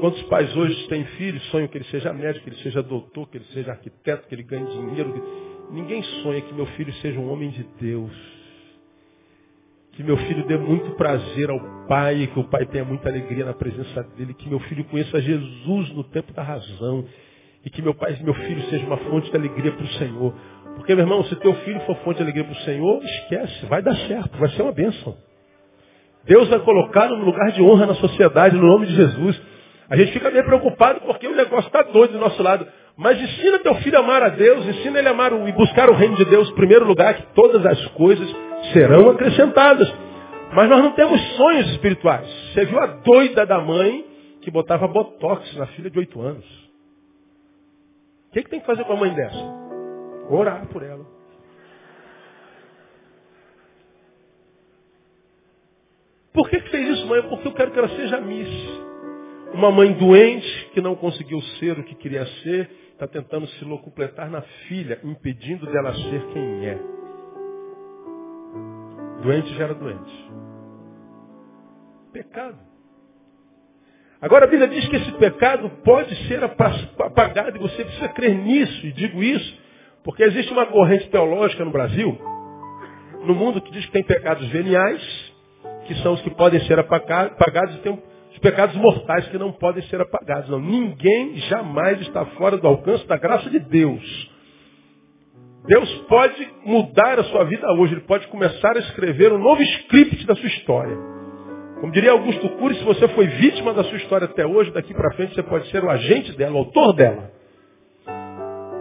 Quantos 0.00 0.22
pais 0.24 0.56
hoje 0.56 0.88
têm 0.88 1.04
filhos, 1.04 1.42
sonham 1.50 1.66
que 1.66 1.76
ele 1.76 1.84
seja 1.86 2.12
médico, 2.12 2.44
que 2.44 2.50
ele 2.50 2.62
seja 2.62 2.82
doutor, 2.82 3.28
que 3.28 3.38
ele 3.38 3.46
seja 3.46 3.72
arquiteto, 3.72 4.28
que 4.28 4.34
ele 4.34 4.44
ganhe 4.44 4.64
dinheiro. 4.66 5.12
Ninguém 5.70 6.02
sonha 6.22 6.40
que 6.40 6.54
meu 6.54 6.66
filho 6.66 6.92
seja 6.94 7.18
um 7.18 7.30
homem 7.30 7.50
de 7.50 7.64
Deus. 7.80 8.12
Que 9.92 10.04
meu 10.04 10.16
filho 10.16 10.46
dê 10.46 10.56
muito 10.56 10.92
prazer 10.92 11.50
ao 11.50 11.58
Pai, 11.88 12.28
que 12.32 12.38
o 12.38 12.44
Pai 12.44 12.64
tenha 12.66 12.84
muita 12.84 13.08
alegria 13.08 13.44
na 13.44 13.52
presença 13.52 14.04
dele, 14.16 14.32
que 14.34 14.48
meu 14.48 14.60
filho 14.60 14.84
conheça 14.84 15.20
Jesus 15.20 15.90
no 15.92 16.04
tempo 16.04 16.32
da 16.32 16.44
razão, 16.44 17.04
e 17.68 17.70
que 17.70 17.82
meu 17.82 17.92
pai 17.92 18.16
e 18.18 18.24
meu 18.24 18.32
filho 18.32 18.62
seja 18.70 18.86
uma 18.86 18.96
fonte 18.96 19.30
de 19.30 19.36
alegria 19.36 19.70
para 19.70 19.84
o 19.84 19.88
Senhor. 19.88 20.34
Porque, 20.76 20.94
meu 20.94 21.04
irmão, 21.04 21.22
se 21.24 21.36
teu 21.36 21.52
filho 21.56 21.78
for 21.80 21.96
fonte 21.96 22.16
de 22.16 22.22
alegria 22.22 22.44
para 22.44 22.54
o 22.54 22.64
Senhor, 22.64 23.04
esquece, 23.04 23.66
vai 23.66 23.82
dar 23.82 23.94
certo, 23.94 24.38
vai 24.38 24.48
ser 24.50 24.62
uma 24.62 24.72
bênção. 24.72 25.14
Deus 26.24 26.48
vai 26.48 26.60
colocá-lo 26.60 27.18
no 27.18 27.26
lugar 27.26 27.52
de 27.52 27.60
honra 27.60 27.84
na 27.84 27.94
sociedade, 27.96 28.56
no 28.56 28.66
nome 28.66 28.86
de 28.86 28.94
Jesus. 28.94 29.38
A 29.90 29.96
gente 29.96 30.12
fica 30.12 30.30
meio 30.30 30.44
preocupado 30.46 31.00
porque 31.02 31.28
o 31.28 31.36
negócio 31.36 31.66
está 31.66 31.82
doido 31.82 32.12
do 32.12 32.18
nosso 32.18 32.42
lado. 32.42 32.66
Mas 32.96 33.20
ensina 33.20 33.58
teu 33.58 33.74
filho 33.76 33.98
a 33.98 34.00
amar 34.00 34.22
a 34.22 34.30
Deus, 34.30 34.66
ensina 34.66 34.98
ele 34.98 35.08
a 35.08 35.10
amar 35.10 35.32
e 35.46 35.52
buscar 35.52 35.90
o 35.90 35.94
reino 35.94 36.16
de 36.16 36.24
Deus 36.24 36.48
em 36.48 36.54
primeiro 36.54 36.86
lugar, 36.86 37.14
que 37.14 37.34
todas 37.34 37.64
as 37.66 37.86
coisas 37.88 38.34
serão 38.72 39.10
acrescentadas. 39.10 39.92
Mas 40.54 40.70
nós 40.70 40.82
não 40.82 40.92
temos 40.92 41.20
sonhos 41.36 41.70
espirituais. 41.72 42.26
Você 42.54 42.64
viu 42.64 42.80
a 42.80 42.86
doida 42.86 43.44
da 43.44 43.60
mãe 43.60 44.06
que 44.40 44.50
botava 44.50 44.88
botox 44.88 45.54
na 45.58 45.66
filha 45.66 45.90
de 45.90 45.98
oito 45.98 46.18
anos. 46.22 46.67
O 48.28 48.30
que, 48.30 48.42
que 48.42 48.50
tem 48.50 48.60
que 48.60 48.66
fazer 48.66 48.84
com 48.84 48.92
a 48.92 48.96
mãe 48.96 49.14
dessa? 49.14 49.38
Orar 50.30 50.66
por 50.68 50.82
ela. 50.82 51.06
Por 56.32 56.48
que, 56.50 56.60
que 56.60 56.70
fez 56.70 56.88
isso, 56.90 57.06
mãe? 57.06 57.22
Porque 57.28 57.48
eu 57.48 57.54
quero 57.54 57.72
que 57.72 57.78
ela 57.78 57.88
seja 57.88 58.20
miss. 58.20 58.48
Uma 59.54 59.70
mãe 59.70 59.92
doente 59.94 60.70
que 60.74 60.80
não 60.80 60.94
conseguiu 60.94 61.40
ser 61.58 61.78
o 61.78 61.84
que 61.84 61.94
queria 61.94 62.26
ser, 62.42 62.70
está 62.92 63.08
tentando 63.08 63.46
se 63.46 63.64
locupletar 63.64 64.30
na 64.30 64.42
filha, 64.42 65.00
impedindo 65.02 65.66
dela 65.66 65.94
ser 65.94 66.26
quem 66.32 66.66
é. 66.66 66.78
Doente 69.22 69.54
gera 69.54 69.74
doente. 69.74 70.30
Pecado. 72.12 72.67
Agora 74.20 74.46
a 74.46 74.48
Bíblia 74.48 74.68
diz 74.68 74.86
que 74.88 74.96
esse 74.96 75.12
pecado 75.12 75.70
pode 75.84 76.14
ser 76.26 76.42
apagado 76.42 77.56
e 77.56 77.60
você 77.60 77.84
precisa 77.84 78.08
crer 78.08 78.34
nisso. 78.34 78.86
E 78.86 78.92
digo 78.92 79.22
isso 79.22 79.68
porque 80.08 80.22
existe 80.22 80.52
uma 80.52 80.66
corrente 80.66 81.08
teológica 81.10 81.64
no 81.64 81.70
Brasil, 81.70 82.18
no 83.24 83.34
mundo, 83.34 83.60
que 83.60 83.70
diz 83.70 83.84
que 83.84 83.92
tem 83.92 84.02
pecados 84.02 84.48
veniais, 84.48 85.02
que 85.86 85.94
são 85.96 86.14
os 86.14 86.22
que 86.22 86.30
podem 86.30 86.60
ser 86.60 86.78
apagados, 86.78 87.76
e 87.76 87.78
tem 87.80 88.02
Os 88.32 88.38
pecados 88.38 88.74
mortais 88.76 89.28
que 89.28 89.36
não 89.36 89.52
podem 89.52 89.82
ser 89.84 90.00
apagados. 90.00 90.48
Não, 90.48 90.60
ninguém 90.60 91.36
jamais 91.36 92.00
está 92.00 92.24
fora 92.24 92.56
do 92.56 92.66
alcance 92.66 93.06
da 93.06 93.16
graça 93.16 93.50
de 93.50 93.58
Deus. 93.58 94.30
Deus 95.66 95.92
pode 96.08 96.48
mudar 96.64 97.18
a 97.18 97.24
sua 97.24 97.44
vida 97.44 97.70
hoje, 97.74 97.94
Ele 97.94 98.00
pode 98.02 98.26
começar 98.28 98.76
a 98.76 98.80
escrever 98.80 99.32
um 99.32 99.38
novo 99.38 99.62
script 99.62 100.26
da 100.26 100.34
sua 100.34 100.48
história. 100.48 101.17
Como 101.80 101.92
diria 101.92 102.10
Augusto 102.12 102.48
Cury, 102.56 102.74
se 102.76 102.84
você 102.84 103.06
foi 103.08 103.26
vítima 103.26 103.72
da 103.72 103.84
sua 103.84 103.96
história 103.98 104.24
até 104.24 104.44
hoje, 104.44 104.72
daqui 104.72 104.92
para 104.92 105.12
frente 105.12 105.34
você 105.34 105.42
pode 105.42 105.70
ser 105.70 105.84
o 105.84 105.90
agente 105.90 106.36
dela, 106.36 106.54
o 106.56 106.58
autor 106.58 106.92
dela. 106.94 107.30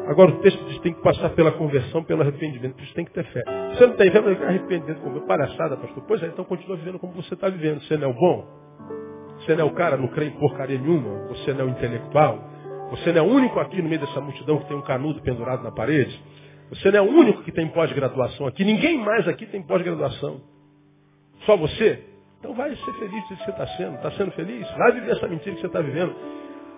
Agora 0.08 0.32
o 0.32 0.40
texto 0.40 0.64
diz 0.66 0.78
que 0.78 0.84
tem 0.84 0.94
que 0.94 1.02
passar 1.02 1.30
pela 1.32 1.52
conversão, 1.52 2.04
pelo 2.04 2.22
arrependimento. 2.22 2.76
Por 2.76 2.84
isso 2.84 2.94
tem 2.94 3.06
que 3.06 3.12
ter 3.12 3.26
fé. 3.26 3.44
Você 3.74 3.86
não 3.86 3.94
tem 3.96 4.10
fé, 4.10 4.22
mas 4.22 4.42
arrependimento 4.42 5.02
como 5.02 5.22
palhaçada, 5.28 5.76
pastor. 5.78 6.04
Pois 6.08 6.24
é, 6.24 6.28
então 6.28 6.46
continua 6.46 6.78
vivendo 6.78 6.98
como 6.98 7.14
você 7.14 7.34
está 7.34 7.50
vivendo. 7.50 7.82
Você 7.82 7.98
não 7.98 8.08
é 8.08 8.12
o 8.12 8.14
bom? 8.14 8.48
Você 9.40 9.54
não 9.54 9.66
é 9.66 9.70
o 9.70 9.74
cara, 9.74 9.98
não 9.98 10.08
crê 10.08 10.28
em 10.28 10.32
porcaria 10.32 10.80
nenhuma? 10.80 11.28
Você 11.28 11.54
não 11.54 11.62
é 11.62 11.64
o 11.66 11.70
intelectual? 11.70 12.40
Você 12.92 13.12
não 13.12 13.20
é 13.20 13.22
o 13.22 13.30
único 13.30 13.60
aqui 13.60 13.82
no 13.82 13.90
meio 13.90 14.00
dessa 14.00 14.22
multidão 14.22 14.60
que 14.60 14.68
tem 14.68 14.78
um 14.78 14.82
canudo 14.82 15.22
pendurado 15.22 15.62
na 15.62 15.72
parede? 15.72 16.18
Você 16.70 16.90
não 16.90 17.00
é 17.00 17.02
o 17.02 17.12
único 17.12 17.44
que 17.44 17.52
tem 17.52 17.68
pós-graduação 17.68 18.48
aqui. 18.48 18.64
Ninguém 18.64 18.98
mais 18.98 19.28
aqui 19.28 19.46
tem 19.46 19.62
pós-graduação. 19.62 20.42
Só 21.46 21.58
você? 21.58 22.07
Então 22.40 22.54
vai 22.54 22.76
ser 22.76 22.94
feliz 22.94 23.30
do 23.30 23.36
que 23.36 23.44
você 23.44 23.52
está 23.52 23.68
sendo. 23.68 23.96
Está 23.96 24.12
sendo 24.12 24.32
feliz? 24.32 24.70
Vai 24.78 24.92
viver 24.94 25.12
essa 25.12 25.28
mentira 25.28 25.56
que 25.56 25.62
você 25.62 25.68
está 25.68 25.82
vivendo. 25.82 26.16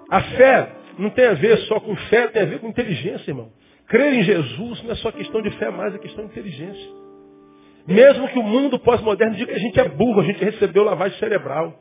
A 0.10 0.22
fé 0.22 0.76
não 0.98 1.10
tem 1.10 1.26
a 1.28 1.34
ver 1.34 1.58
só 1.60 1.80
com 1.80 1.96
fé, 1.96 2.28
tem 2.28 2.42
a 2.42 2.46
ver 2.46 2.60
com 2.60 2.68
inteligência, 2.68 3.30
irmão. 3.30 3.52
Crer 3.88 4.14
em 4.14 4.24
Jesus 4.24 4.84
não 4.84 4.92
é 4.92 4.96
só 4.96 5.12
questão 5.12 5.42
de 5.42 5.52
fé, 5.52 5.70
mais 5.72 5.94
é 5.96 5.98
questão 5.98 6.26
de 6.26 6.32
inteligência. 6.32 7.00
Mesmo 7.88 8.28
que 8.28 8.38
o 8.38 8.44
mundo 8.44 8.78
pós-moderno 8.80 9.36
diga 9.36 9.52
que 9.52 9.58
a 9.58 9.62
gente 9.62 9.80
é 9.80 9.90
burro, 9.90 10.22
a 10.22 10.24
gente 10.24 10.44
recebeu 10.44 10.84
lavagem 10.84 11.18
cerebral. 11.18 11.74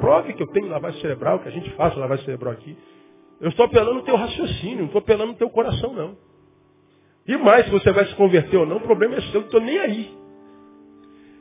Prove 0.00 0.32
que 0.32 0.42
eu 0.42 0.46
tenho 0.48 0.66
lavagem 0.68 1.00
cerebral, 1.00 1.38
que 1.38 1.48
a 1.48 1.52
gente 1.52 1.70
faça 1.70 1.98
lavagem 1.98 2.24
cerebral 2.24 2.52
aqui. 2.52 2.76
Eu 3.40 3.48
estou 3.48 3.66
apelando 3.66 3.94
no 3.94 4.02
teu 4.02 4.16
raciocínio, 4.16 4.78
não 4.78 4.86
estou 4.86 5.00
apelando 5.00 5.32
no 5.32 5.38
teu 5.38 5.50
coração, 5.50 5.92
não. 5.92 6.16
E 7.26 7.36
mais, 7.36 7.66
se 7.66 7.70
você 7.70 7.92
vai 7.92 8.06
se 8.06 8.14
converter 8.16 8.56
ou 8.56 8.66
não, 8.66 8.76
o 8.76 8.80
problema 8.80 9.16
é 9.16 9.20
seu, 9.20 9.34
eu 9.34 9.40
não 9.40 9.46
estou 9.46 9.60
nem 9.60 9.78
aí. 9.78 10.23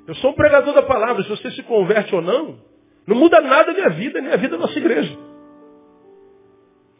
Eu 0.08 0.16
sou 0.16 0.32
um 0.32 0.36
pregador 0.36 0.74
da 0.74 0.84
palavra, 0.84 1.24
se 1.24 1.30
você 1.30 1.51
se 1.51 1.64
converte 1.64 2.14
ou 2.14 2.22
não, 2.22 2.60
não 3.08 3.16
muda 3.16 3.39
nada 3.41 3.72
a 3.72 3.74
minha 3.74 3.89
vida, 3.89 4.22
nem 4.22 4.34
a 4.34 4.38
vida 4.38 4.58
da 4.58 4.66
nossa 4.66 4.78
igreja. 4.78 5.18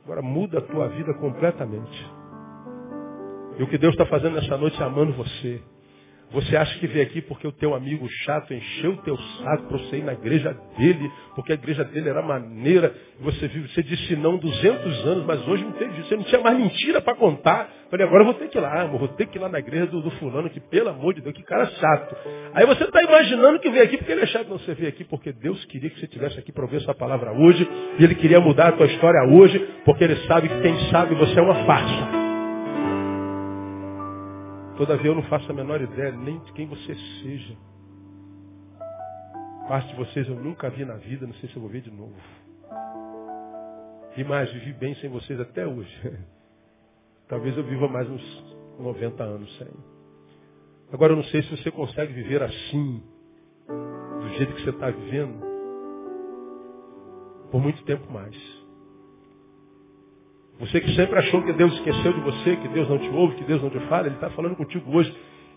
Agora 0.04 0.22
muda 0.22 0.60
a 0.60 0.62
tua 0.62 0.88
vida 0.90 1.14
completamente. 1.16 2.12
E 3.58 3.64
o 3.64 3.68
que 3.68 3.78
Deus 3.78 3.94
está 3.94 4.06
fazendo 4.06 4.36
nessa 4.36 4.58
noite 4.58 4.82
é 4.82 4.86
amando 4.86 5.14
você. 5.14 5.62
Você 6.34 6.58
acha 6.58 6.80
que 6.80 6.88
veio 6.88 7.06
aqui 7.06 7.22
porque 7.22 7.48
o 7.48 7.52
teu 7.52 7.76
amigo 7.76 8.08
chato 8.26 8.54
encheu 8.54 8.94
o 8.94 8.98
teu 8.98 9.16
saco 9.16 9.68
para 9.68 9.78
você 9.78 9.98
ir 9.98 10.04
na 10.04 10.14
igreja 10.14 10.58
dele, 10.78 11.12
porque 11.36 11.52
a 11.52 11.56
igreja 11.56 11.84
dele 11.84 12.10
era 12.10 12.24
maneira, 12.24 12.92
você 13.20 13.48
vive, 13.48 13.72
você 13.72 13.84
disse 13.84 14.16
não 14.16 14.38
200 14.38 15.06
anos, 15.06 15.26
mas 15.26 15.48
hoje 15.48 15.64
não 15.64 15.74
teve 15.74 15.94
você 16.02 16.16
não 16.16 16.24
tinha 16.24 16.42
mais 16.42 16.58
mentira 16.58 17.02
para 17.02 17.16
contar. 17.16 17.70
Falei, 17.90 18.08
agora 18.08 18.22
eu 18.24 18.26
vou 18.26 18.34
ter 18.34 18.48
que 18.50 18.58
ir 18.58 18.62
lá, 18.62 18.86
vou 18.86 19.08
ter 19.10 19.28
que 19.28 19.38
ir 19.38 19.42
lá 19.42 19.48
na 19.48 19.60
igreja 19.60 19.86
do, 19.86 20.02
do 20.02 20.10
fulano, 20.12 20.50
que 20.50 20.60
pelo 20.60 20.90
amor 20.90 21.14
de 21.14 21.22
Deus, 21.22 21.36
que 21.36 21.44
cara 21.44 21.68
chato. 21.68 22.16
Aí 22.54 22.66
você 22.66 22.84
está 22.86 23.04
imaginando 23.04 23.60
que 23.60 23.70
veio 23.70 23.84
aqui 23.84 23.98
porque 23.98 24.12
ele 24.12 24.22
é 24.22 24.26
chato, 24.26 24.48
não, 24.48 24.58
você 24.58 24.74
veio 24.74 24.90
aqui 24.90 25.04
porque 25.04 25.32
Deus 25.32 25.64
queria 25.66 25.92
que 25.92 26.00
você 26.00 26.06
estivesse 26.06 26.40
aqui 26.40 26.52
para 26.52 26.64
ouvir 26.64 26.78
essa 26.78 26.96
palavra 26.96 27.32
hoje, 27.32 27.68
e 28.00 28.04
ele 28.04 28.16
queria 28.16 28.40
mudar 28.40 28.70
a 28.70 28.72
tua 28.72 28.88
história 28.88 29.24
hoje, 29.30 29.60
porque 29.86 30.04
ele 30.04 30.16
sabe 30.28 30.50
que 30.50 30.62
quem 30.62 30.90
sabe 30.90 31.14
você 31.14 31.38
é 31.38 31.42
uma 31.44 31.64
farsa. 31.66 32.23
Todavia 34.78 35.12
eu 35.12 35.16
não 35.16 35.24
faço 35.24 35.52
a 35.52 35.54
menor 35.54 35.82
ideia 35.82 36.12
nem 36.12 36.40
de 36.40 36.52
quem 36.54 36.68
você 36.68 36.96
seja. 37.22 37.56
Parte 39.68 39.90
de 39.90 39.96
vocês 39.96 40.28
eu 40.28 40.36
nunca 40.36 40.70
vi 40.70 40.84
na 40.84 40.96
vida, 40.96 41.28
não 41.28 41.34
sei 41.36 41.50
se 41.50 41.56
eu 41.56 41.62
vou 41.62 41.70
ver 41.70 41.82
de 41.82 41.92
novo. 41.92 42.16
E 44.18 44.24
mais, 44.24 44.52
vivi 44.52 44.74
bem 44.74 44.96
sem 44.96 45.10
vocês 45.10 45.40
até 45.40 45.66
hoje. 45.66 46.20
Talvez 47.28 47.58
eu 47.58 47.64
viva 47.64 47.88
mais 47.88 48.10
uns 48.10 48.56
90 48.80 49.24
anos 49.24 49.58
sem. 49.58 49.68
Agora 50.92 51.14
eu 51.14 51.18
não 51.18 51.24
sei 51.26 51.42
se 51.44 51.58
você 51.58 51.72
consegue 51.72 52.14
viver 52.14 52.44
assim, 52.44 53.02
do 53.68 54.30
jeito 54.38 54.54
que 54.54 54.64
você 54.64 54.70
está 54.70 54.92
vivendo, 54.92 55.40
por 57.50 57.60
muito 57.62 57.84
tempo 57.86 58.12
mais. 58.12 58.36
Você 60.64 60.80
que 60.80 60.96
sempre 60.96 61.20
achou 61.20 61.42
que 61.42 61.52
Deus 61.52 61.74
esqueceu 61.74 62.14
de 62.14 62.22
você, 62.22 62.56
que 62.56 62.70
Deus 62.70 62.88
não 62.88 62.98
te 62.98 63.10
ouve, 63.10 63.36
que 63.36 63.44
Deus 63.44 63.62
não 63.62 63.70
te 63.70 63.80
fala, 63.90 64.08
Ele 64.08 64.16
está 64.16 64.30
falando 64.30 64.56
contigo 64.56 64.98
hoje. 64.98 65.14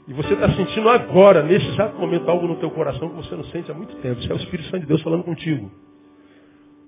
E 0.09 0.12
você 0.12 0.34
está 0.34 0.50
sentindo 0.50 0.88
agora, 0.88 1.44
nesse 1.44 1.64
exato 1.68 1.96
momento, 1.96 2.28
algo 2.28 2.48
no 2.48 2.57
teu 2.57 2.70
coração 2.72 3.11
que 3.11 3.14
você 3.14 3.36
não 3.36 3.44
sente 3.44 3.70
há 3.70 3.74
muito 3.74 3.94
tempo. 3.96 4.18
Isso 4.20 4.32
é 4.32 4.34
o 4.34 4.38
Espírito 4.38 4.68
Santo 4.68 4.80
de 4.80 4.86
Deus 4.88 5.00
falando 5.02 5.22
contigo. 5.22 5.70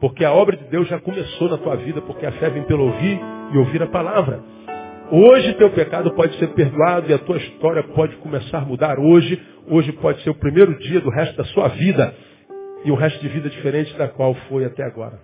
Porque 0.01 0.25
a 0.25 0.33
obra 0.33 0.57
de 0.57 0.65
Deus 0.65 0.89
já 0.89 0.99
começou 0.99 1.49
na 1.49 1.59
tua 1.59 1.77
vida, 1.77 2.01
porque 2.03 2.27
a 2.27 2.33
fé 2.33 2.51
vem 2.51 2.65
pelo 2.65 2.87
ouvir 2.87 3.21
e 3.53 3.59
ouvir 3.59 3.85
a 3.85 3.87
palavra. 3.87 4.43
Hoje 5.13 5.55
teu 5.55 5.71
pecado 5.71 6.13
pode 6.15 6.37
ser 6.39 6.49
perdoado 6.55 7.09
e 7.09 7.15
a 7.15 7.19
tua 7.19 7.37
história 7.37 7.85
pode 7.85 8.17
começar 8.17 8.59
a 8.59 8.65
mudar 8.65 8.99
hoje. 8.99 9.41
Hoje 9.69 9.93
pode 9.93 10.21
ser 10.25 10.31
o 10.31 10.35
primeiro 10.35 10.77
dia 10.81 11.01
do 11.01 11.09
resto 11.09 11.37
da 11.37 11.45
sua 11.45 11.69
vida. 11.69 12.13
E 12.85 12.91
o 12.91 12.97
resto 12.97 13.21
de 13.21 13.29
vida 13.29 13.49
diferente 13.49 13.97
da 13.97 14.09
qual 14.09 14.35
foi 14.49 14.65
até 14.65 14.83
agora. 14.83 15.21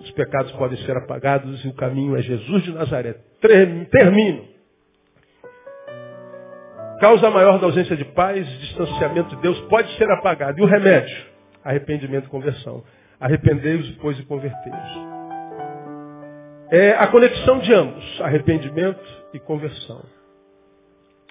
Os 0.00 0.10
pecados 0.12 0.50
podem 0.52 0.78
ser 0.78 0.96
apagados 0.96 1.64
e 1.64 1.68
o 1.68 1.74
caminho 1.74 2.16
é 2.16 2.22
Jesus 2.22 2.62
de 2.62 2.72
Nazaré. 2.72 3.16
Termino. 3.40 4.48
Causa 7.00 7.30
maior 7.30 7.58
da 7.58 7.66
ausência 7.66 7.96
de 7.96 8.04
paz, 8.04 8.46
distanciamento 8.60 9.34
de 9.36 9.42
Deus, 9.42 9.58
pode 9.62 9.90
ser 9.96 10.10
apagado. 10.10 10.58
E 10.58 10.62
o 10.62 10.66
remédio? 10.66 11.16
Arrependimento 11.64 12.26
e 12.26 12.28
conversão. 12.28 12.82
Arrependei-vos, 13.18 13.90
pois, 14.02 14.18
e 14.18 14.22
convertei-vos. 14.24 15.20
É 16.70 16.92
a 16.92 17.06
conexão 17.08 17.58
de 17.58 17.72
ambos, 17.74 18.20
arrependimento 18.20 19.02
e 19.34 19.40
conversão. 19.40 20.04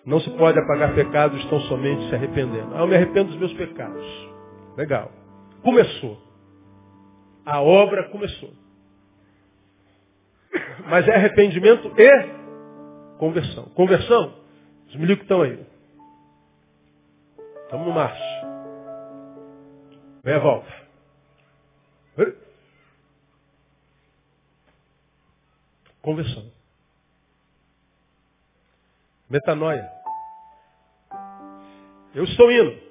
Não 0.06 0.20
se 0.20 0.30
pode 0.32 0.60
apagar 0.60 0.94
pecados 0.94 1.44
tão 1.46 1.60
somente 1.62 2.10
se 2.10 2.16
arrependendo. 2.16 2.70
Ah, 2.74 2.80
eu 2.80 2.88
me 2.88 2.96
arrependo 2.96 3.30
dos 3.30 3.38
meus 3.38 3.54
pecados. 3.54 4.30
Legal. 4.76 5.12
Começou. 5.62 6.29
A 7.46 7.62
obra 7.62 8.10
começou. 8.10 8.54
Mas 10.88 11.08
é 11.08 11.16
arrependimento 11.16 11.94
e 12.00 13.18
conversão. 13.18 13.66
Conversão, 13.76 14.36
os 14.88 14.96
milicos 14.96 15.24
estão 15.24 15.42
aí. 15.42 15.66
Estamos 17.64 17.88
no 17.88 17.94
março. 17.94 18.22
Vem 20.24 20.34
a 20.34 20.40
volta. 20.40 20.80
Conversão. 26.02 26.52
Metanoia. 29.30 29.88
Eu 32.16 32.24
estou 32.24 32.52
indo. 32.52 32.82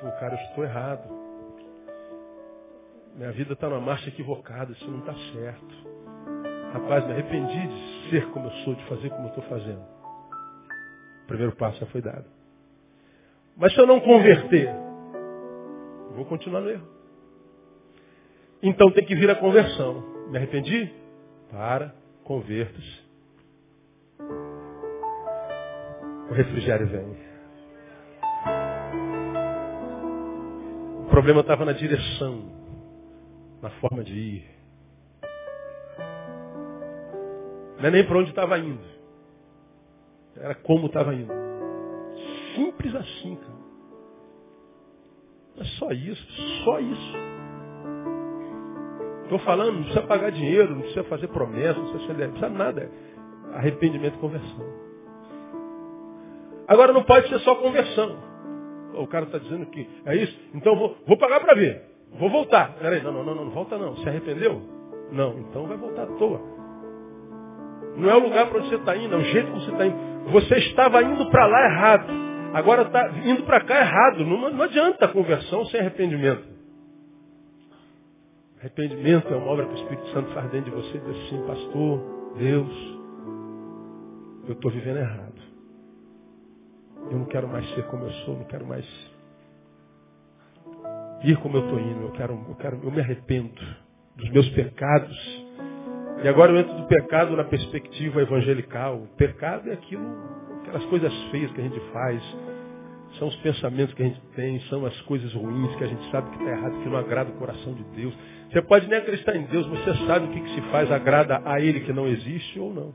Pô, 0.00 0.10
cara, 0.18 0.34
eu 0.34 0.48
estou 0.48 0.64
errado. 0.64 1.17
Minha 3.18 3.32
vida 3.32 3.54
está 3.54 3.68
numa 3.68 3.80
marcha 3.80 4.08
equivocada, 4.08 4.70
isso 4.70 4.88
não 4.88 5.00
está 5.00 5.12
certo. 5.32 5.74
Rapaz, 6.72 7.04
me 7.04 7.14
arrependi 7.14 7.66
de 7.66 8.10
ser 8.10 8.30
como 8.30 8.46
eu 8.46 8.52
sou, 8.62 8.76
de 8.76 8.84
fazer 8.84 9.10
como 9.10 9.24
eu 9.24 9.28
estou 9.30 9.42
fazendo. 9.44 9.82
O 11.24 11.26
primeiro 11.26 11.56
passo 11.56 11.80
já 11.80 11.86
foi 11.86 12.00
dado. 12.00 12.26
Mas 13.56 13.74
se 13.74 13.80
eu 13.80 13.88
não 13.88 13.98
converter, 13.98 14.72
vou 16.14 16.26
continuar 16.26 16.60
no 16.60 16.70
erro. 16.70 16.86
Então 18.62 18.88
tem 18.92 19.04
que 19.04 19.16
vir 19.16 19.28
a 19.28 19.34
conversão. 19.34 20.28
Me 20.30 20.38
arrependi? 20.38 20.88
Para, 21.50 21.92
converta-se. 22.22 23.02
O 26.30 26.34
refrigério 26.34 26.86
vem. 26.86 27.16
O 31.00 31.10
problema 31.10 31.40
estava 31.40 31.64
na 31.64 31.72
direção 31.72 32.57
na 33.62 33.70
forma 33.80 34.02
de 34.04 34.12
ir. 34.12 34.44
Não 37.78 37.86
é 37.86 37.90
nem 37.90 38.06
para 38.06 38.18
onde 38.18 38.30
estava 38.30 38.58
indo. 38.58 38.82
Era 40.36 40.54
como 40.54 40.86
estava 40.86 41.14
indo. 41.14 41.32
Simples 42.54 42.94
assim, 42.94 43.36
cara. 43.36 43.58
É 45.58 45.64
só 45.78 45.90
isso, 45.90 46.26
só 46.64 46.78
isso. 46.80 47.16
Estou 49.24 49.38
falando, 49.40 49.74
não 49.74 49.82
precisa 49.82 50.06
pagar 50.06 50.30
dinheiro, 50.30 50.74
não 50.74 50.80
precisa 50.80 51.04
fazer 51.04 51.28
promessa, 51.28 51.78
não 51.78 51.90
precisa, 51.90 52.12
não 52.14 52.30
precisa 52.30 52.48
nada. 52.48 52.90
Arrependimento 53.54 54.14
e 54.14 54.18
conversão. 54.18 54.88
Agora 56.66 56.92
não 56.92 57.02
pode 57.02 57.28
ser 57.28 57.38
só 57.40 57.56
conversão. 57.56 58.16
O 58.94 59.06
cara 59.06 59.26
está 59.26 59.38
dizendo 59.38 59.66
que 59.66 59.88
é 60.04 60.16
isso, 60.16 60.36
então 60.54 60.76
vou, 60.76 60.96
vou 61.06 61.16
pagar 61.18 61.40
para 61.40 61.54
ver. 61.54 61.87
Vou 62.18 62.30
voltar. 62.30 62.74
Peraí, 62.74 63.02
não, 63.02 63.12
não, 63.12 63.24
não, 63.24 63.34
não, 63.34 63.50
volta 63.50 63.76
não. 63.78 63.96
Se 63.96 64.08
arrependeu? 64.08 64.60
Não, 65.12 65.38
então 65.40 65.66
vai 65.66 65.76
voltar 65.76 66.04
à 66.04 66.06
toa. 66.06 66.40
Não 67.96 68.08
é 68.08 68.14
o 68.14 68.20
lugar 68.20 68.48
para 68.48 68.58
onde 68.58 68.68
você 68.68 68.76
está 68.76 68.96
indo, 68.96 69.14
é 69.14 69.18
o 69.18 69.24
jeito 69.24 69.52
que 69.52 69.60
você 69.60 69.70
está 69.72 69.86
indo. 69.86 70.30
Você 70.30 70.54
estava 70.58 71.02
indo 71.02 71.30
para 71.30 71.46
lá 71.46 71.64
errado. 71.64 72.12
Agora 72.54 72.82
está 72.82 73.08
indo 73.24 73.42
para 73.44 73.60
cá 73.60 73.80
errado. 73.80 74.24
Não, 74.24 74.50
não 74.50 74.62
adianta 74.62 75.04
a 75.06 75.08
conversão 75.08 75.64
sem 75.66 75.80
arrependimento. 75.80 76.44
Arrependimento 78.60 79.32
é 79.32 79.36
uma 79.36 79.52
obra 79.52 79.66
que 79.66 79.72
o 79.72 79.76
Espírito 79.76 80.06
Santo 80.08 80.32
faz 80.32 80.50
dentro 80.50 80.70
de 80.70 80.76
você 80.76 80.96
e 80.96 81.00
diz 81.00 81.26
assim, 81.26 81.46
pastor, 81.46 82.34
Deus, 82.36 82.98
eu 84.46 84.52
estou 84.52 84.70
vivendo 84.70 84.98
errado. 84.98 85.38
Eu 87.10 87.18
não 87.18 87.26
quero 87.26 87.48
mais 87.48 87.68
ser 87.74 87.86
como 87.86 88.04
eu 88.04 88.10
sou, 88.10 88.36
não 88.36 88.44
quero 88.44 88.66
mais 88.66 88.84
ir 91.22 91.36
como 91.38 91.56
eu 91.56 91.64
estou 91.64 91.80
indo. 91.80 92.02
Eu 92.02 92.10
quero, 92.12 92.32
eu 92.48 92.54
quero, 92.56 92.80
eu 92.82 92.90
me 92.90 93.00
arrependo 93.00 93.60
dos 94.16 94.30
meus 94.30 94.48
pecados. 94.50 95.46
E 96.22 96.28
agora 96.28 96.52
eu 96.52 96.58
entro 96.58 96.74
do 96.74 96.86
pecado 96.86 97.36
na 97.36 97.44
perspectiva 97.44 98.20
evangelical. 98.22 98.96
O 98.96 99.06
pecado 99.16 99.70
é 99.70 99.74
aquilo, 99.74 100.04
aquelas 100.60 100.84
coisas 100.86 101.12
feias 101.30 101.50
que 101.52 101.60
a 101.60 101.64
gente 101.64 101.80
faz, 101.92 102.22
são 103.18 103.28
os 103.28 103.36
pensamentos 103.36 103.94
que 103.94 104.02
a 104.02 104.06
gente 104.06 104.20
tem, 104.34 104.60
são 104.62 104.84
as 104.84 105.00
coisas 105.02 105.32
ruins 105.32 105.74
que 105.76 105.84
a 105.84 105.86
gente 105.86 106.10
sabe 106.10 106.30
que 106.30 106.38
está 106.38 106.50
errado, 106.50 106.82
que 106.82 106.88
não 106.88 106.96
agrada 106.96 107.30
o 107.30 107.34
coração 107.34 107.72
de 107.72 107.84
Deus. 107.96 108.14
Você 108.50 108.60
pode 108.62 108.88
nem 108.88 108.98
acreditar 108.98 109.36
em 109.36 109.44
Deus, 109.44 109.66
mas 109.66 109.84
você 109.84 110.06
sabe 110.06 110.26
o 110.26 110.30
que, 110.30 110.40
que 110.40 110.54
se 110.54 110.60
faz, 110.70 110.90
agrada 110.90 111.40
a 111.44 111.60
Ele 111.60 111.80
que 111.80 111.92
não 111.92 112.06
existe 112.06 112.58
ou 112.58 112.72
não. 112.72 112.94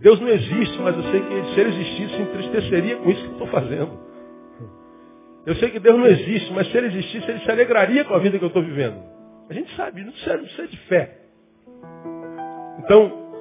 Deus 0.00 0.18
não 0.20 0.28
existe, 0.28 0.78
mas 0.80 0.96
eu 0.96 1.02
sei 1.04 1.20
que 1.20 1.54
se 1.54 1.60
Ele 1.60 1.70
existisse, 1.70 2.16
se 2.16 2.22
entristeceria 2.22 2.96
com 2.96 3.10
isso 3.10 3.22
que 3.22 3.32
estou 3.32 3.46
fazendo. 3.48 4.09
Eu 5.46 5.54
sei 5.56 5.70
que 5.70 5.78
Deus 5.78 5.98
não 5.98 6.06
existe, 6.06 6.52
mas 6.52 6.70
se 6.70 6.76
Ele 6.76 6.88
existisse, 6.88 7.30
Ele 7.30 7.40
se 7.40 7.50
alegraria 7.50 8.04
com 8.04 8.14
a 8.14 8.18
vida 8.18 8.38
que 8.38 8.44
eu 8.44 8.48
estou 8.48 8.62
vivendo. 8.62 9.02
A 9.48 9.54
gente 9.54 9.74
sabe, 9.74 10.04
não 10.04 10.12
precisa, 10.12 10.36
não 10.36 10.44
precisa 10.44 10.68
de 10.68 10.76
fé. 10.86 11.18
Então, 12.78 13.32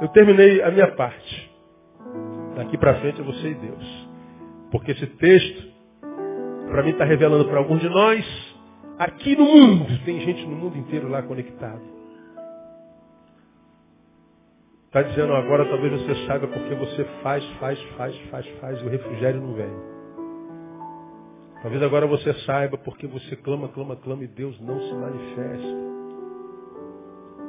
eu 0.00 0.08
terminei 0.08 0.62
a 0.62 0.70
minha 0.70 0.88
parte. 0.92 1.50
Daqui 2.56 2.78
para 2.78 2.94
frente 3.00 3.20
é 3.20 3.24
você 3.24 3.50
e 3.50 3.54
Deus. 3.54 4.08
Porque 4.70 4.92
esse 4.92 5.06
texto, 5.06 5.72
para 6.70 6.82
mim, 6.82 6.90
está 6.90 7.04
revelando 7.04 7.44
para 7.46 7.58
alguns 7.58 7.80
de 7.80 7.88
nós, 7.88 8.24
aqui 8.98 9.36
no 9.36 9.44
mundo, 9.44 9.86
tem 10.04 10.20
gente 10.20 10.46
no 10.46 10.56
mundo 10.56 10.78
inteiro 10.78 11.08
lá 11.08 11.22
conectado. 11.22 11.82
Está 14.86 15.02
dizendo 15.02 15.34
agora, 15.34 15.64
talvez 15.66 15.92
você 15.92 16.26
saiba 16.26 16.46
porque 16.46 16.74
você 16.74 17.04
faz, 17.22 17.44
faz, 17.58 17.80
faz, 17.96 18.16
faz, 18.30 18.46
faz 18.60 18.80
e 18.80 18.84
o 18.84 18.88
refrigério 18.88 19.40
não 19.40 19.54
vem. 19.54 19.91
Talvez 21.62 21.80
agora 21.82 22.06
você 22.08 22.34
saiba 22.40 22.76
porque 22.76 23.06
você 23.06 23.36
clama, 23.36 23.68
clama, 23.68 23.94
clama 23.96 24.24
e 24.24 24.26
Deus 24.26 24.60
não 24.60 24.80
se 24.80 24.94
manifesta. 24.94 25.92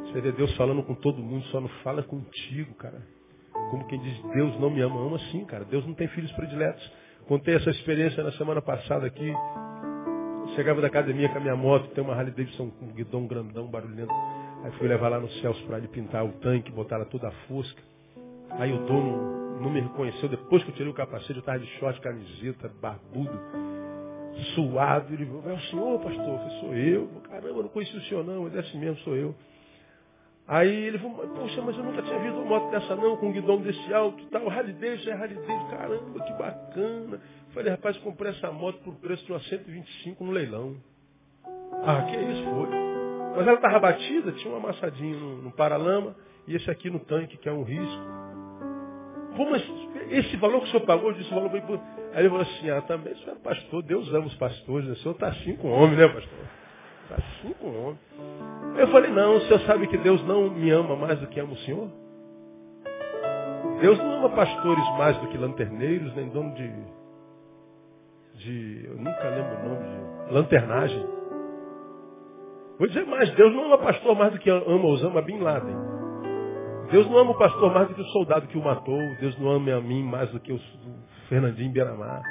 Você 0.05 0.21
vê 0.21 0.31
Deus 0.31 0.55
falando 0.55 0.83
com 0.83 0.93
todo 0.93 1.17
mundo, 1.21 1.43
só 1.45 1.59
não 1.59 1.67
fala 1.83 2.03
contigo, 2.03 2.75
cara. 2.75 3.01
Como 3.71 3.87
quem 3.87 3.99
diz, 3.99 4.21
Deus 4.33 4.59
não 4.59 4.69
me 4.69 4.81
ama. 4.81 5.03
Ama 5.03 5.17
sim, 5.31 5.43
cara. 5.45 5.65
Deus 5.65 5.83
não 5.87 5.95
tem 5.95 6.07
filhos 6.09 6.31
prediletos. 6.33 6.91
Contei 7.27 7.55
essa 7.55 7.71
experiência 7.71 8.23
na 8.23 8.31
semana 8.33 8.61
passada 8.61 9.07
aqui. 9.07 9.33
Chegava 10.55 10.79
da 10.79 10.87
academia 10.87 11.29
com 11.29 11.37
a 11.39 11.41
minha 11.41 11.55
moto, 11.55 11.89
tem 11.95 12.03
uma 12.03 12.13
Harley 12.13 12.33
Davidson 12.33 12.69
com 12.69 12.85
um 12.85 12.93
guidão 12.93 13.25
grandão, 13.25 13.65
barulhento. 13.65 14.13
Aí 14.63 14.71
fui 14.73 14.87
levar 14.87 15.09
lá 15.09 15.19
no 15.19 15.29
Celso 15.41 15.65
para 15.65 15.79
ele 15.79 15.87
pintar 15.87 16.23
o 16.23 16.33
tanque, 16.33 16.71
botar 16.71 16.97
ela 16.97 17.05
toda 17.05 17.29
a 17.29 17.31
fusca. 17.47 17.81
Aí 18.51 18.71
o 18.71 18.85
dono 18.85 19.59
não 19.59 19.71
me 19.71 19.79
reconheceu. 19.79 20.29
Depois 20.29 20.63
que 20.63 20.69
eu 20.69 20.75
tirei 20.75 20.91
o 20.91 20.93
capacete, 20.93 21.33
eu 21.33 21.39
estava 21.39 21.57
de 21.57 21.65
short, 21.79 21.99
camiseta, 22.01 22.71
barbudo, 22.79 23.39
suado. 24.55 25.13
Ele 25.13 25.25
falou, 25.25 25.49
é 25.49 25.53
o 25.53 25.59
senhor, 25.61 25.99
pastor? 25.99 26.39
Sou 26.59 26.73
eu. 26.75 27.09
Caramba, 27.29 27.63
não 27.63 27.69
conheci 27.69 27.95
o 27.95 28.01
senhor 28.03 28.23
não, 28.23 28.47
é 28.47 28.59
assim 28.59 28.79
mesmo, 28.79 28.97
sou 28.97 29.15
eu. 29.15 29.35
Aí 30.45 30.87
ele 30.87 30.99
falou, 30.99 31.25
poxa, 31.27 31.61
mas 31.61 31.77
eu 31.77 31.83
nunca 31.83 32.01
tinha 32.01 32.19
visto 32.19 32.35
uma 32.35 32.45
moto 32.45 32.69
dessa 32.69 32.95
não, 32.97 33.15
com 33.15 33.27
um 33.27 33.31
guidão 33.31 33.61
desse 33.61 33.93
alto 33.93 34.25
tal. 34.25 34.49
Davidson 34.49 35.09
é 35.11 35.17
Davidson, 35.17 35.67
caramba, 35.69 36.25
que 36.25 36.33
bacana. 36.33 37.21
Falei, 37.53 37.71
rapaz, 37.71 37.97
comprei 37.99 38.31
essa 38.31 38.51
moto 38.51 38.79
por 38.83 38.95
preço 38.95 39.25
de 39.25 39.31
uma 39.31 39.39
125 39.39 40.23
no 40.23 40.31
leilão. 40.31 40.75
Ah, 41.85 42.03
que 42.03 42.15
isso, 42.17 42.43
foi. 42.43 42.69
Mas 43.35 43.47
ela 43.47 43.53
estava 43.53 43.79
batida, 43.79 44.31
tinha 44.33 44.53
um 44.53 44.57
amassadinho 44.57 45.17
no, 45.17 45.41
no 45.43 45.51
paralama 45.51 46.15
e 46.47 46.55
esse 46.55 46.69
aqui 46.69 46.89
no 46.89 46.99
tanque, 46.99 47.37
que 47.37 47.47
é 47.47 47.51
um 47.51 47.63
risco. 47.63 48.03
Pô, 49.35 49.49
mas 49.49 49.63
esse 50.11 50.35
valor 50.37 50.59
que 50.59 50.67
o 50.67 50.71
senhor 50.71 50.85
pagou, 50.85 51.09
eu 51.09 51.15
disse 51.15 51.31
o 51.31 51.35
valor 51.35 51.49
bem... 51.49 51.63
Aí 52.13 52.19
ele 52.19 52.29
falou 52.29 52.43
assim, 52.43 52.69
ah, 52.69 52.81
também 52.83 53.13
o 53.13 53.17
senhor 53.17 53.35
é 53.35 53.39
pastor, 53.39 53.81
Deus 53.81 54.13
ama 54.13 54.27
os 54.27 54.35
pastores, 54.35 54.85
né? 54.85 54.93
o 54.93 54.97
senhor 54.97 55.13
está 55.13 55.29
assim 55.29 55.55
com 55.55 55.71
homem, 55.71 55.97
né, 55.97 56.07
pastor? 56.07 56.39
Está 57.03 57.15
assim 57.15 57.53
com 57.53 57.67
homem. 57.67 57.99
Eu 58.77 58.87
falei, 58.89 59.11
não, 59.11 59.37
o 59.37 59.41
senhor 59.41 59.59
sabe 59.61 59.87
que 59.87 59.97
Deus 59.97 60.23
não 60.27 60.49
me 60.51 60.69
ama 60.69 60.95
mais 60.95 61.19
do 61.19 61.27
que 61.27 61.39
ama 61.39 61.53
o 61.53 61.57
senhor? 61.57 61.89
Deus 63.81 63.97
não 63.97 64.13
ama 64.19 64.29
pastores 64.29 64.87
mais 64.97 65.17
do 65.17 65.27
que 65.27 65.37
lanterneiros, 65.37 66.15
nem 66.15 66.29
dono 66.29 66.53
de. 66.53 66.71
de 68.35 68.85
eu 68.85 68.95
nunca 68.95 69.29
lembro 69.29 69.57
o 69.57 69.69
nome 69.69 70.27
de. 70.27 70.33
lanternagem. 70.33 71.05
Vou 72.77 72.87
dizer 72.87 73.05
mais, 73.07 73.29
Deus 73.31 73.53
não 73.53 73.65
ama 73.65 73.79
pastor 73.79 74.15
mais 74.15 74.31
do 74.33 74.39
que 74.39 74.49
ama 74.49 74.85
Osama 74.85 75.21
Bin 75.21 75.39
Laden. 75.39 75.75
Deus 76.91 77.09
não 77.09 77.17
ama 77.17 77.31
o 77.31 77.37
pastor 77.37 77.73
mais 77.73 77.87
do 77.87 77.95
que 77.95 78.01
o 78.01 78.07
soldado 78.07 78.47
que 78.47 78.57
o 78.57 78.63
matou. 78.63 78.99
Deus 79.19 79.37
não 79.39 79.49
ama 79.49 79.73
a 79.73 79.81
mim 79.81 80.03
mais 80.03 80.29
do 80.29 80.39
que 80.39 80.53
o 80.53 80.59
Fernandinho 81.29 81.71
Beiramar. 81.71 82.21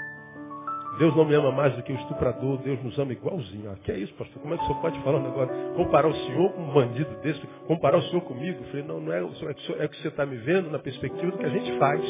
Deus 0.98 1.16
não 1.16 1.24
me 1.24 1.34
ama 1.34 1.50
mais 1.50 1.74
do 1.74 1.82
que 1.82 1.92
o 1.92 1.96
estuprador, 1.96 2.58
Deus 2.58 2.82
nos 2.82 2.98
ama 2.98 3.12
igualzinho. 3.12 3.70
Ah, 3.70 3.76
que 3.82 3.90
é 3.90 3.98
isso, 3.98 4.12
pastor? 4.14 4.42
Como 4.42 4.52
é 4.52 4.58
que 4.58 4.62
o 4.64 4.66
senhor 4.66 4.80
pode 4.82 5.00
falar 5.02 5.18
um 5.18 5.22
negócio? 5.22 5.54
Comparar 5.74 6.08
o 6.08 6.14
senhor 6.14 6.52
com 6.52 6.62
um 6.62 6.72
bandido 6.72 7.10
desse, 7.22 7.40
comparar 7.66 7.96
o 7.96 8.02
senhor 8.02 8.20
comigo? 8.22 8.62
Eu 8.62 8.66
falei, 8.66 8.82
não, 8.84 9.00
não 9.00 9.12
é, 9.12 9.20
é, 9.20 9.84
é 9.84 9.88
que 9.88 9.96
você 10.02 10.08
está 10.08 10.26
me 10.26 10.36
vendo 10.36 10.70
na 10.70 10.78
perspectiva 10.78 11.30
do 11.30 11.38
que 11.38 11.46
a 11.46 11.48
gente 11.48 11.78
faz. 11.78 12.02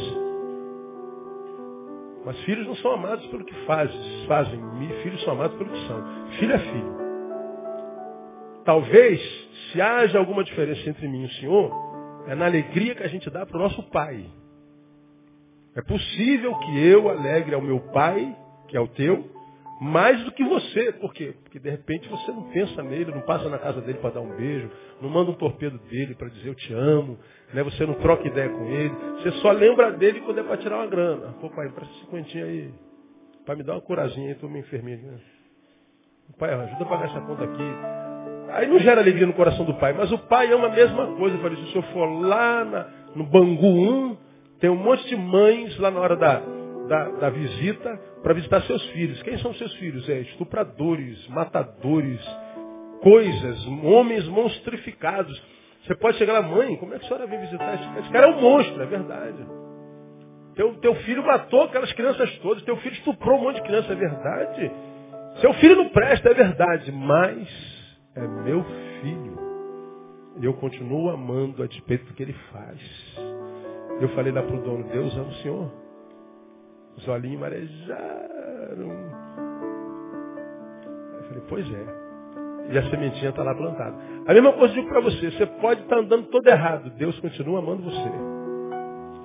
Mas 2.24 2.38
filhos 2.40 2.66
não 2.66 2.76
são 2.76 2.92
amados 2.92 3.24
pelo 3.26 3.44
que 3.44 3.54
fazem, 3.66 4.26
fazem. 4.26 4.60
Filhos 5.02 5.22
são 5.22 5.32
amados 5.32 5.56
pelo 5.56 5.70
que 5.70 5.86
são. 5.86 6.04
Filho 6.38 6.52
é 6.52 6.58
filho. 6.58 7.02
Talvez, 8.64 9.20
se 9.72 9.80
haja 9.80 10.18
alguma 10.18 10.44
diferença 10.44 10.88
entre 10.88 11.08
mim 11.08 11.22
e 11.22 11.26
o 11.26 11.30
senhor, 11.30 11.72
é 12.26 12.34
na 12.34 12.46
alegria 12.46 12.94
que 12.94 13.02
a 13.02 13.08
gente 13.08 13.28
dá 13.30 13.44
para 13.44 13.56
o 13.56 13.60
nosso 13.60 13.82
pai. 13.90 14.24
É 15.74 15.82
possível 15.82 16.54
que 16.58 16.86
eu 16.86 17.08
alegre 17.08 17.54
ao 17.54 17.62
meu 17.62 17.80
pai 17.92 18.36
que 18.72 18.76
é 18.76 18.80
o 18.80 18.88
teu, 18.88 19.30
mais 19.78 20.24
do 20.24 20.32
que 20.32 20.42
você. 20.42 20.92
Por 20.92 21.12
quê? 21.12 21.34
Porque 21.42 21.58
de 21.58 21.68
repente 21.68 22.08
você 22.08 22.32
não 22.32 22.44
pensa 22.44 22.82
nele, 22.82 23.12
não 23.12 23.20
passa 23.20 23.50
na 23.50 23.58
casa 23.58 23.82
dele 23.82 23.98
para 23.98 24.14
dar 24.14 24.20
um 24.22 24.34
beijo, 24.34 24.70
não 25.00 25.10
manda 25.10 25.30
um 25.30 25.34
torpedo 25.34 25.78
dele 25.90 26.14
para 26.14 26.28
dizer 26.28 26.48
eu 26.48 26.54
te 26.54 26.72
amo, 26.72 27.18
né? 27.52 27.62
você 27.62 27.84
não 27.84 27.94
troca 27.94 28.26
ideia 28.26 28.48
com 28.48 28.64
ele, 28.64 28.94
você 29.18 29.30
só 29.42 29.50
lembra 29.50 29.92
dele 29.92 30.22
quando 30.22 30.38
é 30.38 30.42
para 30.42 30.56
tirar 30.56 30.76
uma 30.76 30.86
grana. 30.86 31.34
Pô 31.38 31.50
pai, 31.50 31.68
presta 31.68 31.92
cinquentinha 32.00 32.44
aí, 32.46 32.72
para 33.44 33.56
me 33.56 33.62
dar 33.62 33.74
uma 33.74 33.82
curazinha 33.82 34.28
aí, 34.28 34.32
estou 34.32 34.48
me 34.48 34.60
enferminho. 34.60 35.02
Né? 35.02 35.18
Pai, 36.38 36.54
ajuda 36.54 36.84
a 36.84 36.88
pagar 36.88 37.10
essa 37.10 37.20
conta 37.20 37.44
aqui. 37.44 37.74
Aí 38.52 38.66
não 38.66 38.78
gera 38.78 39.02
alegria 39.02 39.26
no 39.26 39.34
coração 39.34 39.66
do 39.66 39.74
pai, 39.74 39.92
mas 39.92 40.10
o 40.12 40.18
pai 40.18 40.50
ama 40.50 40.68
a 40.68 40.70
mesma 40.70 41.14
coisa. 41.16 41.36
Eu 41.36 41.42
falei, 41.42 41.62
se 41.66 41.76
eu 41.76 41.82
for 41.82 42.06
lá 42.06 42.64
na, 42.64 42.88
no 43.14 43.24
Bangu 43.24 43.66
1, 43.66 44.16
tem 44.62 44.70
um 44.70 44.76
monte 44.76 45.04
de 45.08 45.16
mães 45.16 45.76
lá 45.76 45.90
na 45.90 45.98
hora 45.98 46.14
da, 46.14 46.40
da, 46.86 47.08
da 47.18 47.30
visita 47.30 48.00
para 48.22 48.32
visitar 48.32 48.62
seus 48.62 48.80
filhos. 48.90 49.20
Quem 49.24 49.36
são 49.38 49.52
seus 49.54 49.74
filhos? 49.74 50.08
É 50.08 50.20
estupradores, 50.20 51.26
matadores, 51.26 52.20
coisas, 53.02 53.66
homens 53.82 54.24
monstrificados. 54.28 55.36
Você 55.82 55.96
pode 55.96 56.16
chegar 56.16 56.34
lá, 56.34 56.42
mãe, 56.42 56.76
como 56.76 56.94
é 56.94 56.98
que 57.00 57.04
a 57.04 57.08
senhora 57.08 57.26
vem 57.26 57.40
visitar 57.40 57.74
esse 57.74 57.82
cara? 57.82 58.00
Esse 58.02 58.10
cara 58.10 58.26
é 58.28 58.30
um 58.30 58.40
monstro, 58.40 58.80
é 58.80 58.86
verdade. 58.86 59.46
Teu, 60.54 60.74
teu 60.76 60.94
filho 60.94 61.26
matou 61.26 61.62
aquelas 61.62 61.92
crianças 61.94 62.38
todas, 62.38 62.62
teu 62.62 62.76
filho 62.76 62.94
estuprou 62.94 63.40
um 63.40 63.42
monte 63.42 63.56
de 63.56 63.62
criança, 63.62 63.92
é 63.92 63.96
verdade. 63.96 64.70
Seu 65.40 65.52
filho 65.54 65.74
não 65.74 65.88
presta, 65.88 66.28
é 66.28 66.34
verdade, 66.34 66.92
mas 66.92 67.48
é 68.14 68.20
meu 68.44 68.62
filho. 69.00 69.38
E 70.40 70.44
eu 70.44 70.54
continuo 70.54 71.10
amando 71.10 71.64
a 71.64 71.66
despeito 71.66 72.04
do 72.04 72.14
que 72.14 72.22
ele 72.22 72.36
faz. 72.52 73.31
Eu 74.00 74.08
falei 74.10 74.32
lá 74.32 74.42
para 74.42 74.56
o 74.56 74.60
dono, 74.60 74.84
Deus 74.84 75.14
ama 75.16 75.28
o 75.28 75.34
Senhor. 75.34 75.70
Os 76.96 77.08
olhinhos 77.08 77.40
marejaram. 77.40 78.90
Eu 81.14 81.22
falei, 81.28 81.42
pois 81.48 81.66
é. 81.72 82.02
E 82.70 82.78
a 82.78 82.90
sementinha 82.90 83.30
está 83.30 83.42
lá 83.42 83.54
plantada. 83.54 83.96
A 84.26 84.32
mesma 84.32 84.52
coisa 84.52 84.72
eu 84.72 84.82
digo 84.82 84.88
para 84.88 85.00
você, 85.00 85.30
você 85.30 85.46
pode 85.46 85.82
estar 85.82 85.96
tá 85.96 86.02
andando 86.02 86.26
todo 86.28 86.46
errado, 86.46 86.90
Deus 86.90 87.18
continua 87.20 87.58
amando 87.58 87.82
você. 87.82 88.10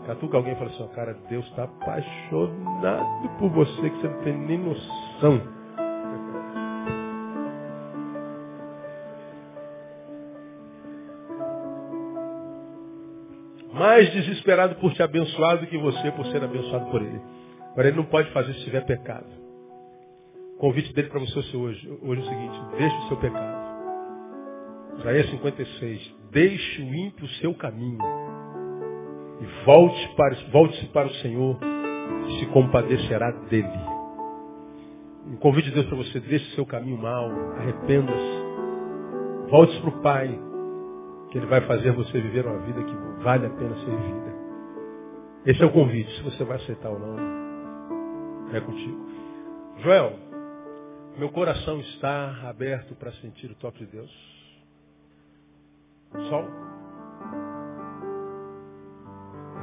Catuca 0.07 0.37
alguém 0.37 0.53
e 0.53 0.55
fala 0.55 0.69
assim, 0.69 0.87
cara, 0.95 1.17
Deus 1.29 1.45
está 1.47 1.63
apaixonado 1.63 3.29
por 3.37 3.49
você 3.49 3.89
que 3.89 3.97
você 3.97 4.07
não 4.07 4.23
tem 4.23 4.37
nem 4.37 4.57
noção. 4.57 5.56
Mais 13.97 14.13
desesperado 14.13 14.75
por 14.75 14.93
te 14.93 15.01
abençoar 15.01 15.57
do 15.57 15.65
que 15.65 15.75
você 15.75 16.11
por 16.11 16.23
ser 16.27 16.43
abençoado 16.43 16.85
por 16.91 17.01
Ele. 17.01 17.19
Agora 17.71 17.87
ele 17.87 17.97
não 17.97 18.05
pode 18.05 18.29
fazer 18.31 18.53
se 18.53 18.63
tiver 18.63 18.85
pecado. 18.85 19.25
O 20.53 20.57
convite 20.59 20.93
dele 20.93 21.09
para 21.09 21.19
você 21.19 21.57
hoje, 21.57 21.97
hoje 22.03 22.21
é 22.21 22.23
o 22.23 22.27
seguinte, 22.27 22.59
deixe 22.77 22.95
o 22.95 23.07
seu 23.07 23.17
pecado. 23.17 23.57
Isaías 24.99 25.29
56, 25.31 26.15
deixe 26.29 26.81
o 26.83 26.93
ímpio 26.93 27.25
o 27.25 27.29
seu 27.39 27.55
caminho 27.55 27.97
e 29.41 29.65
volte 29.65 30.15
para, 30.15 30.35
volte-se 30.51 30.85
para 30.89 31.07
o 31.07 31.13
Senhor 31.15 31.57
se 32.37 32.45
compadecerá 32.53 33.31
dele. 33.49 33.79
O 35.33 35.37
convite 35.37 35.69
de 35.69 35.71
Deus 35.71 35.87
para 35.87 35.97
você, 35.97 36.19
deixe 36.19 36.45
o 36.51 36.55
seu 36.55 36.67
caminho 36.67 36.99
mal, 36.99 37.31
arrependa-se, 37.57 38.47
Volte 39.49 39.79
para 39.81 39.89
o 39.89 40.01
Pai, 40.03 40.39
que 41.31 41.37
Ele 41.37 41.47
vai 41.47 41.61
fazer 41.61 41.91
você 41.91 42.19
viver 42.19 42.45
uma 42.45 42.59
vida 42.59 42.83
que 42.83 43.23
vale 43.23 43.45
a 43.45 43.49
pena 43.49 43.75
ser 43.75 43.85
vivida. 43.85 44.35
Esse 45.45 45.61
é 45.61 45.65
o 45.65 45.71
convite, 45.71 46.11
se 46.17 46.23
você 46.23 46.43
vai 46.43 46.57
aceitar 46.57 46.89
ou 46.89 46.99
não. 46.99 47.17
É 48.53 48.61
contigo. 48.61 49.07
Joel, 49.79 50.13
meu 51.17 51.29
coração 51.29 51.79
está 51.79 52.47
aberto 52.49 52.95
para 52.95 53.11
sentir 53.13 53.51
o 53.51 53.55
toque 53.55 53.85
de 53.85 53.91
Deus. 53.91 54.11
Sol. 56.29 56.45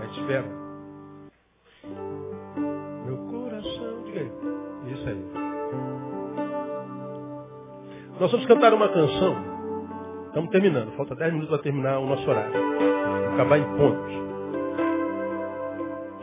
Aí 0.01 0.11
espera. 0.11 0.65
Meu 3.07 3.17
coração, 3.31 4.03
diga 4.05 4.21
aí. 4.21 4.93
Isso 4.93 5.09
aí. 5.09 5.25
Nós 8.21 8.31
vamos 8.31 8.47
cantar 8.47 8.73
uma 8.75 8.89
canção 8.89 9.54
Estamos 10.35 10.51
terminando. 10.51 10.91
Falta 10.97 11.15
10 11.15 11.33
minutos 11.33 11.55
para 11.55 11.63
terminar 11.63 12.01
o 12.01 12.07
nosso 12.07 12.29
horário. 12.29 12.53
Vou 12.53 13.35
acabar 13.35 13.57
em 13.57 13.77
pontos. 13.77 14.15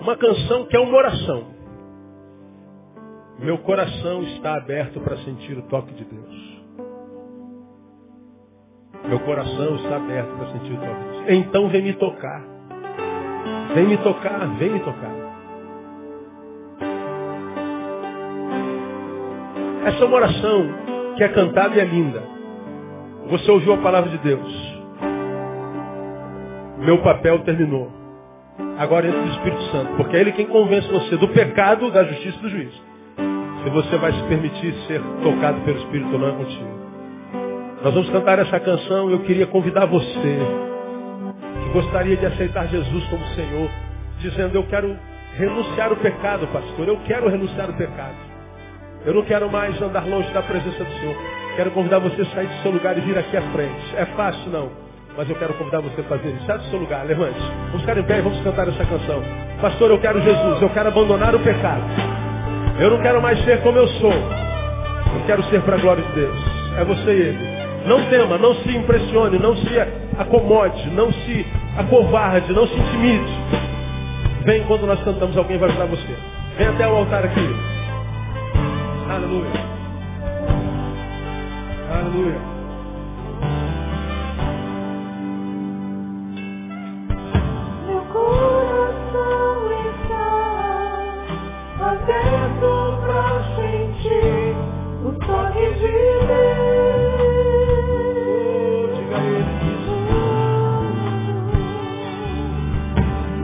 Uma 0.02 0.18
canção 0.18 0.66
que 0.66 0.76
é 0.76 0.80
uma 0.82 0.98
oração. 0.98 1.46
Meu 3.40 3.58
coração 3.60 4.22
está 4.24 4.58
aberto 4.58 5.00
para 5.00 5.16
sentir 5.20 5.58
o 5.58 5.62
toque 5.62 5.94
de 5.94 6.04
Deus. 6.04 6.62
Meu 9.08 9.20
coração 9.22 9.76
está 9.78 9.96
aberto 9.96 10.36
para 10.36 10.48
sentir 10.48 10.74
o 10.74 10.78
toque 10.78 11.04
de 11.04 11.10
Deus. 11.12 11.26
Então 11.30 11.70
vem 11.70 11.82
me 11.82 11.94
tocar. 11.94 12.44
Vem 13.74 13.88
me 13.88 13.98
tocar, 14.00 14.46
vem 14.58 14.72
me 14.72 14.80
tocar. 14.82 15.16
Essa 19.86 20.04
é 20.04 20.06
uma 20.06 20.18
oração 20.18 20.68
que 21.16 21.24
é 21.24 21.30
cantada 21.30 21.76
e 21.76 21.80
é 21.80 21.86
linda. 21.86 22.41
Você 23.32 23.50
ouviu 23.50 23.74
a 23.74 23.78
palavra 23.78 24.10
de 24.10 24.18
Deus. 24.18 24.82
Meu 26.80 26.98
papel 27.02 27.40
terminou. 27.40 27.90
Agora 28.78 29.08
entra 29.08 29.22
o 29.22 29.30
Espírito 29.30 29.62
Santo, 29.72 29.96
porque 29.96 30.18
é 30.18 30.20
Ele 30.20 30.34
quem 30.34 30.48
convence 30.48 30.92
você 30.92 31.16
do 31.16 31.30
pecado, 31.30 31.90
da 31.92 32.04
justiça 32.04 32.38
e 32.38 32.42
do 32.42 32.50
juízo. 32.50 32.84
Se 33.64 33.70
você 33.70 33.96
vai 33.96 34.12
se 34.12 34.22
permitir 34.24 34.74
ser 34.86 35.02
tocado 35.24 35.62
pelo 35.62 35.78
Espírito 35.78 36.18
não 36.18 36.28
é 36.28 36.32
contigo. 36.34 36.82
Nós 37.82 37.94
vamos 37.94 38.10
cantar 38.10 38.38
essa 38.38 38.60
canção 38.60 39.10
e 39.10 39.14
eu 39.14 39.20
queria 39.20 39.48
convidar 39.48 39.86
você 39.86 40.38
que 41.64 41.70
gostaria 41.72 42.18
de 42.18 42.26
aceitar 42.26 42.68
Jesus 42.68 43.06
como 43.06 43.26
Senhor, 43.28 43.70
dizendo 44.20 44.56
eu 44.56 44.64
quero 44.64 44.94
renunciar 45.38 45.94
o 45.94 45.96
pecado, 45.96 46.48
pastor. 46.48 46.86
Eu 46.86 46.98
quero 47.06 47.30
renunciar 47.30 47.70
o 47.70 47.74
pecado. 47.78 48.31
Eu 49.04 49.16
não 49.16 49.24
quero 49.24 49.50
mais 49.52 49.82
andar 49.82 50.06
longe 50.08 50.32
da 50.32 50.44
presença 50.44 50.84
do 50.84 50.92
Senhor. 51.00 51.16
Quero 51.56 51.72
convidar 51.72 52.00
você 52.00 52.22
a 52.22 52.26
sair 52.26 52.48
do 52.48 52.62
seu 52.62 52.72
lugar 52.72 52.96
e 52.98 53.02
vir 53.02 53.18
aqui 53.18 53.36
à 53.36 53.42
frente. 53.42 53.96
É 53.96 54.06
fácil 54.06 54.52
não, 54.52 54.70
mas 55.18 55.28
eu 55.28 55.36
quero 55.36 55.54
convidar 55.56 55.82
você 55.82 56.02
a 56.02 56.04
fazer 56.04 56.30
isso. 56.30 56.46
Sai 56.46 56.60
do 56.60 56.64
seu 56.66 56.80
lugar, 56.80 57.06
levante. 57.06 57.40
Vamos 57.66 57.82
ficar 57.82 57.98
em 57.98 58.04
pé 58.04 58.20
e 58.20 58.22
vamos 58.22 58.40
cantar 58.42 58.68
essa 58.68 58.86
canção. 58.86 59.24
Pastor, 59.60 59.90
eu 59.90 60.00
quero 60.00 60.22
Jesus, 60.22 60.62
eu 60.62 60.70
quero 60.70 60.90
abandonar 60.90 61.34
o 61.34 61.40
pecado. 61.40 61.84
Eu 62.80 62.92
não 62.92 63.02
quero 63.02 63.22
mais 63.22 63.44
ser 63.44 63.62
como 63.62 63.78
eu 63.80 63.88
sou. 63.88 64.14
Eu 64.14 65.26
quero 65.26 65.44
ser 65.46 65.62
para 65.62 65.78
a 65.78 65.80
glória 65.80 66.04
de 66.04 66.12
Deus. 66.14 66.38
É 66.78 66.86
você 66.86 67.12
e 67.12 67.22
ele. 67.22 67.62
Não 67.88 68.06
tema, 68.06 68.38
não 68.38 68.54
se 68.56 68.70
impressione, 68.78 69.40
não 69.40 69.56
se 69.56 69.80
acomode, 70.20 70.90
não 70.92 71.12
se 71.12 71.46
acovarde, 71.76 72.54
não 72.54 72.68
se 72.68 72.76
intimide. 72.76 73.34
Vem 74.46 74.64
quando 74.66 74.86
nós 74.86 75.04
cantamos, 75.04 75.36
alguém 75.36 75.58
vai 75.58 75.70
ajudar 75.70 75.86
você. 75.86 76.16
Vem 76.58 76.68
até 76.68 76.88
o 76.88 76.96
altar 76.96 77.26
aqui. 77.26 77.71
Aleluia. 79.12 79.52
Aleluia. 81.92 82.40
Meu 87.88 88.04
coração 88.14 89.68
está 89.92 90.28
aberto 91.82 92.72
para 93.02 93.28
sentir 93.58 94.56
o 95.04 95.12
toque 95.26 95.66
de 95.74 95.96
Deus. 96.28 96.72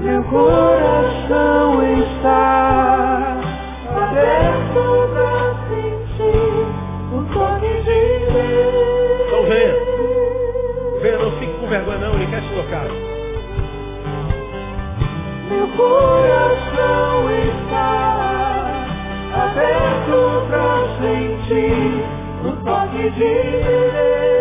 Meu 0.01 0.23
toque 23.17 24.36